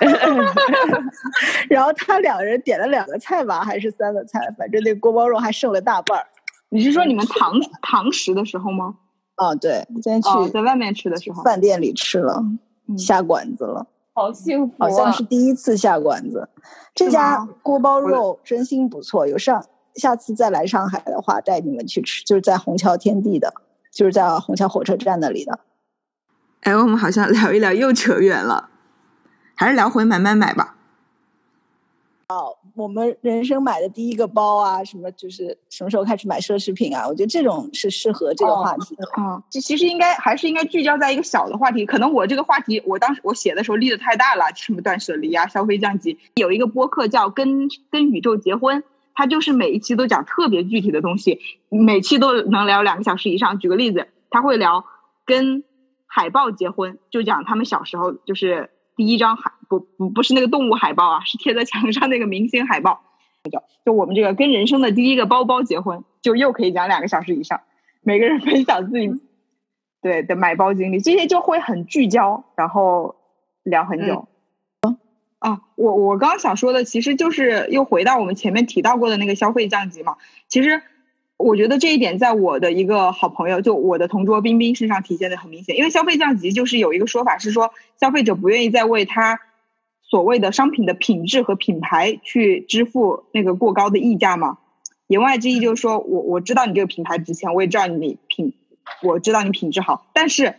[1.68, 4.40] 然后他两个人点了两个菜吧，还是三个菜？
[4.58, 6.26] 反正那锅包肉还剩了大半儿。
[6.68, 8.94] 你是说你们堂堂食的时候吗？
[9.40, 12.44] 哦，对，今天去在外面吃的时候，饭店里吃了，
[12.98, 16.46] 下馆子了，好幸福，好像是第一次下馆子。
[16.94, 19.64] 这家锅包肉真心不错，有上
[19.94, 23.54] 下次再来上海的话，带你们去吃，就是在虹桥天地的，
[23.90, 25.60] 就是在虹桥火车站那里的。
[26.60, 28.68] 哎，我们好像聊一聊又扯远了，
[29.54, 30.76] 还是聊回买买买吧。
[32.28, 37.06] 哦，我们人生买的第一个包啊，什么就是什么时候开始买奢侈品啊？
[37.06, 39.42] 我觉得这种是适合这个话题的啊。
[39.50, 41.84] 这其实应该还是应该聚焦在一个小的话题。
[41.84, 46.18] 可能我这个话题，我当时我写的时候立的太大了，什么断舍离啊、消费降级。
[46.36, 48.78] 有一个播客叫《跟跟宇宙结婚》，
[49.14, 53.58] 他就是每一期都讲特别具体的东西，每期都能聊两个小时以上。
[53.58, 54.86] 举个例子，他会聊
[55.26, 55.62] 跟
[56.06, 63.02] 海豹结婚，就讲他们小时候就是第一张海不不不是那个动物海报啊，是贴在墙上那个明星海报。
[63.84, 67.62] 就我们这个跟人生的第一个包包结婚，就又可以讲两个小时以上，
[68.02, 69.10] 每个人分享自己
[70.02, 73.16] 对的买包经历，这些就会很聚焦，然后
[73.62, 74.28] 聊很久。
[74.82, 74.98] 嗯
[75.38, 80.18] 啊，我我刚刚想说的其实就是又回到我们前面提到过的那个消费降级嘛。
[80.48, 80.82] 其实
[81.40, 85.76] 我觉得这一点在我的一个好朋友，就我的同桌冰冰身上体现的很明显。
[85.76, 89.40] 因为消费降级就是有一个说法是说，消费者不愿意再为他
[90.02, 94.58] 所谓的商品的品质和品牌去支付那个过高的溢价嘛。
[95.06, 98.54] 言外之意就是说我我知道你这个品牌值钱，我也知道你品，
[99.02, 100.54] 我知道你品质好，但是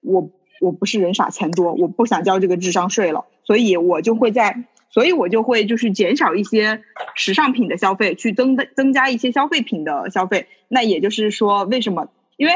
[0.00, 3.24] 我我不是人傻钱多，我不想交这个智商税了。
[3.44, 6.82] 所以我就会在，所以我就会就是减少一些
[7.14, 10.46] 时尚品的消费，去增增加一些消费品的消费。
[10.68, 12.08] 那也就是说，为什么？
[12.36, 12.54] 因为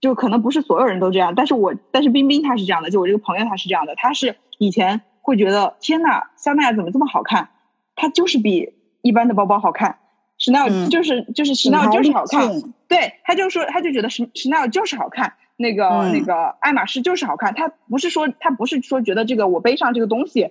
[0.00, 7.50] 就可能不是所有人都这样，但是我但是冰冰她是这样的，就我这个朋友她是这样的，她是以前会觉得天呐，香奈儿怎么这么好看？
[7.94, 9.98] 它就是比一般的包包好看，
[10.38, 12.48] 时奈尔就是就是时奈尔就是好看，
[12.88, 15.34] 对，他就说他就觉得时时奈尔就是好看。
[15.58, 20.50] 那个那个爱马仕就是好看，他不是说他不是说觉得这个我背上这个东西，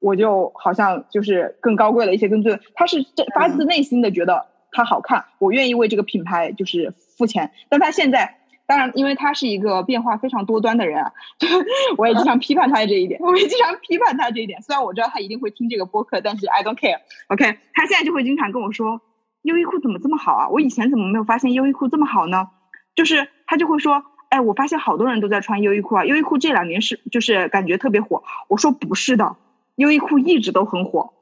[0.00, 7.52] 我就好像就是更高贵了一些，更尊，他是这发自内心的觉得它好看，我愿意为这个品牌就是付钱。
[7.68, 11.12] 但他现在，当然，因为他是一个变化非常多端的人啊，
[11.96, 14.62] 我也经常批判他这一点，我也经常批判他这一点。
[14.62, 16.98] 虽然我知道他一定会听这个播客，但是 I don't care。
[17.28, 19.00] OK，他现在就会经常跟我说，
[19.42, 20.48] 优衣库怎么这么好啊？
[20.48, 22.48] 我以前怎么没有发现优衣库这么好呢？
[22.94, 24.02] 就是他就会说。
[24.30, 26.04] 哎，我发现好多人都在穿优衣库啊！
[26.04, 28.22] 优衣库这两年是就是感觉特别火。
[28.46, 29.34] 我说不是的，
[29.76, 31.12] 优衣库一直都很火，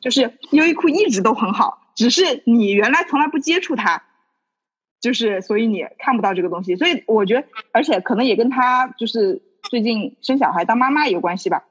[0.00, 4.02] 就是优衣库一直都很好，只是你原来从来不接触它，
[5.00, 6.76] 就是所以你看不到这个东西。
[6.76, 11.64] 所以我觉得，而且可能也跟他就是最近生小孩当妈妈有关系吧。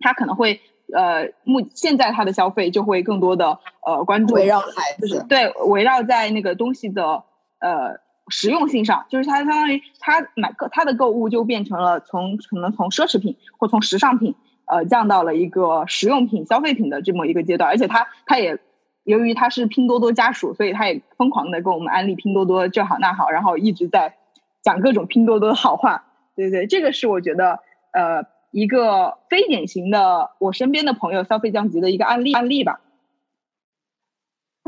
[0.00, 0.60] 他可能会
[0.92, 4.66] 呃，目现在他的消费就会更多的呃关注围绕孩
[4.98, 7.24] 子，对，围绕在那个东西的
[7.60, 8.04] 呃。
[8.28, 14.34] 实用性上，就是它相当于它买购它的购物就变成了从可能从奢侈品或从时尚品，
[14.66, 17.68] 呃，降到了一个实用品消费品的这么一个阶段。
[17.70, 18.58] 而且它它也
[19.04, 24.16] 由于他是拼多多家属，所以他也疯狂的给我们安利拼多多这好那好，然后一直在
[24.62, 26.04] 讲各种拼多多的好话。
[26.36, 27.60] 对对，这个是我觉得
[27.92, 32.80] 呃一个非典型的我身边的朋友消费降级的一个案例案例吧。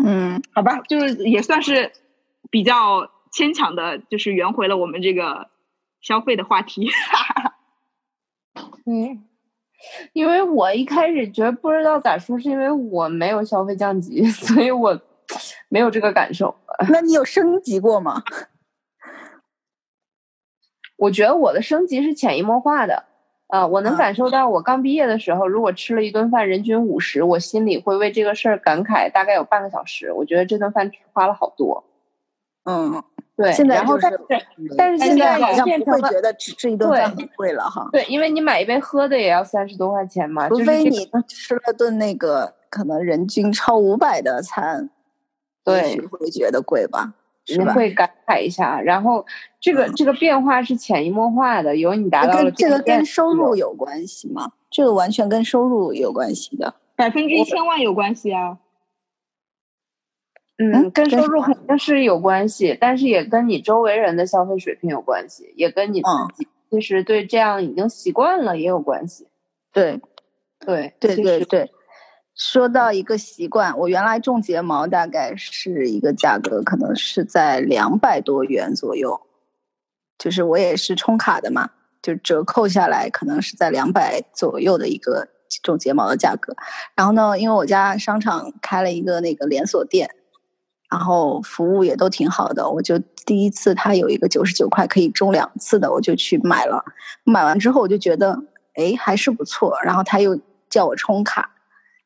[0.05, 1.93] 嗯，好吧，就是也算是
[2.51, 3.11] 比较。
[3.33, 5.51] 牵强的，就是圆回了我们这个
[6.01, 6.89] 消费的话题。
[8.87, 9.27] 嗯，
[10.13, 14.99] 因为我一开始觉得不知道咋说，是因为我没有消费降级， 所以我
[15.69, 16.55] 没有这个感受。
[16.91, 18.23] 那你有升级过吗？
[20.97, 23.05] 我觉得我的升级是潜移默化的。
[23.49, 30.11] 啊，我能感受到，我刚毕业的时候，如果吃了一顿饭，人均五十，我心里会为这个事儿感慨，大概有半个小时。
[30.11, 31.85] 我觉得这顿饭花了好多。
[32.65, 33.05] 嗯。
[33.37, 34.19] 对，现在但是
[34.79, 37.87] 但是现在好像不会觉得吃吃一顿饭很贵了哈。
[37.93, 44.89] 对，因为你买一杯喝的也要三十多块钱嘛，除非你吃了顿那个可能人均超五百的餐，
[45.63, 47.13] 对，会觉得贵吧？
[47.47, 47.65] 你？
[47.67, 48.81] 会感慨一下。
[48.81, 49.25] 然后
[49.61, 52.51] 这个这个变化是潜移默化的，有你达到了。
[52.51, 54.53] 这个跟收入有关系吗？
[54.71, 58.59] 这个完全跟收入有关系的，百分之一千万有关系啊。
[60.59, 69.29] 嗯，跟收入肯定是有关系，但是也跟你周围人的消费水平有关系，也跟你自己其实对这样已经习惯了也有关系。
[69.71, 70.01] 对，
[70.61, 71.71] 对，对对对。
[72.35, 79.21] 说到一个习惯，我原来种睫毛大概是一个价格，可能是在两百多元左右，
[80.19, 81.69] 就是我也是充卡的嘛，
[82.01, 85.29] 就折扣下来可能是在两百左右的一个
[85.63, 86.55] 种睫毛的价格。
[86.95, 90.09] 然后呢，因为我家商场开了一个那个连锁店。
[90.91, 96.85] 然后服务也都挺好的，我就第一次他有一个九十九块可以中两次的，我就去买了。
[97.25, 99.77] 买完之后我就觉得，哎，还是不错。
[99.83, 101.51] 然后他又叫我充卡，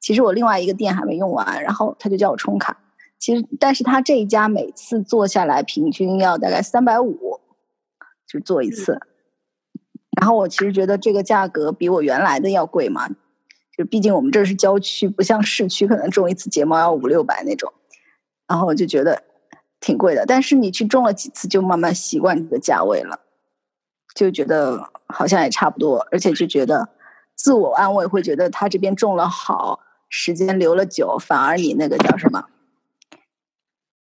[0.00, 2.78] 其实我另外一个店还没用完，然后他就叫我充卡。
[3.18, 7.40] 其实，但是他这一家每次做下来平均要大概三百五，
[8.26, 8.98] 就做一次。
[10.18, 13.10] 然后我其实觉得这个价格比我原来的要贵嘛，
[13.76, 17.70] 就毕竟我们这是郊区，不像市区，可能种一次睫毛要五六百那种。
[18.50, 19.22] 然后我就觉得
[19.78, 23.20] 挺贵的，但是你去种了几次，就慢慢习惯这个价位了，
[24.12, 26.88] 就觉得好像也差不多，而且就觉得
[27.36, 29.78] 自我安慰，会觉得他这边种了好，
[30.08, 32.46] 时间留了久，反而你那个叫什么，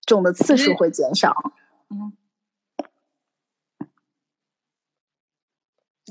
[0.08, 1.54] 种的次数会减少。
[1.92, 2.12] 嗯，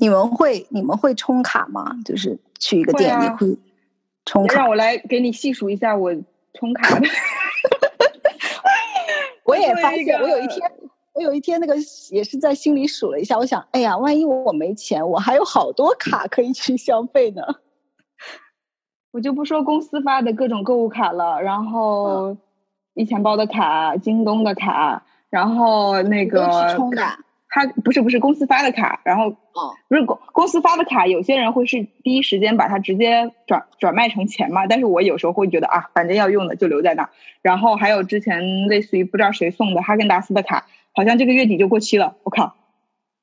[0.01, 1.97] 你们会你们会充卡吗？
[2.05, 3.59] 就是去一个店，会啊你会
[4.25, 4.55] 充卡？
[4.55, 6.15] 让我来给你细数一下我
[6.55, 7.09] 充卡的。
[9.59, 10.73] 我也发现，我有一天，
[11.15, 11.75] 我有一天那个
[12.11, 17.43] 也是在心里数了一下，我想，哎呀，万一我没钱，我还有好多卡可以去消费呢。
[19.11, 22.37] 我就不说公司发的各种购物卡了，然后
[22.95, 27.19] 一钱包的卡、京东的卡，然后那都个去充的啊
[27.51, 37.11] 他不是不是公司发的卡，然后哦，不是公公司发的卡，有些人会是第一时间把它直接转转卖成钱嘛，但是我有时候会觉得啊，反正要用的就留在那儿。
[37.41, 42.55] 然后还有之前类似于不知道谁送的哈根达斯的卡，好像这个月底就过期了，我靠，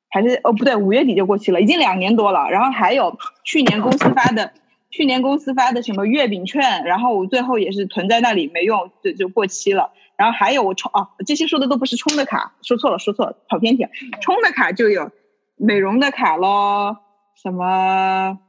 [0.09, 2.49] 还是哦不对，五月底就过期了，已经两年多了。
[2.49, 4.53] 然后还有去年公司发的，
[4.89, 9.91] 去年公司发的什么月饼券，然后我最后也是囤在那里没用，就就过期了。
[10.18, 13.89] 然后还有我充啊，这些说的都不是充的卡，说错了说错了，跑偏题了。
[14.22, 15.11] 充的卡就有
[15.55, 16.97] 美容的卡咯，
[17.36, 18.39] 什么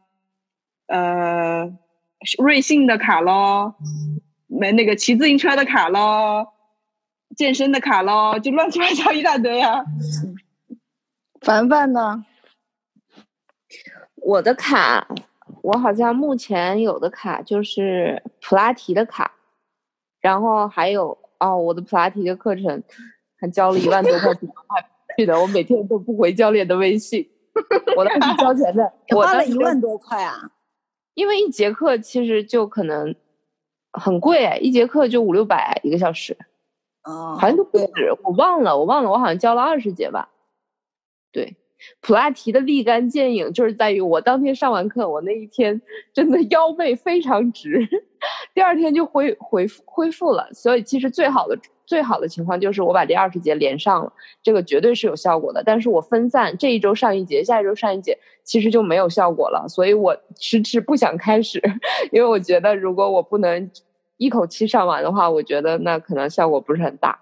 [0.87, 1.73] 呃
[2.39, 3.75] 瑞幸的卡咯，
[4.47, 6.53] 没那个骑自行车的卡咯，
[7.37, 9.85] 健身的卡咯，就乱七八糟一大堆啊。
[11.41, 12.25] 凡凡呢？
[14.17, 15.07] 我的卡，
[15.63, 19.33] 我好像目前有的卡就是普拉提的卡，
[20.21, 22.83] 然后还有哦，我的普拉提的课程
[23.39, 27.29] 还交了一万多块钱还不去的，我每天都不回教练的微信，
[27.97, 30.51] 我当时交钱的， 我花了一万多块啊！
[31.15, 33.15] 因为一节课其实就可能
[33.93, 36.37] 很贵，一节课就五六百一个小时，
[37.05, 40.31] 哦，好像都不止，我忘了，我忘了，我好像交了二十节吧。
[41.33, 41.57] 对，
[42.01, 45.81] 普拉提的立竿见影就是在于我当天上完课，我那一天
[46.13, 47.87] 真的腰背非常直，
[48.55, 50.49] 第二天就恢恢复恢复了。
[50.53, 54.13] 所以其实最好的最好的情况就是我把这二十节连上了，
[54.43, 55.63] 这个绝对是有效果的。
[55.65, 59.67] 但是我分散这一周上一节，下一周上一节，其实就没有效果了。
[59.69, 61.63] 所以我迟迟不想开始，
[62.11, 63.71] 因为我觉得如果我不能
[64.17, 67.21] 一口气上完的话，我觉得那可能效果不是很大。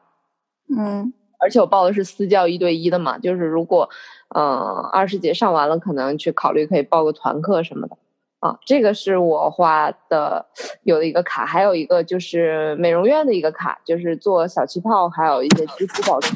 [0.75, 1.13] 嗯，
[1.45, 3.87] 而且我报的是私教一对一的嘛，就是如果，
[4.35, 4.43] 嗯，
[4.91, 7.99] 二十节上完了，可能去考虑可以报个团课什么的，
[8.41, 10.47] 啊，这个是我花的
[10.85, 16.35] 有的一个卡，还有一个就是美容院的一个卡，就是做小气泡，还有一些肌肤保湿。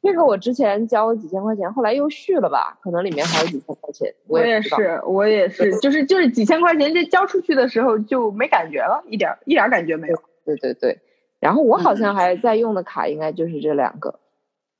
[0.00, 10.16] 这个我之前交了几千块钱，后来又续了吧，可能里面还有几千块钱，我也是，我也是，就是就是几千块钱，这交出去的时候就没感觉了，一点儿一点儿感觉没有。
[10.44, 10.98] 对对对，
[11.42, 14.20] 然后我好像还在用的卡应该就是这两个。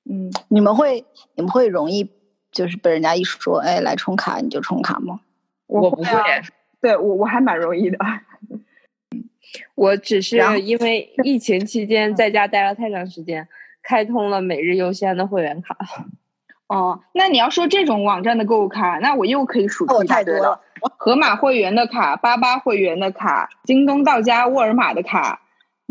[0.09, 1.05] 嗯，你们会
[1.35, 2.09] 你们会容易
[2.53, 5.19] 就是被人家一说，哎，来充卡你就充卡吗？
[5.67, 6.09] 我不会
[6.81, 7.99] 对我我还蛮容易的。
[9.75, 13.49] 我只是因为 疫情期间在家待了太长时间，
[13.83, 15.77] 开通了每日优先的会员卡。
[16.69, 20.61] 哦，那你要说这种网站的购物卡，那我又可以数出哦一大堆了太多了。
[20.97, 25.42] 盒马会员的卡、八八会员的卡、京东到家、沃尔玛的卡，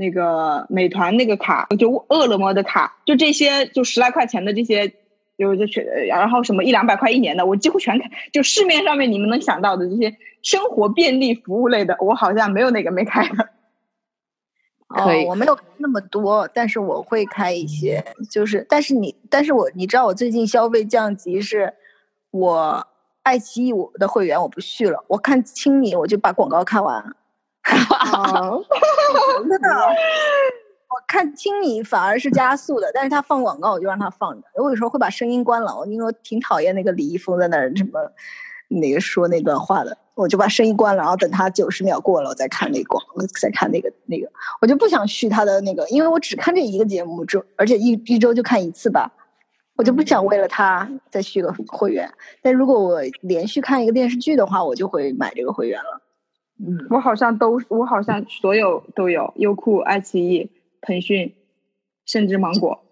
[0.01, 4.91] 那个美团那个卡，就饿了么的卡，就这些，就十来块钱的这些，
[5.37, 8.09] 就就全，然后什么一两百块一年的，我几乎全开。
[8.33, 13.49] 就市面上面你们能想到的这些生活便利服务类的，我好像没有哪个没开的。
[14.91, 21.73] 可以哦，我没有那么多，但是我会开一些，就是，但是你，但是我你知道我最近消费降级是，
[22.31, 22.85] 我
[23.23, 27.15] 爱奇艺我的会员我不续了，我看青你我就把广告看完，
[27.63, 28.63] 哦，
[29.47, 37.99] 真的，我看青你反而是加速的，但是他放广告我就让他放着，我有时候会把声音关了，我因为我挺讨厌那个李易峰在那儿什么
[38.67, 43.03] 那个说那段话的，我就把声音关了，然后等他九十秒过了，我再看那个广，
[43.39, 44.27] 再看那个那个，
[44.61, 49.11] 我就不想续他的那个，因为我只看这一个节目，周而且一一周就看一次吧，
[49.77, 52.11] 我就不想为了他再续个会员。
[52.41, 56.01] 但如果我连续看一个电视剧的话，我就会买这个会员了。
[56.63, 60.51] 嗯，我好像都，我好像所有都有，优酷、爱奇艺、
[60.81, 61.33] 腾讯，
[62.05, 62.83] 甚至芒果，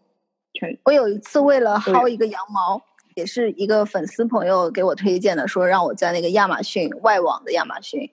[0.53, 2.81] 全我有一次为了薅一个羊毛，
[3.15, 8.09] 也是一个粉丝朋友给我推荐的，说让我在那个亚马逊外网的亚马逊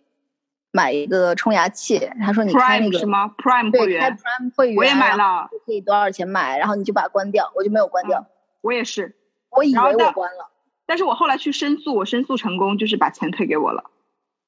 [0.72, 2.10] 买一个冲牙器。
[2.20, 8.26] 他说你开那个什么？Prime 会对，开员，Prime 会员，我也买了，可以多少钱买，然后你就把它关掉，我就没有关掉。
[8.60, 9.16] 我也是。
[9.48, 10.50] 我以为我关了，
[10.84, 13.90] 但是我后来去申诉，我申诉成功，就是把钱退给我了。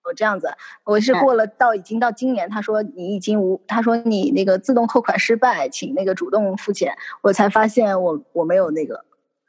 [0.09, 0.49] 我这样子，
[0.85, 9.05] 我是哎过了到已经到今年，他说你已经无，他说你那个自动扣款失败，请那个主动付钱，我才发现我我没有那个。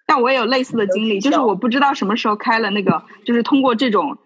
[0.05, 4.17] 但我也有类似的经历，就是我不知道什么时候开了那个，就是通过这种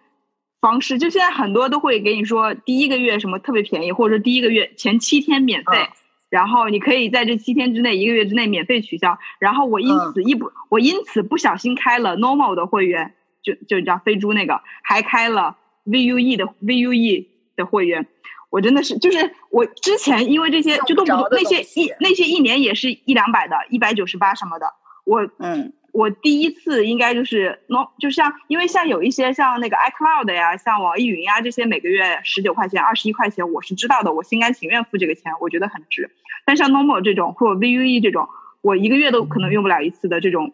[0.60, 5.78] 方式，就现在很多都会给你说第一个月什么特别便宜，或者说第一个月前七天免费。
[5.78, 5.88] 嗯
[6.34, 9.20] 然后你可以在这七天之内、一个月之内免费取消。
[9.38, 13.14] 然后我因嗯此一不，我因此不小心开了 normal 的会员，
[13.44, 18.08] 就就叫飞猪那个，还开了 VUE 的 VUE 的会员。
[18.50, 24.68] 我真的是，就是我之前因为这些就动不动那些一那些一年也是一两百的，一百九十八什么的。
[25.06, 36.12] 我嗯，我第一次应该就是 no，就像因为像有一些像那个 iCloud 呀，像网易云呀这些，每个月十九块钱、二十一块钱，我是知道的，我心甘情愿付这个钱，我觉得很值。
[36.46, 38.30] 但像 normal 这种或 VUE 这种，
[38.62, 40.54] 我一个月都可能用不了一次的这种，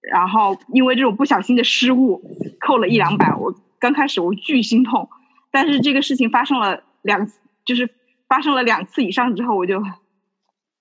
[0.00, 2.22] 然后因为这种不小心的失误
[2.60, 3.52] 扣了一两百，我
[3.84, 5.10] 刚开始我巨心痛，
[5.52, 6.82] 但是这个事情发生了。
[7.04, 7.30] 两
[7.66, 7.90] 就是
[8.26, 9.82] 发生了两次以上之后，我就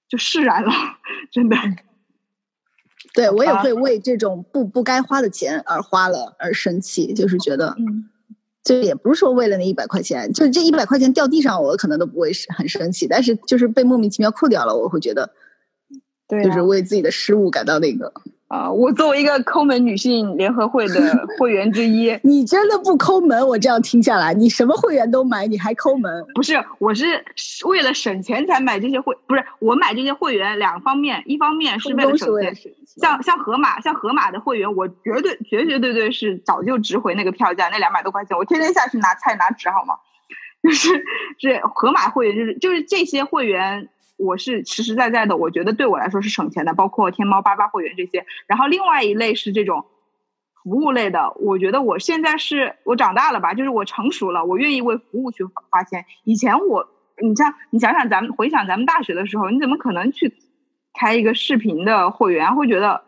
[0.07, 0.71] 就释然了，
[1.33, 1.57] 真的。
[3.13, 7.75] 对我也会为这种不不该花的钱而花了而生气，就是觉得，
[8.63, 15.29] 就也不是说为了那一百块钱，就这一百块钱掉地上，我可能都不会很生气，但是就是被莫名其妙扣掉了，我会觉得，
[16.29, 18.13] 对，就是为自己的失误感到那个。
[18.53, 20.95] 啊，我作为一个抠门女性联合会的
[21.39, 23.47] 会员之一，你真的不抠门？
[23.47, 26.23] 我这样听下来，你什么会员都买，你还抠门？
[26.35, 27.25] 不是，我是
[27.65, 39.95] 为了省钱才买这些会，不是我买这些会员两方面，一方面是为了省钱，像像河马，像河马的会员，我绝对绝绝对对是早就值回那个票价，那两百多块钱，我天天下去拿菜拿纸好吗？
[40.61, 40.89] 就是
[41.39, 43.89] 是河马会员，就是就是这些会员。
[44.23, 48.25] 我是实实在在的，我觉得对我来说是省钱的，包括天猫八八会员这些。
[48.47, 49.85] 然后另外一类是这种
[50.63, 56.05] 服务类的，我觉得我现在是我长大了吧，就是我成熟了，我愿意为服务去花钱。
[56.23, 56.87] 以前我，
[57.21, 60.33] 你像你想想，咱们回想咱们大学的时候，你怎么可能去
[60.93, 62.55] 开一个视频的会员？
[62.55, 63.03] 会觉得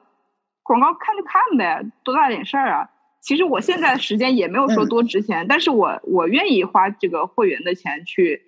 [0.64, 2.90] 广告看就看呗，多大点事儿啊？
[3.22, 8.42] 其实我现在时间也没有说多值钱，但是我我愿意花这个会员的钱去。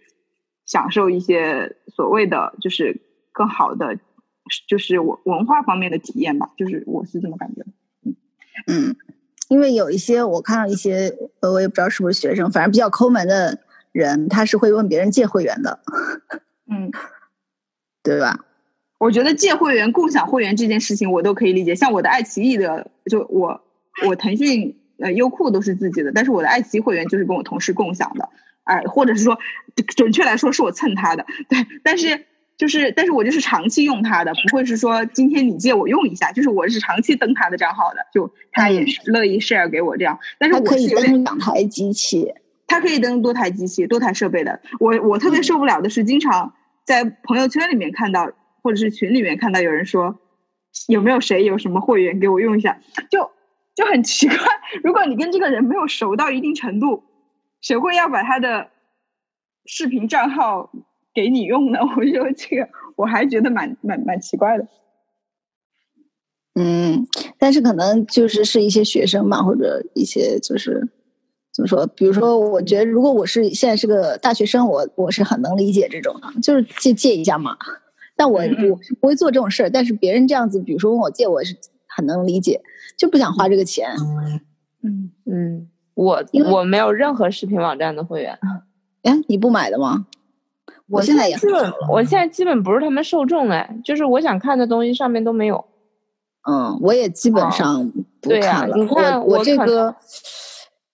[0.68, 3.02] 享受一些所谓的就是
[3.32, 3.98] 更好的，
[4.68, 7.64] 就是文文化方面的体验吧，就是我是这么感觉。
[8.06, 8.16] 嗯
[8.68, 8.96] 嗯，
[9.50, 13.60] 因为有一些我看到一些，呃我也不知道是不是学生，反正比较抠门的
[13.92, 15.80] 人，他是会问别人借会员的。
[16.70, 16.92] 嗯，
[18.04, 18.46] 对吧？
[18.98, 21.76] 我觉得借会员、共享会员这件事情我都可以理解。
[21.76, 23.62] 像我的爱奇艺的，就我
[24.08, 28.28] 我腾讯呃优酷都是自己的，但是我的爱奇艺会员就是跟我同事共享的。
[28.68, 29.40] 哎，或者是说，
[29.96, 32.26] 准确来说是我蹭他的，对，但是
[32.58, 40.20] 就是，但是我就是长期用他的，不会是说今天你借我用一下，就是我是长期登他的账号的，就他也是乐意 share 给我这样。
[40.38, 42.34] 但是我可以登两台机器，
[42.68, 44.60] 他可以登多台机器、多台设备的。
[44.80, 46.54] 我我特别受不了的是，经常
[46.84, 50.20] 在朋友圈里面看到，或者是群里面看到有人说，
[50.88, 53.32] 有没有谁有什么会员给我用一下，就
[53.76, 54.38] 就很奇怪。
[54.84, 57.06] 如果你跟这个人没有熟到一定程度。
[57.62, 58.68] 谁会要把他的
[59.66, 60.72] 视频账号
[61.14, 61.80] 给你用呢？
[61.98, 64.68] 我觉得这个我还觉得蛮蛮蛮奇怪的。
[66.56, 67.06] 嗯，
[67.38, 70.90] 但是可能就是是一些学生嘛，或者一些就是
[71.54, 71.86] 怎么说？
[71.88, 77.56] 比如说，我觉得如果我是现在是个大学生，我我是很能理解这种的，就是借借一下嘛。
[78.16, 81.56] 但我我不会做这种事儿，但是别人这样子，比如说问我借，我是
[81.88, 82.60] 很能理解，
[82.98, 83.90] 就不想花这个钱。
[84.82, 85.70] 嗯嗯。
[85.98, 88.38] 我我没有任何视频网站的会员，
[89.02, 90.06] 哎，你不买的吗？
[90.90, 95.66] 我现在也基本，我现在基本不是他们受众哎，就是我想看的东西上面都没有。
[96.48, 97.92] 嗯，我也基本上
[98.22, 98.78] 不看了。
[98.78, 99.96] 你看我这个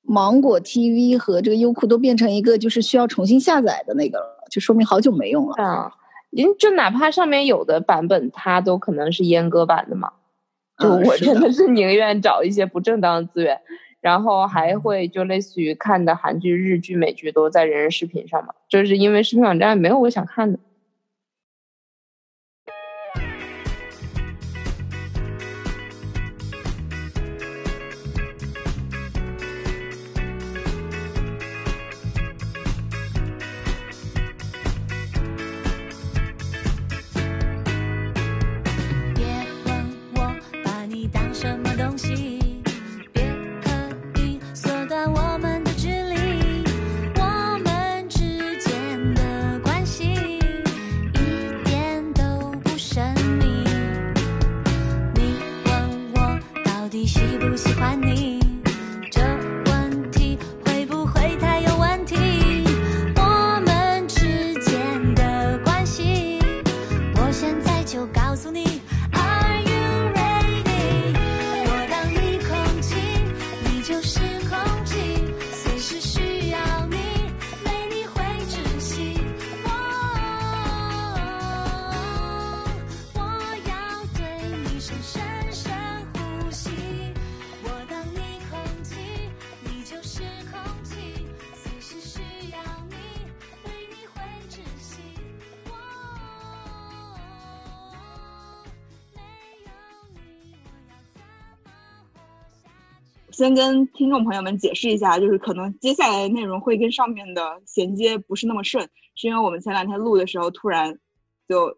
[0.04, 5.62] 芒果 TV 和这个优酷都变成一个就是需要重新下载的那个了，就说明好久没用了。
[5.62, 5.92] 啊，
[6.32, 10.14] 您就哪怕上面有的版本，它都可能是阉割版的嘛。
[10.80, 13.60] 就我真的是宁愿找一些不正当的资源。
[14.04, 20.60] 然后还会就类似于看的韩剧、日剧、美剧都在人人视频上嘛，就是因为视频网站没有我想看的。
[103.44, 110.98] 先跟听众朋友们解释一下，就是可能接下来的内容会跟上面的衔接不是那么顺，是因为我们前两天录的时候突然
[111.46, 111.78] 就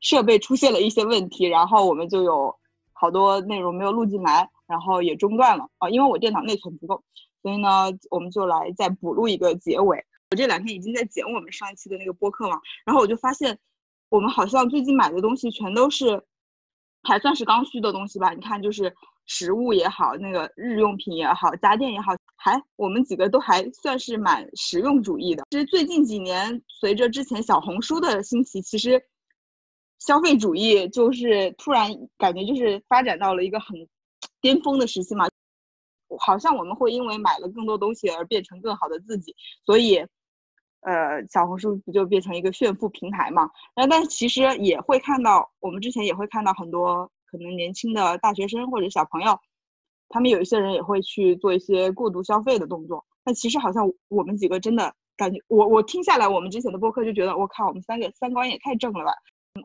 [0.00, 2.56] 设备出现了一些问题，然后我们就有
[2.92, 7.04] 好多内容没有录进来，然后也中断了啊，因为我电脑内存不够，
[7.42, 10.04] 所以呢，我们就来再补录一个结尾。
[10.32, 13.56] 我这两天已经在剪我们上一期的那个播客嘛，然后我就发现
[14.08, 16.24] 我们好像最近买的东西全都是
[17.04, 18.96] 还算是刚需的东西吧，你看就是。
[19.26, 25.44] 食物也好，那个日用品也好，家电也好，还我们几个都还算是蛮实用主义的。
[25.50, 29.02] 其实最近几年，随着之前小红书的兴起，其实
[29.98, 33.88] 消费主义就是突然感觉就是发展到了一个很
[34.40, 35.26] 巅峰的时期嘛。
[36.20, 39.96] 好像我们会因为买了更多东西而变成更好的自己，所以，
[40.80, 43.50] 呃，小红书不就变成一个炫富平台嘛？
[43.74, 47.10] 然后，但其实也会看到，我们之前也会看到很多。
[47.36, 49.36] 可能年轻的大学生或者小朋友，
[50.08, 53.04] 他们有一些人也会去做一些过度消费的动作。
[53.24, 59.12] 但其实好像我们几个真的感觉，我我听下来我们之前的播客就觉得，我靠，我们三个三观也太正了吧。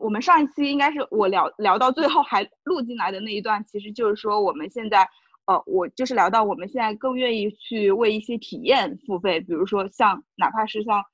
[0.00, 5.08] 我们上一期应该是我聊聊到最后还录进来的那一段，其实就是说我们现在，
[5.46, 11.04] 呃，我就是聊到我们现在更愿意去为一些体验付费，比如说像哪怕是像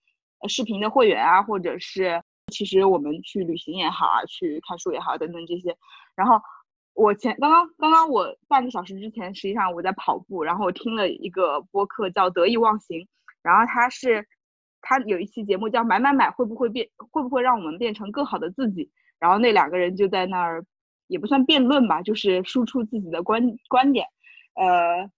[0.48, 2.22] 视频的会员啊，或者是。
[2.52, 5.76] 其实我们去旅行也好啊，去看书也好等等这些，
[6.16, 6.40] 然后
[6.94, 13.00] 我前刚刚刚刚我半个小时之前，实际上我在跑步，然后我听了一个播客叫《得意忘形》，
[13.42, 14.26] 然后他是
[14.80, 18.90] 他有一期节目叫“买买买会不会变会不会让我们变成更好的自己”，
[19.20, 20.64] 然后那两个人就在那儿
[21.06, 24.06] 也不算辩论吧，就是输出自己的观观点，
[24.54, 25.10] 呃，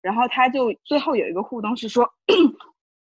[0.00, 2.12] 然后他就最后有一个互动是说。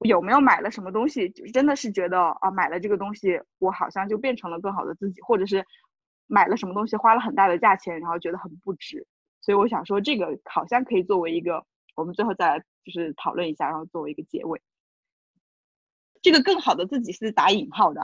[0.00, 1.30] 有没有买了什么东西？
[1.30, 5.64] 就是真的是觉得啊，买了这个东西，我好像就变成了更好的自己，或者是
[6.26, 9.06] 买了什么东西花了很大的价钱，然后觉得很不值。
[9.40, 11.64] 所以我想说，这个好像可以作为一个
[11.94, 14.60] 我们最后再来就是讨论一下，然后作为一个结尾。
[16.22, 18.00] 这个更好的自己是打引号的，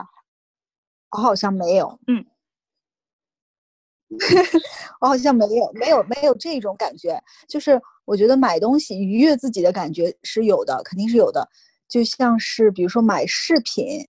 [1.11, 2.25] 我好像没有，嗯，
[5.01, 7.21] 我好像没有，没有，没有这种感觉。
[7.49, 11.45] 就是我觉得买东西愉悦自己的感觉是有的，肯定是有的。
[11.89, 14.07] 就像是比如说买饰品，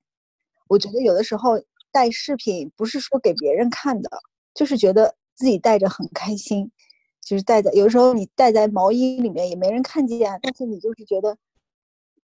[0.68, 1.58] 我觉得有的时候
[1.94, 4.10] 戴饰品不是说给别人看的，
[4.52, 6.68] 就是觉得自己戴着很开心，
[7.24, 11.36] 就是戴在有时候你戴在毛衣里面也没人看见，但是你就是觉得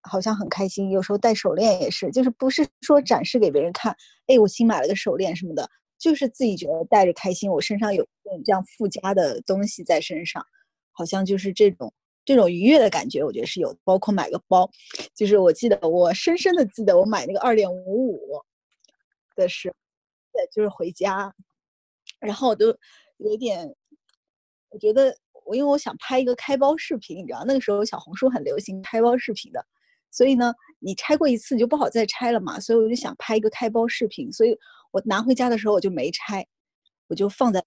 [0.02, 0.90] 好像很开心。
[0.90, 3.96] 有时候戴手链也是，就是不是说展示给别人看，
[4.26, 8.04] 哎，我新买了个手链什么的，就是自己觉得戴着开心，我身上有
[8.44, 10.44] 这样附加的东西在身上，
[10.90, 11.94] 好像就是这种。
[12.24, 14.70] 这种愉悦的感觉，我觉得是有，包括买个包，
[15.12, 18.40] 就是我记得我深深的记得我买那个二点五五
[19.42, 19.74] 的时候，
[20.32, 21.34] 对，就是回家，
[22.20, 22.66] 然后我都
[23.18, 23.74] 有点，
[24.70, 25.14] 我觉得
[25.44, 29.66] 我因为我想拍一个开包视频，你知道那个时候小红书很流行开包视频的，
[30.10, 34.56] 所以呢，你拆过一次你就不好再拆了嘛，所以我就想拍一个开包视频，所以
[34.92, 36.46] 我拿回家的时候我就没拆，
[37.08, 37.62] 我就放在。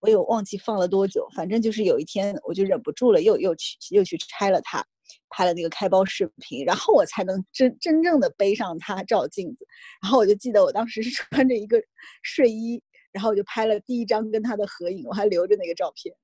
[0.00, 4.84] 我有忘记放了多久，反正就是有一天我就忍不住了，又又去又去拆了它，
[5.30, 9.66] 拍了那个开包视频，然后我才能真真正的背上它照镜子。
[10.02, 11.82] 然后我就记得我当时是 穿着一个
[12.22, 12.82] 睡衣，
[13.12, 16.14] 然后我就拍了第一张跟他的合影，我还留着那个照片，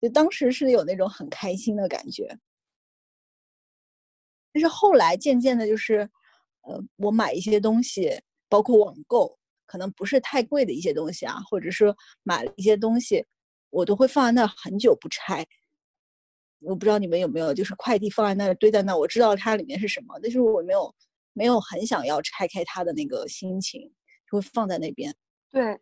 [0.00, 2.38] 就当时是有那种很开心的感觉。
[4.52, 6.08] 但是后来渐渐的，就是
[6.62, 8.10] 呃，我买一些东西，
[8.48, 9.38] 包括网购。
[9.68, 11.92] 可能不是太贵的一些东西啊，或者是
[12.22, 13.26] 买了一些东西，
[13.70, 15.44] 我都会放在那很久不拆。
[16.60, 20.94] 我不知道你们有没有，就是快递放在那儿堆在那儿，我知道它里面是什么，但是我没有
[21.32, 23.80] 没有很想要拆开它的那个心情，
[24.30, 25.14] 就会放在那边。
[25.50, 25.78] 对，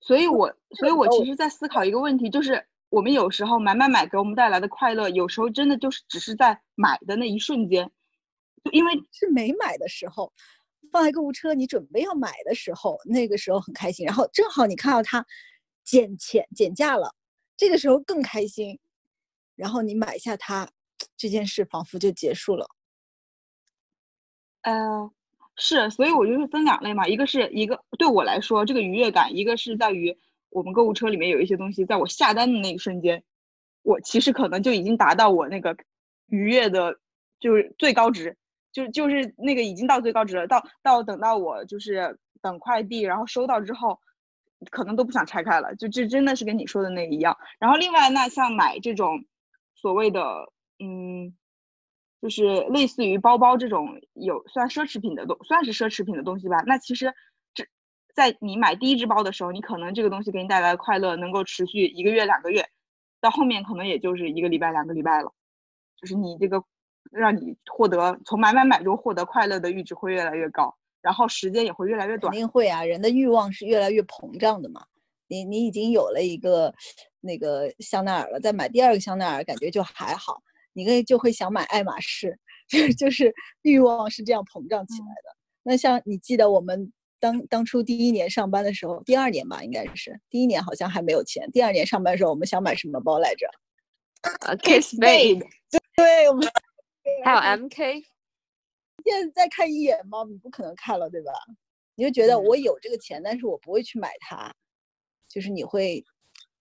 [0.00, 7.90] 所以我所以我其实在思考一个问题，就是我们有时候买买买给我们带来的快乐，有时候真的就是只是在买的那一瞬间，
[8.64, 10.32] 就因为是没买的时候。
[10.92, 14.06] 放在购物车，你准备要买的时候，那个时候很开心。
[14.06, 15.26] 然后正好你看到它
[15.82, 17.12] 减钱减价了，
[17.56, 18.78] 这个时候更开心。
[19.56, 20.68] 然后你买下它，
[21.16, 22.66] 这件事仿佛就结束了。
[24.62, 25.10] 呃，
[25.56, 30.16] 是，所以我就是分两类嘛，一个是一个对我来说这个愉悦感，一个是在于
[30.50, 33.22] 我们购物车里面有一些东西，在我下单的那一瞬间，
[33.82, 35.76] 我其实可能就已经达到我那个
[36.26, 36.98] 愉悦的，
[37.40, 38.36] 就是最高值。
[38.72, 44.00] 就就是那个已经到最高值了，到到等到我就是等快递，然后收到之后，
[44.68, 47.38] 可能都不想拆开了，就这真的是跟你说的那一样。
[47.60, 49.24] 然后另外那像买这种
[49.84, 50.50] 所谓的
[50.82, 51.36] 嗯，
[52.22, 56.62] 就是类似于包包这种有算奢侈品的东，算是奢侈品的东西吧。
[56.66, 57.12] 那其实
[57.52, 57.66] 这
[58.14, 62.66] 在你买第一只包的时候，你可能这个东西给你带来的快乐能够持续一个月两个月，
[63.20, 65.30] 到后面可能也就是一个礼拜、两个礼拜了，
[66.00, 66.64] 就是你这个
[67.12, 72.30] 让你获得从买买买中获得快乐的阈值会越来越高，然后时间也会越来越短。
[72.32, 74.86] 肯定会啊，人的欲望是越来越膨胀的嘛。
[75.28, 76.72] 你你已经有了一个
[77.20, 80.42] 那个香奈儿了，再买第二个香奈儿，感觉就还好。
[80.72, 82.36] 你可以就会想买爱马仕，
[82.68, 83.32] 就就是
[83.62, 85.36] 欲望是这样膨胀起来的。
[85.62, 91.48] 那像你记得我们当当初第一年上班的时候，第二年吧，应该是第一年好像还没有钱。
[91.52, 93.48] 第二年上班的时候，我们想买什么包来着？
[94.46, 95.46] 啊，kissmate
[95.96, 96.48] 对，我们
[97.24, 98.04] 还有 MK。
[99.04, 100.24] 现在再看一眼吗？
[100.28, 101.32] 你不可能看了，对吧？
[101.94, 104.52] 你就觉得我有这个钱，但是我不会去买它。
[105.34, 106.04] 就是你会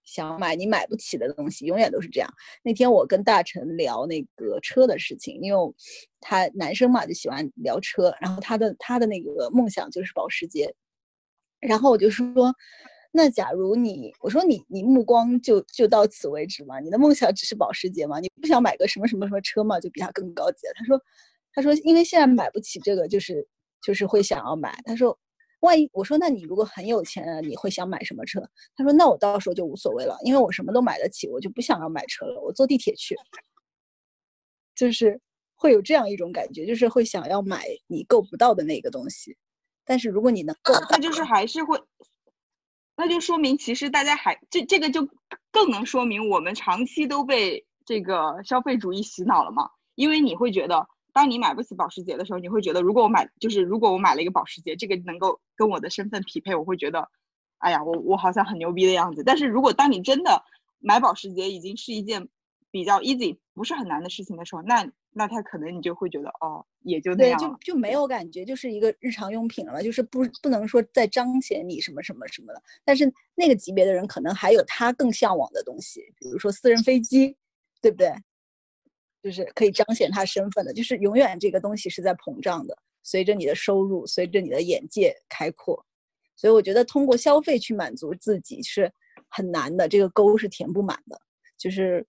[0.04, 2.28] 想买你买不起的东西，永远都是这样。
[2.64, 5.74] 那天我跟大陈聊那个车的事情，因为
[6.20, 10.74] 他男生嘛就喜欢聊车，然后他的他的那个梦想就是保时捷。
[11.60, 12.52] 然后我就说，
[13.12, 16.80] 那假如你我说你你目光就就到此为止嘛？
[16.80, 18.20] 你的梦想只是保时捷吗？
[18.20, 19.80] 你不想买个什么什么什么车吗？
[19.80, 20.66] 就比它更高级？
[20.74, 21.00] 他说
[21.54, 23.48] 他说因为现在买不起这个，就是
[23.84, 24.76] 就是会想要买。
[24.84, 25.16] 他说。
[25.64, 28.42] 万一我说，那你如果很有钱，你会想买什么车？
[28.76, 33.16] 他说，那我到时候就无所谓了，因为我什么都买得起，我就不想要买车了，我坐地铁去。
[34.76, 35.18] 就是
[35.56, 39.38] 会有这样一种感觉，就是会想要买你够不到的那个东西。
[39.86, 41.82] 但是如果你能够，那就是还是会，
[42.98, 45.08] 那就说明其实大家还这这个就
[45.50, 49.70] 更能说明我们长期都被这个消费主义洗脑了嘛？
[49.96, 50.86] 因为你会觉得。
[51.14, 57.08] 当你买不起保时捷的时候，你会觉得，如果我买，就是如果我买了一个保时捷，这个能够跟我的身份匹配，我会觉得，
[57.60, 59.24] 哎呀，我我好像很牛逼的样子。
[59.24, 60.44] 但是如果当你真的
[60.80, 62.28] 买保时捷已经是一件
[62.72, 72.62] 比较 easy，不是很难的事情的时候，那那他可能你就会觉得，哦，也就那样，就就没有感觉，就是一个日常用品了，就是不不能说在彰显你什么什么什么的。
[72.84, 77.38] 但是那个级别的人可能还有他更向往的东西，比如说私人飞机，
[77.80, 78.12] 对不对？
[79.24, 85.84] 就是可以彰显他身份的，就是永远这个东西是在膨胀的，随着你的收入，随着你的眼界开阔，
[86.36, 88.92] 所以我觉得通过消费去满足自己是
[89.30, 91.18] 很难的，这个沟是填不满的。
[91.58, 92.06] 就是，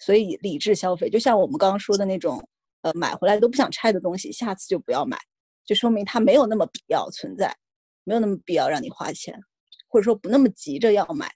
[0.00, 2.42] 所以理智消费，就像我们刚刚说的那种，
[2.82, 5.16] 呃，买回来都不想拆的东西，下次就不要买，
[5.64, 7.56] 就说明它没有那么必要存在，
[8.02, 9.40] 没有那么必要让你花钱，
[9.86, 11.30] 或者说不那么急着要买。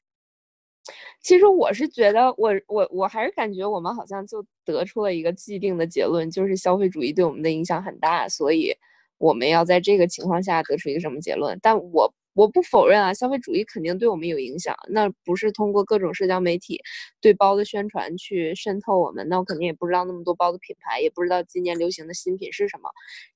[1.20, 8.72] 其实我是觉得，我我我还是感觉我们好像就得出了一个既定的结论，就是消费主义对我们的影响很大，所以
[9.18, 11.58] 我们要在这个情况下得出一个什么结论？
[11.60, 16.80] 但我我不否认啊，消费主义肯定对我们有影响，那不是通过各种社交媒体
[17.20, 22.88] 对包的宣传去渗透我们，那我肯定也不知道那么多包的品牌，也不知道今年流行的新品是什么。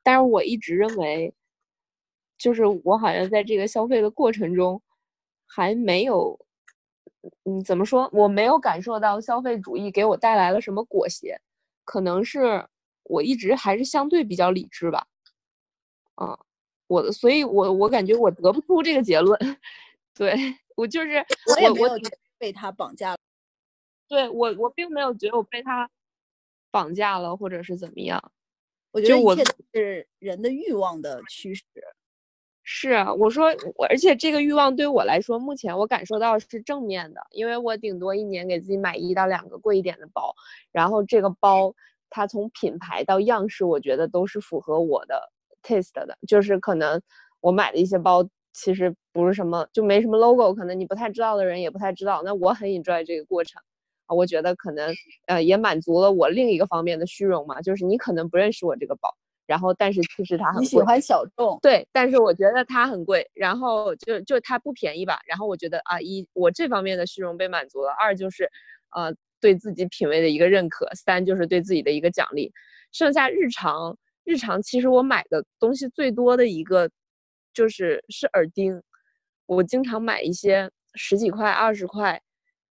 [0.02, 1.34] 但是我一直认为，
[2.38, 4.80] 就是我好像在这个消费的过程中
[5.46, 6.38] 还没有。
[7.44, 8.08] 嗯，怎么说？
[8.12, 11.38] 我没有感受到消费主义给我带来了什么裹挟，
[11.84, 12.66] 可能是
[13.04, 15.06] 我一直还是相对比较理智吧。
[16.20, 16.36] 嗯，
[16.86, 19.38] 我的，所以我我感觉我得不出这个结论。
[20.14, 20.36] 对
[20.76, 21.24] 我就是
[21.54, 21.90] 我也没有
[22.38, 23.18] 被他绑架了。
[24.08, 25.88] 对我我并没有觉得我被他
[26.70, 28.32] 绑架了，或者是怎么样。
[28.90, 31.64] 我觉得一切都是人的欲望的驱使。
[32.64, 40.34] 是我说我，而且这个欲望对我来说，目前我感受到是正面的，因为我顶多一年给自己买一到两个贵一点的包，
[40.70, 41.74] 然后这个包
[42.08, 45.20] 它从品牌到样式，我觉得都是符合我的
[45.62, 47.00] taste 的，就是可能
[47.40, 53.60] 我买的一些包其实不是什么，就没什么 logo，可能你不太知道的人也不太知道，那我很 enjoy 这个过程
[54.06, 54.94] 啊，我觉得可能
[55.26, 59.08] 呃也满足了我另一个方面的虚荣嘛，就是你可能不认识我这个包。
[59.46, 60.60] 然后，但是其实它很贵。
[60.60, 63.28] 你喜欢小众，对，但是我觉得它很贵。
[63.34, 65.18] 然后就就它不便宜吧。
[65.26, 67.90] 然后我觉得啊，一我这方面的虚荣被满足了。
[68.00, 68.48] 二就是，
[68.94, 70.88] 呃，对自己品味的一个认可。
[70.94, 72.52] 三就是对自己的一个奖励。
[72.92, 76.88] 剩下日常，日常其实我买的东西最多的一个，
[77.52, 78.82] 就是是耳钉。
[79.46, 82.22] 我经常买一些十几块、二十块、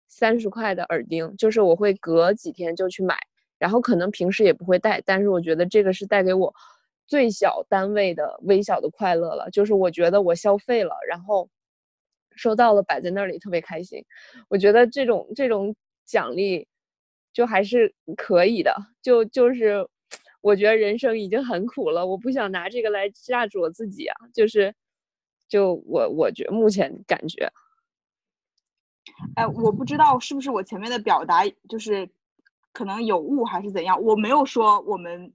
[0.06, 3.18] 三十块的耳钉，就是我会隔几天就去买。
[3.62, 6.52] 然后可能平时也不会带，但是我觉得这个是带给我
[7.06, 9.48] 最小单位的微小的快乐了。
[9.52, 11.48] 就是我觉得我消费了，然后
[12.34, 14.04] 收到了摆在那里特别开心。
[14.48, 16.66] 我觉得这种这种奖励
[17.32, 18.74] 就还是可以的。
[19.00, 19.88] 就就是
[20.40, 24.16] 我觉得人生已经很苦了，我不想拿这个来榨住我自己啊。
[24.34, 24.74] 就是
[25.46, 27.48] 就我我觉目前感觉，
[29.36, 32.10] 哎，我不知道是不是我前面的表达就是。
[32.72, 34.02] 可能有误还是怎样？
[34.02, 35.32] 我没有说我们，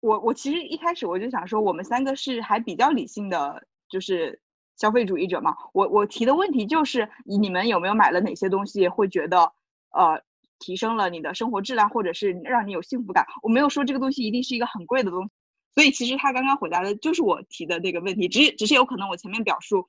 [0.00, 4.40] 我我其实一开始我就想说，我们三个是还比较理性的，就是
[4.76, 5.56] 消费主义者嘛。
[5.72, 9.52] 我我提的问题就是，你们有没有买了哪些东西会觉得，
[9.90, 10.20] 呃
[10.58, 13.26] 提升了你的生活质量，或者是让你有幸福感。
[13.42, 15.30] 我没有说这个东西一定是一个很贵的东西，
[15.74, 19.86] 所以其实他刚刚回答的就是我提的那个问题，只只是有可能我前面表述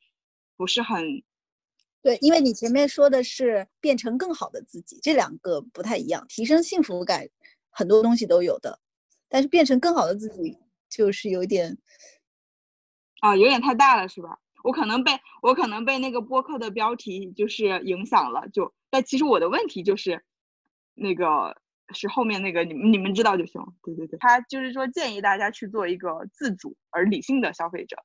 [0.57, 1.23] 不是很
[2.07, 6.25] 对，因为你前面说的是变成更好的自己，这两个不太一样。
[6.29, 7.27] 提升幸福感
[7.69, 8.79] 很多东西都有的，
[9.27, 10.57] 但是变成更好的自己
[10.87, 11.77] 就是有点
[13.19, 14.39] 啊，有点太大了，是吧？
[14.63, 15.11] 我可能被
[15.41, 20.23] 我可能被那个播客的标题就是影响了，就但其实我的问题就是
[20.93, 21.61] 那个
[21.93, 23.61] 是后面那个你们你们知道就行。
[23.83, 27.97] 对对对，他就是说建议大家去做一个自主而理性的消费者，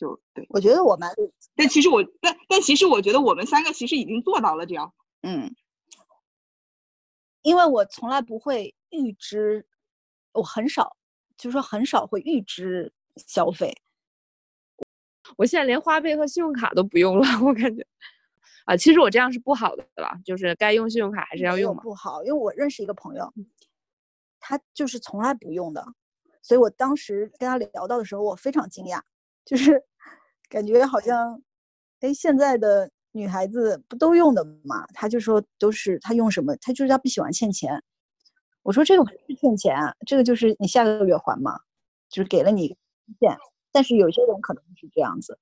[0.00, 0.46] 就对。
[0.48, 1.14] 我觉得我们，
[1.54, 4.94] 但其实我但但其实我觉得我们三个其实已经做到了这样。
[5.20, 5.54] 嗯，
[7.42, 9.66] 因为我从来不会预支，
[10.32, 10.96] 我很少，
[11.36, 13.76] 就是说很少会预支消费。
[15.36, 17.86] 我现在连花呗和信用卡都不用了，我感觉，
[18.64, 20.18] 啊，其实我这样是不好的吧？
[20.24, 23.30] 就是该用信用卡还是要用不好，因为我认识一个朋友，
[24.40, 25.86] 他就是从来不用的，
[26.40, 29.00] 所以我当时跟他聊到的时候，我非常惊讶，
[29.44, 29.84] 就是
[30.50, 31.40] 感觉好像，
[32.00, 34.84] 哎，现在的女孩子不都用的嘛？
[34.92, 36.54] 她就说都是她用什么？
[36.56, 37.80] 她就是她不喜欢欠钱。
[38.62, 39.74] 我说这个不是欠钱，
[40.06, 41.58] 这个就是你下个月还嘛，
[42.10, 42.76] 就是给了你期
[43.20, 43.36] 限。
[43.72, 45.38] 但是有些人可能是这样子，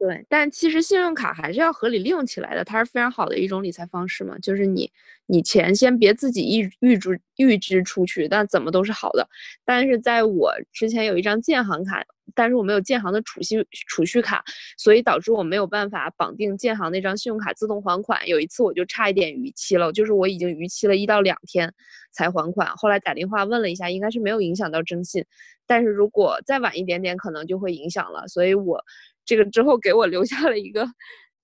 [0.00, 4.38] 对，但其实信用卡还是要合理利用起来的，它是非常好的一种理财方式嘛。
[4.38, 4.90] 就是你，
[5.26, 9.28] 你钱先别自己预预支预支出去，但怎么都是好的。
[9.62, 12.02] 但是在我之前有一张建行卡，
[12.34, 14.42] 但是我没有建行的储蓄储蓄卡，
[14.78, 18.26] 所以导致我没有办法绑定建行那张信用卡自动还款。
[18.26, 21.70] 有一次我就差一点逾期了，就是我已经逾期了一到两天
[22.10, 22.74] 才还款。
[22.76, 25.22] 后来打电话问了一下，应该是没有影响到征信。
[25.66, 28.82] 但是如果再晚一点点，可能就会影响了，所以我
[29.30, 30.84] 这个之后给我留下了一个，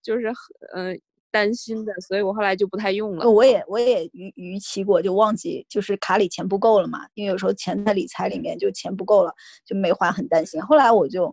[0.02, 0.26] 就是
[0.74, 1.00] 嗯
[1.30, 3.30] 担心的，所以我后来就不太用了。
[3.30, 9.32] 我也我也逾逾期过，就忘记就是卡里钱不够了嘛，因为有时候钱在理财里面就钱不够了，
[9.64, 10.60] 就没还，很担心。
[10.60, 11.32] 后来我就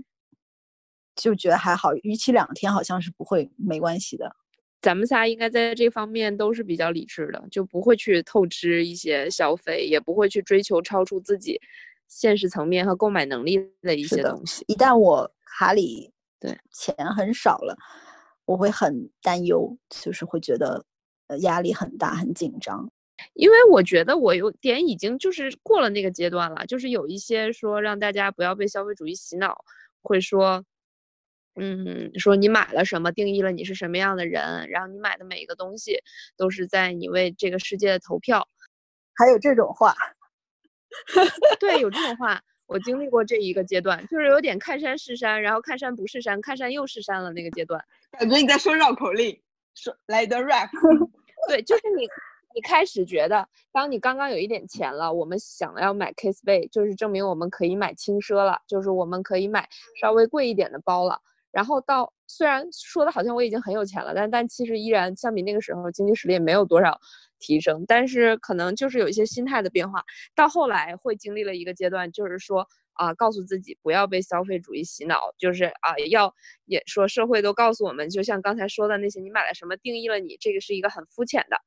[1.16, 4.32] 就觉得还好，逾期两天好像是不会没关系的。
[4.80, 11.60] 咱们仨应该在这方面都是比较理智的，就不会去透支一些消费，也不会去追求超出自己。
[12.10, 16.13] 现实层面和购买能力的一些东西，一旦我卡里
[16.44, 17.78] 对钱很少了，
[18.44, 20.84] 我会很担忧，就是会觉得
[21.28, 22.92] 呃压力很大，很紧张。
[23.34, 29.64] 因为我觉得我有点已经就是过了那个阶段了，就是有一些说让大家不要被消费主义洗脑，
[30.02, 30.66] 会说，
[31.56, 36.00] 嗯，说你买了什么定义了你是什么样的人，然后你买的每一个东西
[36.36, 38.46] 都是在你为这个世界投票，
[39.16, 39.96] 还有这种话。
[41.60, 49.40] 对，有这种话，我经历过这一个阶段，就是有点看山是山，然后看山不是山，看山又是山了那个阶段，感觉你在说绕口令，
[49.76, 50.70] 说来一段 rap。
[51.50, 52.08] 对，就是你，
[52.56, 59.68] 你开始觉得，当你刚刚有一点钱了，我们想要买 Kiss Bay，就是证明我们可以买轻奢了，就是我们可以买
[60.00, 61.20] 稍微贵一点的包了。
[61.52, 67.00] 然后到虽然说的好像我已经很有钱了，但但其实依然相比那个时候经济实力也没有多少。
[67.44, 70.02] 提升，但是可能就是有一些心态的变化，
[70.34, 76.34] 到后来会经历了一个阶段，就是说啊，告诉自己不要被消费主义洗脑，就是啊，要
[76.66, 81.58] 也说社会都告诉我们，就像刚才说的那些，你买了什么定义了你，这个是一个很肤浅的，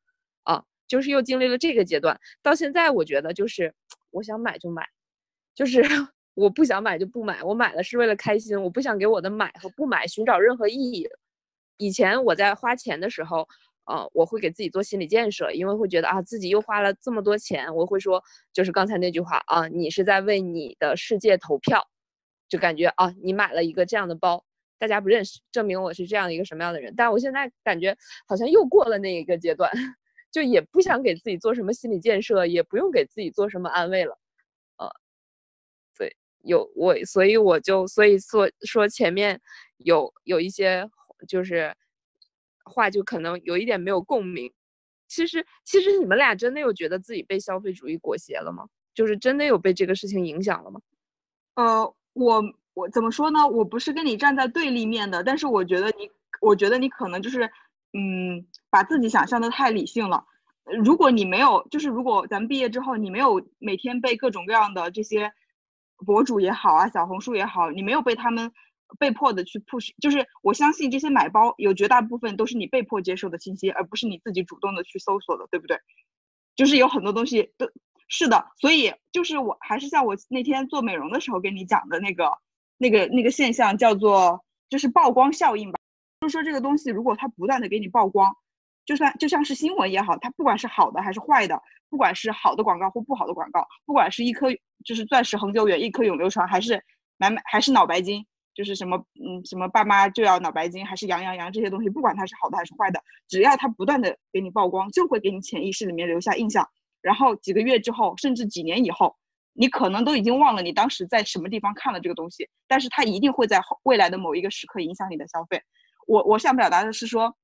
[0.44, 3.74] 啊，就是又经历了这个阶段，到现在我觉得就是
[4.10, 4.88] 我想买就买，
[5.54, 5.82] 就是
[6.34, 11.06] 我不想买就不买，我买了是为了开心，我不想给我的买和不买寻找任何意义。
[11.78, 13.46] 以前我在花钱的时候。
[13.86, 18.22] 呃，我会给自己做心理建设，因为会觉得啊，自己又花了这么多钱，我会说，
[18.52, 21.88] 就是刚才那句话啊，你是在为你的世界投票，
[22.48, 24.44] 就感觉啊，你买了一个这样的包，
[24.78, 26.92] 大家不认识，证明我是这样一个什么样的人。
[26.96, 27.96] 但我现在感觉
[28.26, 29.70] 好像又过了那一个阶段，
[30.32, 34.18] 就也不想给自己做什么心理建设，也不用给自己做什么安慰了，
[34.78, 34.90] 呃，
[35.96, 39.40] 对，有我，所以我就所以说说前面
[39.78, 40.88] 有有一些
[41.28, 41.72] 就是。
[42.66, 44.52] 话就可能有一点没有共鸣。
[45.08, 48.66] 其实，其实你们俩真的有觉得自己被消费主义裹挟了吗？
[48.92, 50.80] 就是真的有被这个事情影响了吗？
[51.54, 52.42] 呃，我
[52.74, 53.46] 我怎么说呢？
[53.46, 56.10] 我不是跟你站在对立面的，但是我觉得你，
[56.40, 57.44] 我觉得你可能就是，
[57.92, 60.24] 嗯，把自己想象的太理性了。
[60.82, 65.32] 如果你没有，就是如果咱们毕业之后，你没有每天被各种各样的这些
[66.04, 68.52] 博主也好啊，小红书也好，你没有被他们。
[68.98, 75.78] 被迫的去 push，就是我相信这些买包有绝大部分都是你被迫接受的信息，而不是你自己主动的去搜索的，对不对？
[76.54, 77.70] 就是有很多东西都
[78.08, 82.30] 是的，所以就是我还是像我那天做美容的时候跟你讲的那个
[82.78, 85.78] 那个那个现象，叫做就是曝光效应吧。
[86.20, 88.34] 就是说这个东西如果它不断的给你曝光，
[88.86, 91.60] 就算就像是新闻也好，它不管是好的还是坏的，
[91.90, 94.48] 不管是好的广告或不好的广告，不管是一颗
[94.84, 96.82] 就是钻石恒久远，一颗永流传，还是
[97.18, 98.24] 买买还是脑白金，
[98.56, 106.66] 就是什么嗯什么爸妈就要脑白金，还是羊羊羊这些东西，不管它是好的还是坏的，只要它不断的给你曝光，就会给你潜意识里面留下印象。
[107.02, 109.14] 然后几个月之后，甚至几年以后，
[109.52, 115.62] 你可能都已经忘了你当时在什么地方看了这个东西，但是它一定会在未来的某一个时刻影响你的消费。
[116.06, 117.36] 我我想表达的是说，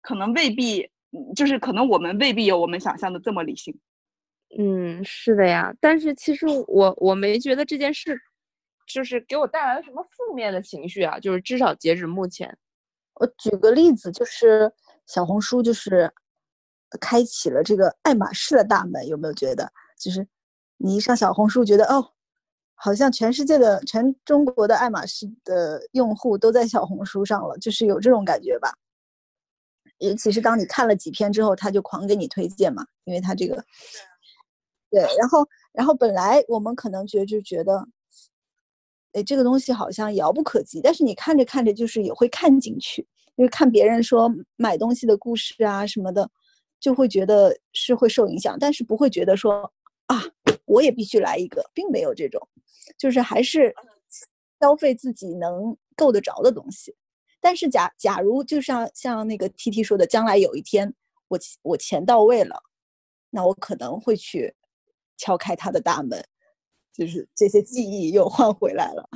[0.00, 0.88] 可能未必，
[1.34, 3.78] 就是可能我们未必有我们想象的这么理性。
[4.58, 5.74] 嗯，是的呀。
[5.80, 8.18] 但是其实我我没觉得这件事，
[8.86, 11.18] 就是给我带来了什么负面的情绪啊。
[11.18, 12.56] 就是至少截止目前，
[13.14, 14.72] 我举个例子，就是
[15.06, 16.12] 小红书就是
[17.00, 19.72] 开启了这个爱马仕的大门，有没有觉得？
[19.98, 20.26] 就是
[20.76, 22.12] 你一上小红书，觉得哦。
[22.74, 28.72] 好像全世界的、全中国的爱马仕的用户都在小红书上了，就是有这种感觉吧。
[29.98, 33.64] 尤其是当你看了几篇之后，他就狂给你推荐嘛，因为他这个，
[34.90, 37.86] 对，然后，然后本来我们可能觉就觉得，
[39.12, 43.06] 哎，这个东西好像遥不可及，但是你看着看着就是也会看进去，
[43.36, 46.28] 因为看别人说买东西的故事啊什么的，
[46.80, 49.70] 就会觉得是会受影响，但是不会觉得说
[50.06, 50.22] 啊，
[50.64, 52.40] 我也必须来一个，并没有这种。
[52.98, 53.74] 就是还是
[54.60, 56.94] 消费自己能够得着的东西，
[57.40, 60.92] 但是假假如就像像那个 T T 说的，将来有一天
[61.28, 62.62] 我我钱到位了，
[63.30, 64.54] 那我可能会去
[65.16, 66.24] 敲开他的大门，
[66.92, 69.08] 就是这些记忆又换回来了。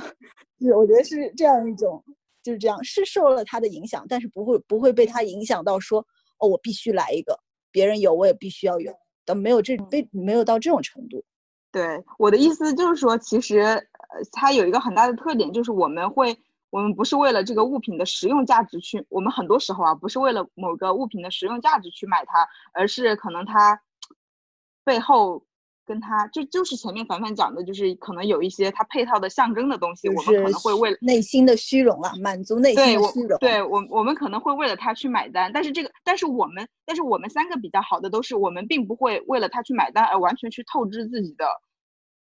[0.59, 2.03] 是我觉得是这样一种，
[2.43, 5.99] 就是这样是受了他的影响，但是不会不会被他影响到说
[6.39, 7.39] 哦，我必须来一个，
[7.71, 8.91] 别人有我也必须要有，
[9.25, 11.23] 都没有这被没有到这种程度。
[11.71, 13.85] 对我的意思就是说，其实呃，
[14.31, 16.35] 它有一个很大的特点，就是我们会，
[16.69, 23.79] 我们不是为了这个物品的实用价值去，我们很多时候啊，不是为了某个物品的实用价值去买它，而是可能它
[24.83, 25.43] 背后
[25.87, 33.39] 跟他就就是前面凡凡讲的，就是可能有一些它配套的象征的东西，我们可能会为了内心的虚荣啊，满足内心的虚荣。
[33.39, 41.47] 对我，我们可能会为了他去买单，但是这个，但是我们，但是我们三个比较好的都是，我们并不会为了他去买单而完全去透支自己的。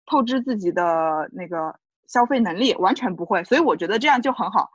[0.10, 1.78] 透支自己的那个
[2.08, 4.70] 消费能力，完全不会，所以我觉得这样就很好。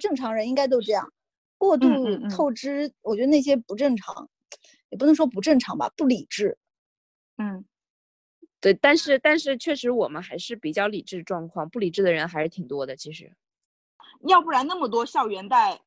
[0.00, 1.12] 正常人应该都这样，
[1.58, 1.86] 过度
[2.30, 4.26] 透支，我觉得那些不正常，
[4.88, 6.56] 也不能说不正常吧，不理智。
[7.36, 7.66] 嗯，
[8.66, 12.96] 对，但是但是确实我们还是比较理智状况，不理智的人还是挺多的。
[12.96, 13.32] 其实，
[14.26, 15.80] 要不然那么多校园贷，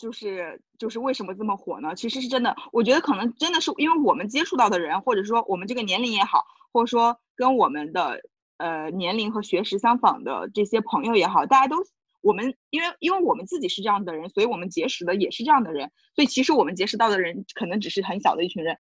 [0.00, 1.94] 就是就是为什么这么火呢？
[1.94, 6.44] 其实是真的，我觉得可能真的是因为我们接触到的人，或者说我们这个年龄也好。
[6.72, 8.20] 或者说跟我们的
[8.56, 11.76] 呃年龄和学识相仿的这些朋友也好，大家都
[12.20, 18.78] 我们因为因为我们自己是这样的人，所以我们结识的也是这样的人，所以其实我们结识到的人可能只是很小的一群人，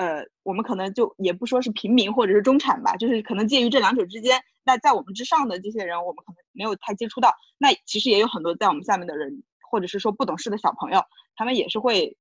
[0.00, 4.40] 呃，我们可能就也不说是平民或者是中产吧，就是可能介于这两者之间。
[4.64, 7.34] 那在我们之上的这些人，我们可能没有太接触到。
[7.58, 11.02] 那其实也有很多在我们下面的人，或者是说不懂事的小朋友，
[11.36, 12.16] 他们也是会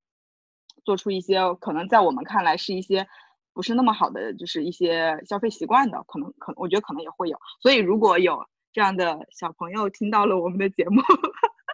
[0.83, 3.07] 做出一些可能在我们看来是一些。
[3.51, 7.37] 不是那么好的，就是一些消费习惯的，可能可能我觉得可能也会有。
[7.61, 11.01] 所以如果有这样的小朋友听到了我们的节目，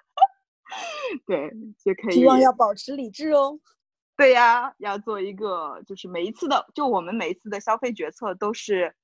[1.27, 1.51] 对，
[1.83, 3.59] 就可以希望要保持理智哦。
[4.17, 8.95] 对呀，要做一个，就是每一次的，就我们每一次的消费决策都是，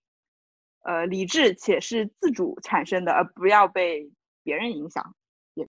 [0.84, 4.10] 呃，理智且是自主产生的，而不要被
[4.44, 5.14] 别人影响。
[5.54, 5.68] 也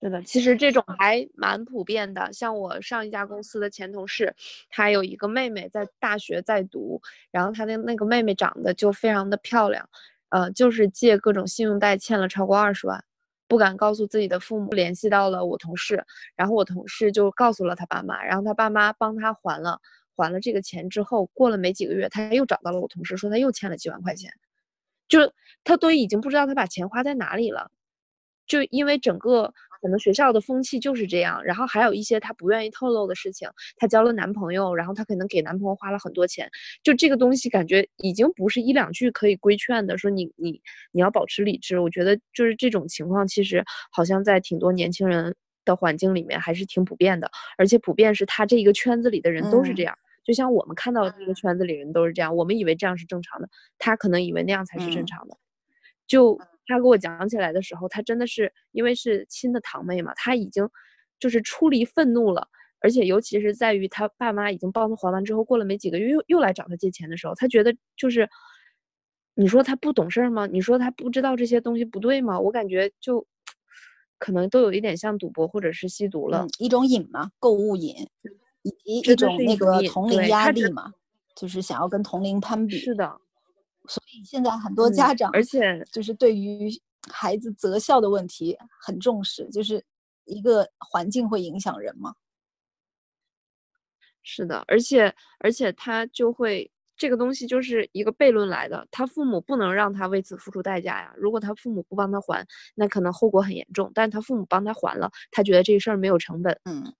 [0.00, 2.32] 是的，其实这种还蛮普遍的。
[2.32, 4.34] 像我上一家公司的前同事，
[4.70, 7.00] 他有一个妹妹在大学在读，
[7.30, 9.88] 然后他的那个妹妹长得就非常的漂亮，
[10.30, 13.04] 呃，就是借各种信用贷欠了超过二十万，
[13.52, 16.02] 不敢告诉自己的父母，联系到了我同事，
[16.36, 19.78] 然后我同事就告诉了他爸妈，然后他爸妈帮他还了，
[20.16, 24.32] 还了这个钱之后，过了没几个月，他又找到了我同事，说他又欠了几万块钱，
[25.06, 25.34] 就
[25.64, 27.70] 他都已经不知道他把钱花在哪里了，
[28.46, 29.52] 就因为整个。
[29.82, 33.48] 可能学校的风气就是这样，然后还有一些她不愿意透露的事情。
[33.76, 36.48] 她交了男朋友，然后她可能给男朋友花了很多钱，
[36.84, 39.98] 就这个东西感觉已经不是一两句可以规劝的。
[39.98, 45.34] 说你你你要保持理智，我觉得就是这种情况，其实好像在挺多年轻人
[45.64, 47.28] 的环境里面还是挺普遍的，
[47.58, 49.98] 而且普遍是他这一个圈子里的人都是这样。
[50.22, 53.48] 就像我们看到这个圈子里人都是这样，我们以为这样是正常的，
[53.78, 55.36] 他可能以为那样才是正常的，
[56.06, 56.38] 就。
[56.72, 60.68] 他给我讲起来的时候，他真的是因为是亲的堂妹嘛，他已经
[61.18, 62.48] 就是出离愤怒了，
[62.80, 68.28] 而且尤其是在于他爸妈已经帮他还完之后，过了没几个月又又来找他借钱的时候，他觉得就是，
[69.34, 70.46] 你说他不懂事儿吗？
[70.46, 72.40] 你说他不知道这些东西不对吗？
[72.40, 73.26] 我感觉就
[74.18, 77.94] 可能都有一点像赌博或者是吸毒了，一种瘾嘛，购物瘾，
[78.62, 80.92] 以及一种那个同龄压力嘛，
[81.36, 82.76] 就是想要跟同龄攀比。
[82.78, 83.20] 是的，
[83.88, 86.70] 所以现在很多家长，而且就是对于
[87.10, 89.84] 孩子择校的问题很重视，就是
[90.24, 92.14] 一个环境会影响人吗。
[94.22, 101.12] 是的，而且而且他就会这个东西就是一个悖论来的，他父母不能让他为此付出代价呀。
[101.16, 102.46] 如果他父母不帮他还，
[102.76, 103.90] 那可能后果很严重。
[103.92, 106.56] 但他父母帮他还了，他觉得这事儿没有成本。
[106.66, 106.94] 嗯，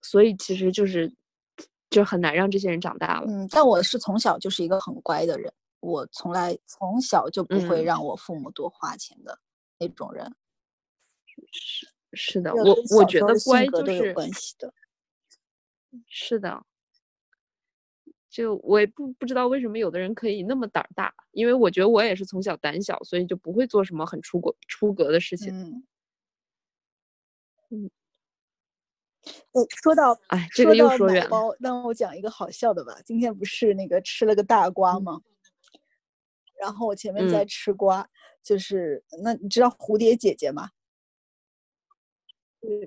[0.00, 1.12] 所以其实就是
[1.90, 3.26] 就很难让这些人长大了。
[3.28, 9.38] 嗯，但我是从小就是一个很乖的人，我从来从小就不会让我父母多花钱的
[9.78, 10.34] 那种人。
[11.50, 14.72] 是是的，我我觉得乖就是关系的。
[16.06, 16.64] 是的，
[18.28, 25.82] 就我也不不知道为什么有的人可以那么胆大，因为我觉得我也是从小胆小，所以就不会做什么很出格出格的事情。
[27.70, 27.90] 嗯，
[29.52, 31.56] 嗯，说到哎，这个又说远了。
[31.58, 33.00] 那我讲一个好笑的吧。
[33.04, 35.20] 今天不是那个吃了个大瓜吗？
[36.60, 38.06] 然后我前面在吃瓜，
[38.42, 40.68] 就是那你知道蝴蝶姐姐吗？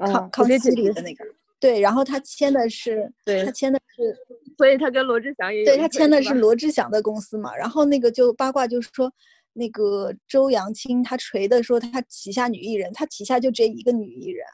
[0.06, 1.26] 康康熙里的那个。
[1.60, 4.18] 对，然后他签的是，对他签的是，
[4.58, 7.56] 所以他跟罗志祥也对他签的是罗志祥的公司嘛。
[7.56, 9.10] 然后那个就八卦，就是说
[9.54, 14.46] 那个周扬青他锤的说他旗下女艺人，他旗下就只有一个女艺人，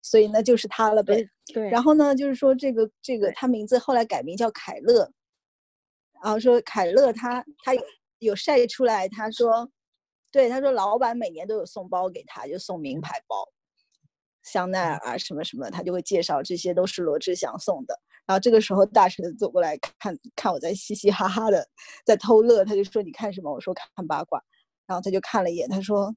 [0.00, 1.28] 所以那就是他了呗。
[1.52, 1.68] 对。
[1.68, 5.12] 然后呢，就是说这个这个他名字后来改名叫凯乐，
[6.22, 7.72] 然后说凯乐他他
[8.18, 9.70] 有晒出来，他说，
[10.30, 13.48] 对他说老板每年都有送包给他，就送名牌包。
[14.42, 17.98] 香奈儿啊，什么什么，他就会介绍，这些都是罗志祥送的。
[18.26, 21.66] 然后这个时候，大臣走过来看看我在嘻嘻哈哈的
[22.04, 24.42] 在偷乐，他就说：“你看什么？”我说：“看八卦。”
[24.86, 26.14] 然后他就看了一眼，他说：“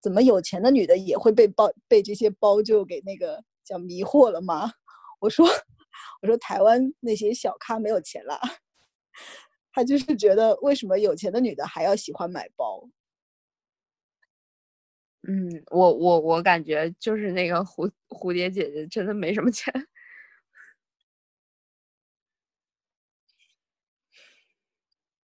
[0.00, 4.72] 怎么有钱的女的也会被包被这些包就给那个叫迷惑了吗？”
[5.20, 5.44] 我说
[6.22, 8.40] ：“我说台湾那些小咖没有钱了，
[9.78, 12.82] 他就是觉得为什么有钱的女的还要喜欢买包。”
[15.22, 19.72] 嗯，我我我感觉就是那个蝴蝴蝶姐姐真的没什么钱。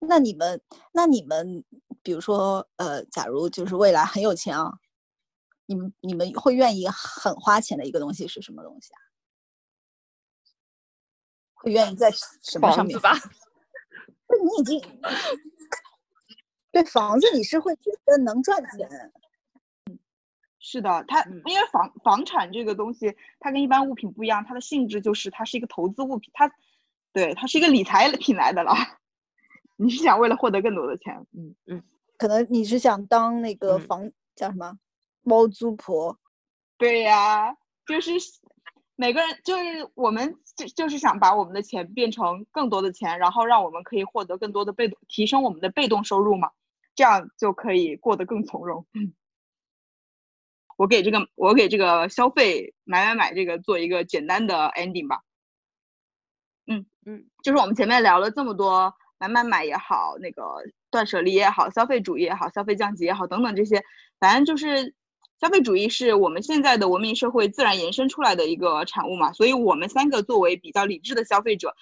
[0.01, 0.61] 那你们，
[0.93, 1.65] 那你们，
[2.03, 4.73] 比如说，呃，假如就是未来很有钱啊，
[5.67, 8.99] 你们你们会愿意很花钱的一个东西是什么东西啊？
[11.55, 12.99] 会愿意在什么上面？
[13.01, 13.13] 吧？
[14.39, 15.01] 你已经
[16.73, 18.89] 对房子，你是会觉得能赚钱。
[20.59, 26.53] 是的，它因为房房产这个东西，它跟一般物品不一样，它的性质就是它是一个投资物品，它
[27.13, 28.73] 对它是一个理财品来的了。
[29.77, 31.27] 你是想为了获得更多的钱？
[31.33, 31.83] 嗯嗯，
[32.19, 34.79] 可能你是想当那个房叫什么
[35.25, 36.19] 包租婆？
[36.77, 38.13] 对呀，就是
[39.01, 46.51] 每个人就是我们就就是想把我们的钱变成更多的钱，然后让我们可以获得更多的被动，提升我们的被动收入嘛，
[46.95, 48.87] 这样就可以过得更从容。
[50.77, 55.23] 我给这个，我给这个消费买买买这个做一个简单的 ending 吧。
[56.67, 60.43] 嗯嗯，就是我们前面聊了这么多买买买也好，那个
[60.91, 63.83] 断舍离也好，消费主义也好，消费降级也好，等等这些，
[64.19, 64.95] 反正就是
[65.41, 69.33] 消费主义是我们现在的文明社会自然延伸出来的一个产物嘛。
[69.33, 71.75] 所以我们三个作为比较理智的消费者，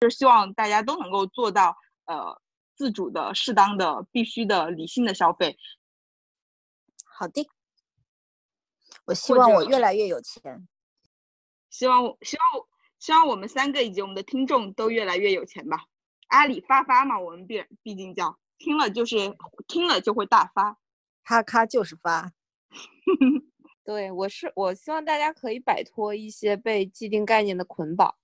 [0.00, 1.76] 就是希望大家都能够做到
[2.06, 2.40] 呃
[2.74, 5.56] 自主的、适当的、必须的、理性的消费。
[7.04, 7.48] 好的。
[9.04, 10.68] 我希望我越来越有钱，
[11.70, 12.66] 希望希望
[13.00, 15.86] 希望我们三个以及我们的听众都越来越有钱吧。
[16.28, 19.36] 阿里发发嘛，我们毕毕竟叫听了就是
[19.66, 20.78] 听了就会大发，
[21.24, 22.32] 咔咔就是发。
[23.84, 28.14] 对，我是我希望大家可以摆脱一些被既定概念的捆绑。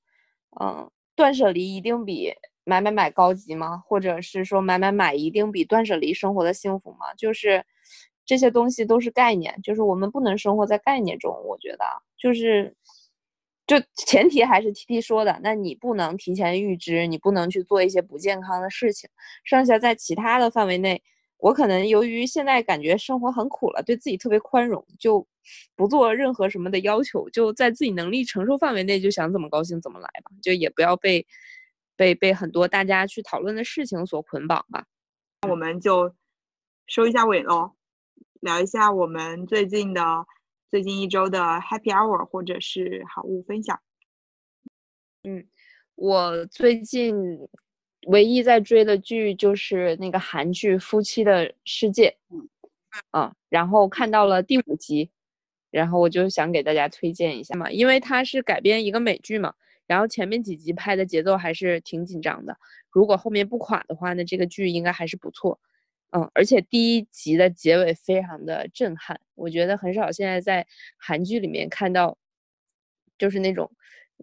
[0.60, 2.32] 嗯，断舍离一定比
[2.64, 3.78] 买买买高级吗？
[3.86, 7.14] 或者是说买买买一定比断舍离生活的幸福吗？
[7.16, 7.64] 就是。
[8.28, 11.34] 这些东西都是概念，就是我们不能生活在概念中。
[11.46, 11.84] 我觉得，
[12.18, 12.76] 就是，
[13.66, 19.08] 就前提还是 T T 说的，那你不能提前预知，你不能去做一些不健康的事情。
[19.44, 21.02] 剩下在其他的范围内，
[21.39, 25.27] 我可能由于现在感觉生活很苦了，对自己特别宽容，就
[25.74, 31.27] 不做任何什么的要求，就在自己能力承受范围内，就想怎么高兴怎么来吧，就也不要被
[31.97, 34.85] 被被很多大家去讨论的事情所捆绑吧。
[35.43, 36.15] 那我们就
[36.86, 37.73] 收一下尾喽。
[38.40, 40.01] 聊一下我们最近的
[40.70, 43.81] 最近一周的 Happy Hour 或者是好物分享。
[45.24, 45.44] 嗯，
[45.97, 47.16] 我最近
[48.06, 52.16] 唯一在追的剧就是那个韩剧《夫妻的世界》。
[52.34, 52.48] 嗯，
[53.10, 55.10] 啊然后看到了第五集，
[55.70, 59.54] 然后我就想给大家推荐一下嘛，因为它是改编一个美剧嘛，
[59.86, 62.56] 然后前面几集拍的节奏还是挺紧张的，
[62.90, 65.60] 如果后面不垮的话，那这个剧应该还是不错。
[66.10, 70.66] 嗯，而且第一集的结尾非常的震撼，我觉得很少现在在
[70.96, 72.16] 韩剧里面看到，
[73.18, 73.70] 就是那种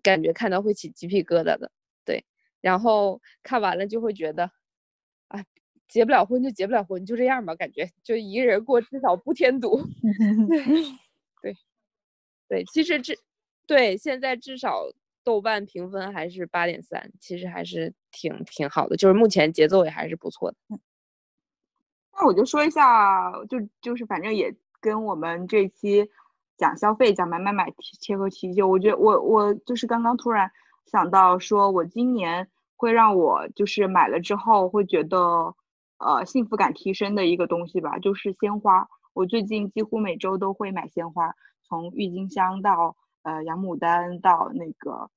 [0.01, 1.69] 感觉看到会起鸡皮疙瘩的。
[2.65, 4.51] 对，然后看完了就会觉得，
[5.27, 5.43] 啊，
[5.87, 9.77] 结不了婚就结不了婚，就这样吧，感觉就一个人过至少不添堵。
[11.41, 11.57] 对，对，
[12.47, 13.15] 对，其实这
[13.67, 14.87] 对现在至少
[15.23, 20.57] 豆瓣评分还是八点三，其实还是挺挺好的，就是目前节奏也还是不错的。
[22.17, 26.09] 那我就说一下，就就是反正也跟我们这期
[26.57, 28.53] 讲消费、讲买买买切合题。
[28.53, 30.49] 就我觉得我我就是刚刚突然
[30.85, 35.55] 想到，说我今年会让我就是买了之后会觉得
[35.97, 38.87] 呃幸福感提升的一个东西吧，就是鲜花。
[39.13, 41.33] 我最近几乎每周都会买鲜花，
[41.67, 45.09] 从郁金香到呃洋牡丹到那个。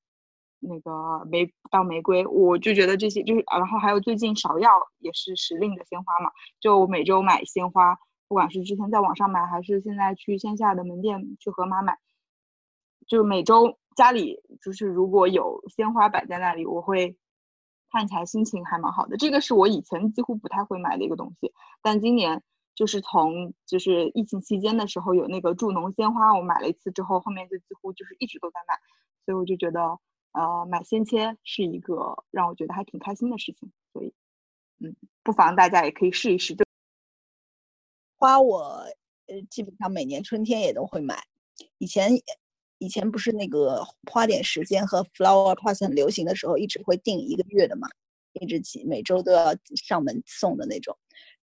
[0.61, 4.69] 那个玫到玫瑰，我就觉得这些就是，然后还有最近芍药
[4.99, 11.97] 也是时令的鲜花嘛，就每周买鲜花，不管是之前在网上买，还是现在去线下的门店去盒马买，
[13.07, 17.17] 就每周家里就是如果有鲜花摆在那里，我会
[17.91, 19.17] 看起来心情还蛮好的。
[19.17, 21.53] 这个是我以前几乎不太会买的一个东西，
[21.83, 22.43] 但今年
[22.75, 28.75] 就是从就是疫情期间的时候有那个助农鲜花，我买了一次之后，后面就几乎就是一直都在买，
[29.25, 29.99] 所以我就觉得。
[30.33, 34.13] 呃，买鲜切是一个让我觉得还挺开心的事情，所以，
[34.79, 34.95] 嗯，
[35.25, 36.55] 不妨大家也可以试一试。
[36.55, 36.65] 就
[38.19, 38.61] 花，我
[39.27, 41.25] 呃基本上每年春天也都会买。
[41.79, 42.13] 以前
[42.79, 47.89] 以前不是那个花点时间和 Flower Plus 很流行的时候，一直会订一个月的嘛，
[48.35, 49.55] 一直起每周都要
[49.87, 50.97] 上门送的那种。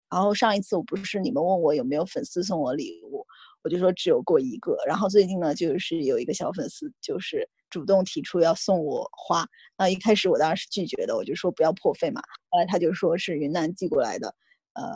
[0.10, 3.26] 然后上一次我不是你们问我有没有粉丝送我礼物，
[3.64, 4.77] 我就说只有过一个。
[4.85, 7.49] 然后最近呢，就是有一个小粉丝就是。
[7.69, 9.43] 主动提出要送我花，
[9.80, 12.22] 那一开始我当然是拒绝的，我就说不要破费嘛。
[12.51, 14.27] 后来他就说是云南寄过来的，
[14.73, 14.95] 呃，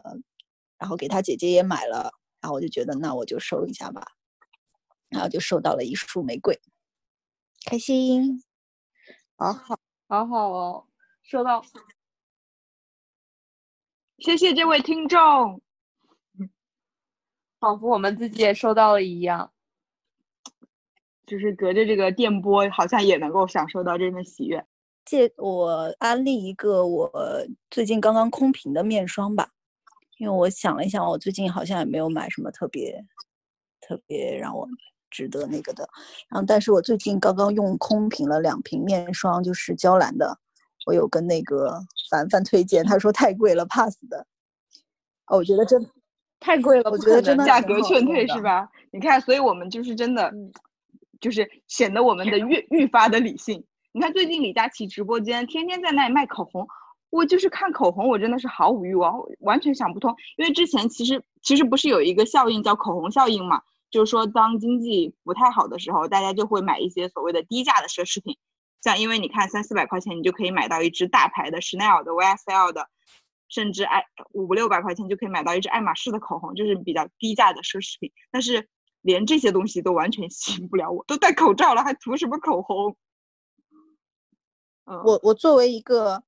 [0.77, 4.05] 然后给他姐姐也买了，然后我就觉得那我就收一下吧，
[5.09, 6.59] 然后就收到了一束玫瑰，
[7.65, 8.43] 开心，
[9.37, 10.87] 好好好好哦，
[11.23, 11.63] 收到，
[14.19, 15.61] 谢谢这位听众，
[17.59, 19.53] 仿佛我们自己也收到了一样。
[21.25, 24.65] 就是隔着这个电波，好像也能够享受到这份喜悦。
[25.03, 27.11] 借我安利一个我
[27.69, 29.49] 最近刚刚空瓶的面霜吧，
[30.19, 33.05] 因为我想了一想，我最近好像也没有买什么特别
[33.81, 34.65] 特别让我
[35.09, 35.87] 值得那个的。
[36.29, 40.37] 然后，但是我最近刚刚用空瓶了两瓶面霜，就是娇兰的，
[40.85, 41.79] 我有跟那个
[42.09, 44.25] 凡凡推荐，他说太贵了，，pass 的。
[45.27, 45.85] 哦，我觉得真
[46.39, 48.69] 太贵了，我觉得真的价格劝退是吧？
[48.91, 50.31] 你看，所以我们就是真的。
[51.19, 53.65] 就是显得我们的愈愈发的理性。
[53.91, 56.67] 你看最近李佳琦直播间天天在那里卖口红，
[57.09, 60.15] 我就是看口红，我真的是毫无欲望，完全想不通。
[60.37, 68.37] 因为之前其实其实不是有一个效应叫口红效应嘛，就是说当经济不太好的时候，大家就会买一些所谓的低价的奢侈品，
[68.81, 72.89] 像因为你看三四百块钱你就可以买到一支大牌的 Chanel 的 YSL 的，
[73.49, 78.67] 甚至爱五六百块钱就可以买到一支爱马仕的口红，就是比较低价的奢侈品，但是。
[79.01, 82.97] 连这些东西都完全吸引不了我，都戴口罩了，还涂什么口红？
[84.85, 86.23] 嗯，我我作为一个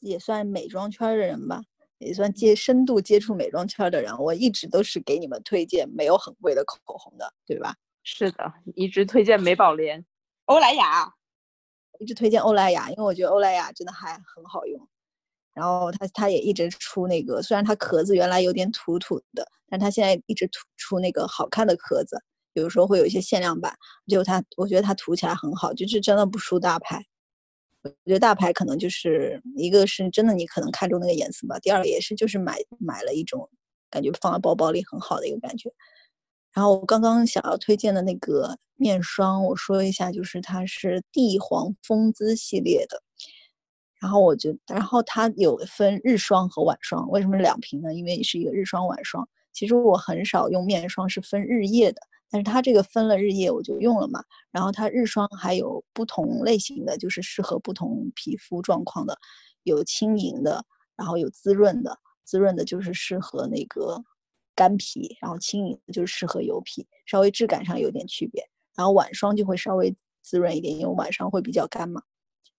[0.00, 1.62] 也算美妆圈的人吧，
[2.00, 7.74] 也算接深度接触美妆圈的人，我一直都是给你们推荐没有很贵的口红的，对吧？
[8.02, 10.04] 是的，一直推荐美宝莲、
[10.46, 11.12] 欧莱雅，
[11.98, 14.88] 一直推荐欧莱雅，因为我觉得欧莱雅真的还很好用。
[15.52, 22.16] 然后它它也一直出那个，虽然它壳子原来有点土土的，但它现在一直出出那个好看的壳子，
[22.54, 23.76] 有时候会有一些限量版。
[24.06, 27.04] 就它，我觉得它涂起来很好，就是真的不输大牌。
[27.82, 33.48] 我觉得大牌可能就是一个是真的你可能看中那个颜色吧，第二个也是就是买买了一种
[33.90, 35.72] 感觉放在包包里很好的一个感觉。
[36.52, 43.02] 然后我刚刚想要推荐的那个面霜，我说一下，就是它是帝皇风姿系列的。
[44.00, 47.94] 然后我就，然后它有分日霜和晚霜，为什么两瓶呢？
[47.94, 49.28] 因为是一个日霜晚霜。
[49.52, 52.00] 其实我很少用面霜是分日夜的，
[52.30, 54.22] 但是它这个分了日夜我就用了嘛。
[54.50, 59.18] 然后它日霜还有不同类型的，就是适合不同皮肤状况的，
[59.64, 60.64] 有轻盈的，
[60.96, 64.02] 然后有滋润的，滋润的就是适合那个
[64.54, 68.42] 干皮，然后轻盈的就是适合油皮，稍微质感上有点区别。
[68.76, 72.02] 然后晚霜就会稍微滋润一点，因为晚上会比较干嘛。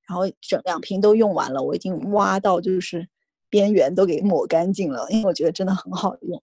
[0.08, 3.08] 然后整两瓶都用完了，我已经挖到就是
[3.50, 6.42] 边缘都给抹干净了，因为我觉得真的很好用。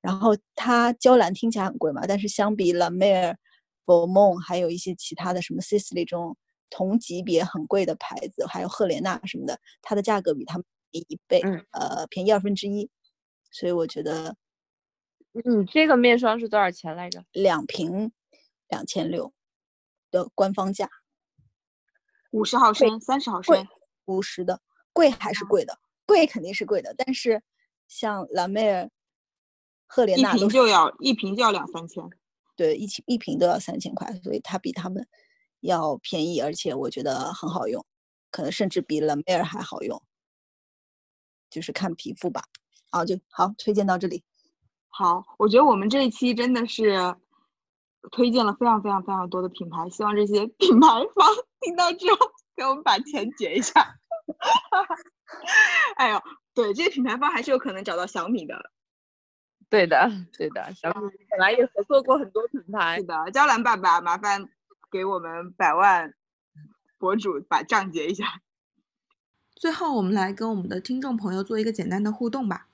[0.00, 3.34] 然后它娇兰听起来很贵嘛，但是相比 La Mer、
[3.84, 6.36] b 梦还有一些其他的什么 Sisley 这种
[6.70, 11.40] 同级别很贵的牌子，还有赫莲娜什么的，它的价格比他们便宜一倍，
[11.72, 12.90] 呃，便宜二分之一。
[13.50, 14.34] 所以我觉得，
[15.32, 17.22] 你，这个面霜是多少钱来着？
[17.32, 18.12] 两瓶
[18.68, 19.32] 两千六
[20.10, 20.88] 的官方价，
[22.30, 23.66] 五十毫升、三十毫升、
[24.06, 24.60] 五十的，
[24.92, 25.78] 贵还是贵的？
[26.06, 27.42] 贵肯定是贵的，但是
[27.88, 28.90] 像蓝妹儿、
[29.94, 32.02] 赫莲娜一瓶就要一瓶就要两三千，
[32.56, 35.06] 对，一瓶一瓶都要三千块，所以它比他们
[35.60, 37.84] 要便宜，而且我觉得很好用，
[38.30, 40.02] 可能甚至比 La Mer 还好用，
[41.50, 42.42] 就是看皮肤吧。
[42.88, 44.24] 啊，就好，推荐到这里。
[44.88, 47.14] 好，我觉得我们这一期真的是
[48.10, 51.28] 推荐了非常非常非常多的品牌，希望这些品牌方
[51.60, 52.18] 听到之后
[52.56, 53.94] 给我们把钱结一下。
[55.96, 56.22] 哎呦，
[56.54, 58.72] 对，这些品牌方还是有可能找到小米的。
[59.72, 62.98] 对的，对的，小米本来也合作过很多品牌。
[62.98, 64.46] 是的，娇兰爸爸，麻烦
[64.90, 66.12] 给我们百万
[66.98, 68.42] 博主把账结一下。
[69.56, 72.66] 最后，我们来跟我们的听众朋友做一个简单的互动吧。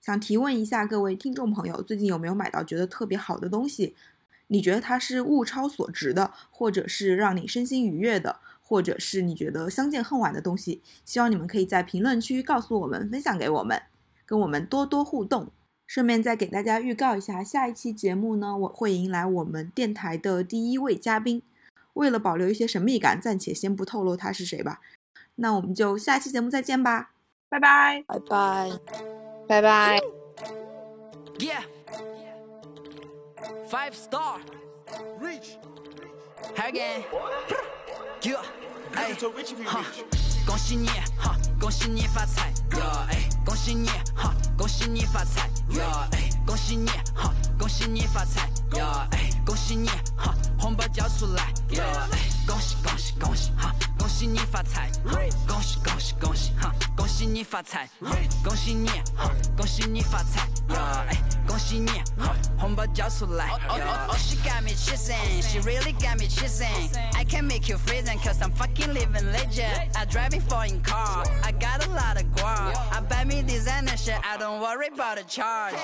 [0.00, 3.94] 想提问一下各位听众朋友，最近有没有买到觉得特别好的东西？
[4.48, 10.82] 你觉得它是物超所值的，或者是让你身心愉悦的，或者是你觉得相见恨晚的东西？
[11.04, 13.80] 希望你们可以在评论区告诉我们，分享给我们，
[14.26, 15.52] 跟我们多多互动。
[15.88, 21.42] 顺便再给大家预告一下，下一期节目呢，我会迎来我们电台的第一位嘉宾。
[21.94, 24.80] 为了保留一些神秘感，暂且先不透露他是谁吧。
[25.36, 27.12] 那我们就下期节目再见吧，
[27.48, 28.70] 拜拜，拜拜。
[29.48, 29.98] 拜拜。
[31.38, 31.62] Yeah.
[33.70, 34.40] Five star.
[35.20, 35.56] Reach.
[36.56, 37.02] Again.
[38.20, 38.40] Yeah.
[38.94, 39.14] 哎，
[39.64, 39.84] 哈，
[40.46, 40.86] 恭喜你，
[41.16, 45.82] 哈，恭喜你发财，呀，哎，恭喜你，哈，恭喜你发财，哟，
[46.12, 53.74] 哎，恭喜你，哈，恭喜你发财，哟，哎，恭喜你，哈，红包交出来，哟，哎，恭喜恭喜恭喜，哈。
[54.08, 54.90] 恭喜你发财，
[55.46, 56.74] 恭喜恭喜恭喜哈！
[56.96, 57.86] 恭喜你发财，
[58.42, 63.50] 恭喜你哈，恭喜你发财呀，哎，恭喜你哈，红包交出来。
[63.68, 66.88] Oh she got me chasing, she really got me chasing.
[67.16, 69.90] I can make you freezing, cause I'm fucking living legend.
[69.94, 72.74] I driving foreign car, I got a lot of guap.
[72.90, 75.74] I buy me designer shit, I don't worry about the charge.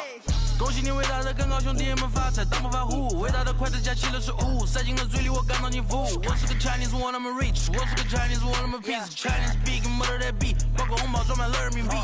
[0.56, 6.04] 恭喜你伟大的更高兄弟们发财，当不发户，伟大的筷子夹起了食物，塞进了嘴里，我感到你服。
[6.04, 11.96] 我是个 Chinese，one I'm rich，我是个 Chinese，one I'm peace，Chinese speaking mother that beat，包括红包装满了人民币。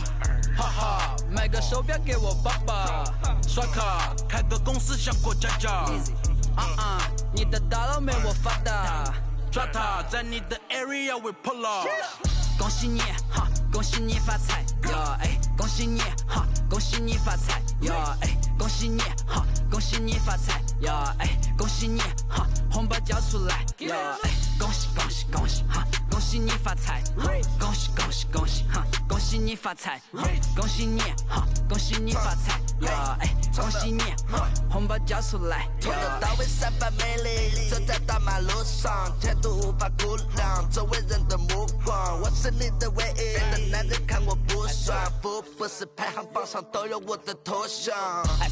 [0.56, 3.04] 哈哈，买个手表给我爸爸，
[3.46, 5.70] 刷卡开个公司像过家家。
[6.56, 9.04] 啊啊，你的大佬没我发达，
[9.52, 11.86] 抓他，在你的 area we pull up。
[12.58, 13.00] 恭喜你，
[13.30, 27.02] 哈，恭喜你发财，呀，哎，恭喜你，哈，恭喜你发财，呀，哎，恭喜你，哈，恭喜你发财，呀，哎，恭喜你，哈，红包交出来，呀，哎，恭喜恭喜恭喜，哈，恭喜你发财，
[27.58, 29.98] 恭喜恭喜恭喜，哈，恭喜你发财，
[30.54, 34.02] 恭喜你，哈，恭喜你发财，呀，哎，恭喜你，
[34.70, 35.66] 红包交出来。
[35.80, 42.50] 从头到尾散发魅力，走在大马路上，前途无法估量，周围人的目光，我是。
[42.50, 47.96] 你的唯一，别的男人看我不爽，福布斯排行榜上都有我的头像。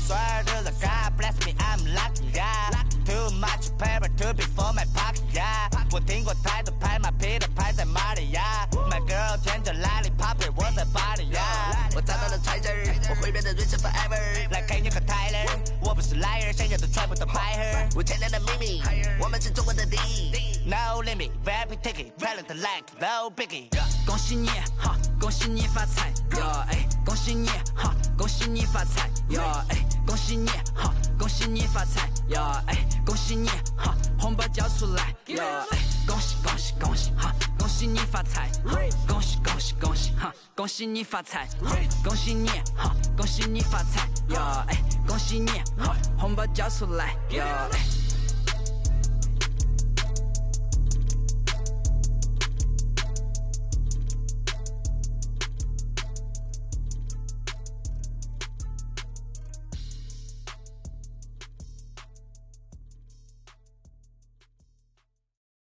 [0.07, 2.71] Swear to the God bless me, I'm lucky, yeah.
[3.05, 5.69] Too much paper to be for my pocket, yeah.
[5.91, 11.89] 我听过太多拍马屁的拍在马里亚，My girl 天着拉力 pop it，我在巴黎呀。
[11.95, 14.51] 我找到了 treasure，我会变得 rich forever。
[14.51, 15.49] 来看你和 Tyler，
[15.81, 17.97] 我不是 liar，想要的全部都拍 her。
[17.97, 18.83] 五千年的秘密，
[19.19, 20.58] 我们是中国的第一。
[20.69, 23.71] No limit, rap ticket, talent like no biggie。
[24.05, 24.95] 恭喜你，哈！
[25.19, 26.67] 恭喜你发财，呀！
[26.69, 27.95] 哎，恭喜你，哈！
[28.19, 29.65] 恭喜你发财，呀！
[29.71, 30.93] 哎，恭喜你，哈！
[31.19, 32.63] 恭喜你发财，呀！
[32.67, 33.97] 哎，恭喜你，哈！
[34.21, 35.65] 红包交出来，呀！
[35.71, 37.35] 哎，恭喜恭喜恭喜，哈！
[37.59, 38.51] 恭喜你发财，
[39.07, 40.35] 恭喜恭喜恭喜，哈！
[40.55, 41.49] 恭喜你发财，
[42.05, 42.95] 恭喜你，哈！
[43.17, 44.67] 恭喜你发财，呀！
[44.69, 44.77] 哎，
[45.07, 45.97] 恭喜你，哈！
[46.19, 47.67] 红包交出来，呀！
[47.73, 48.08] 哎。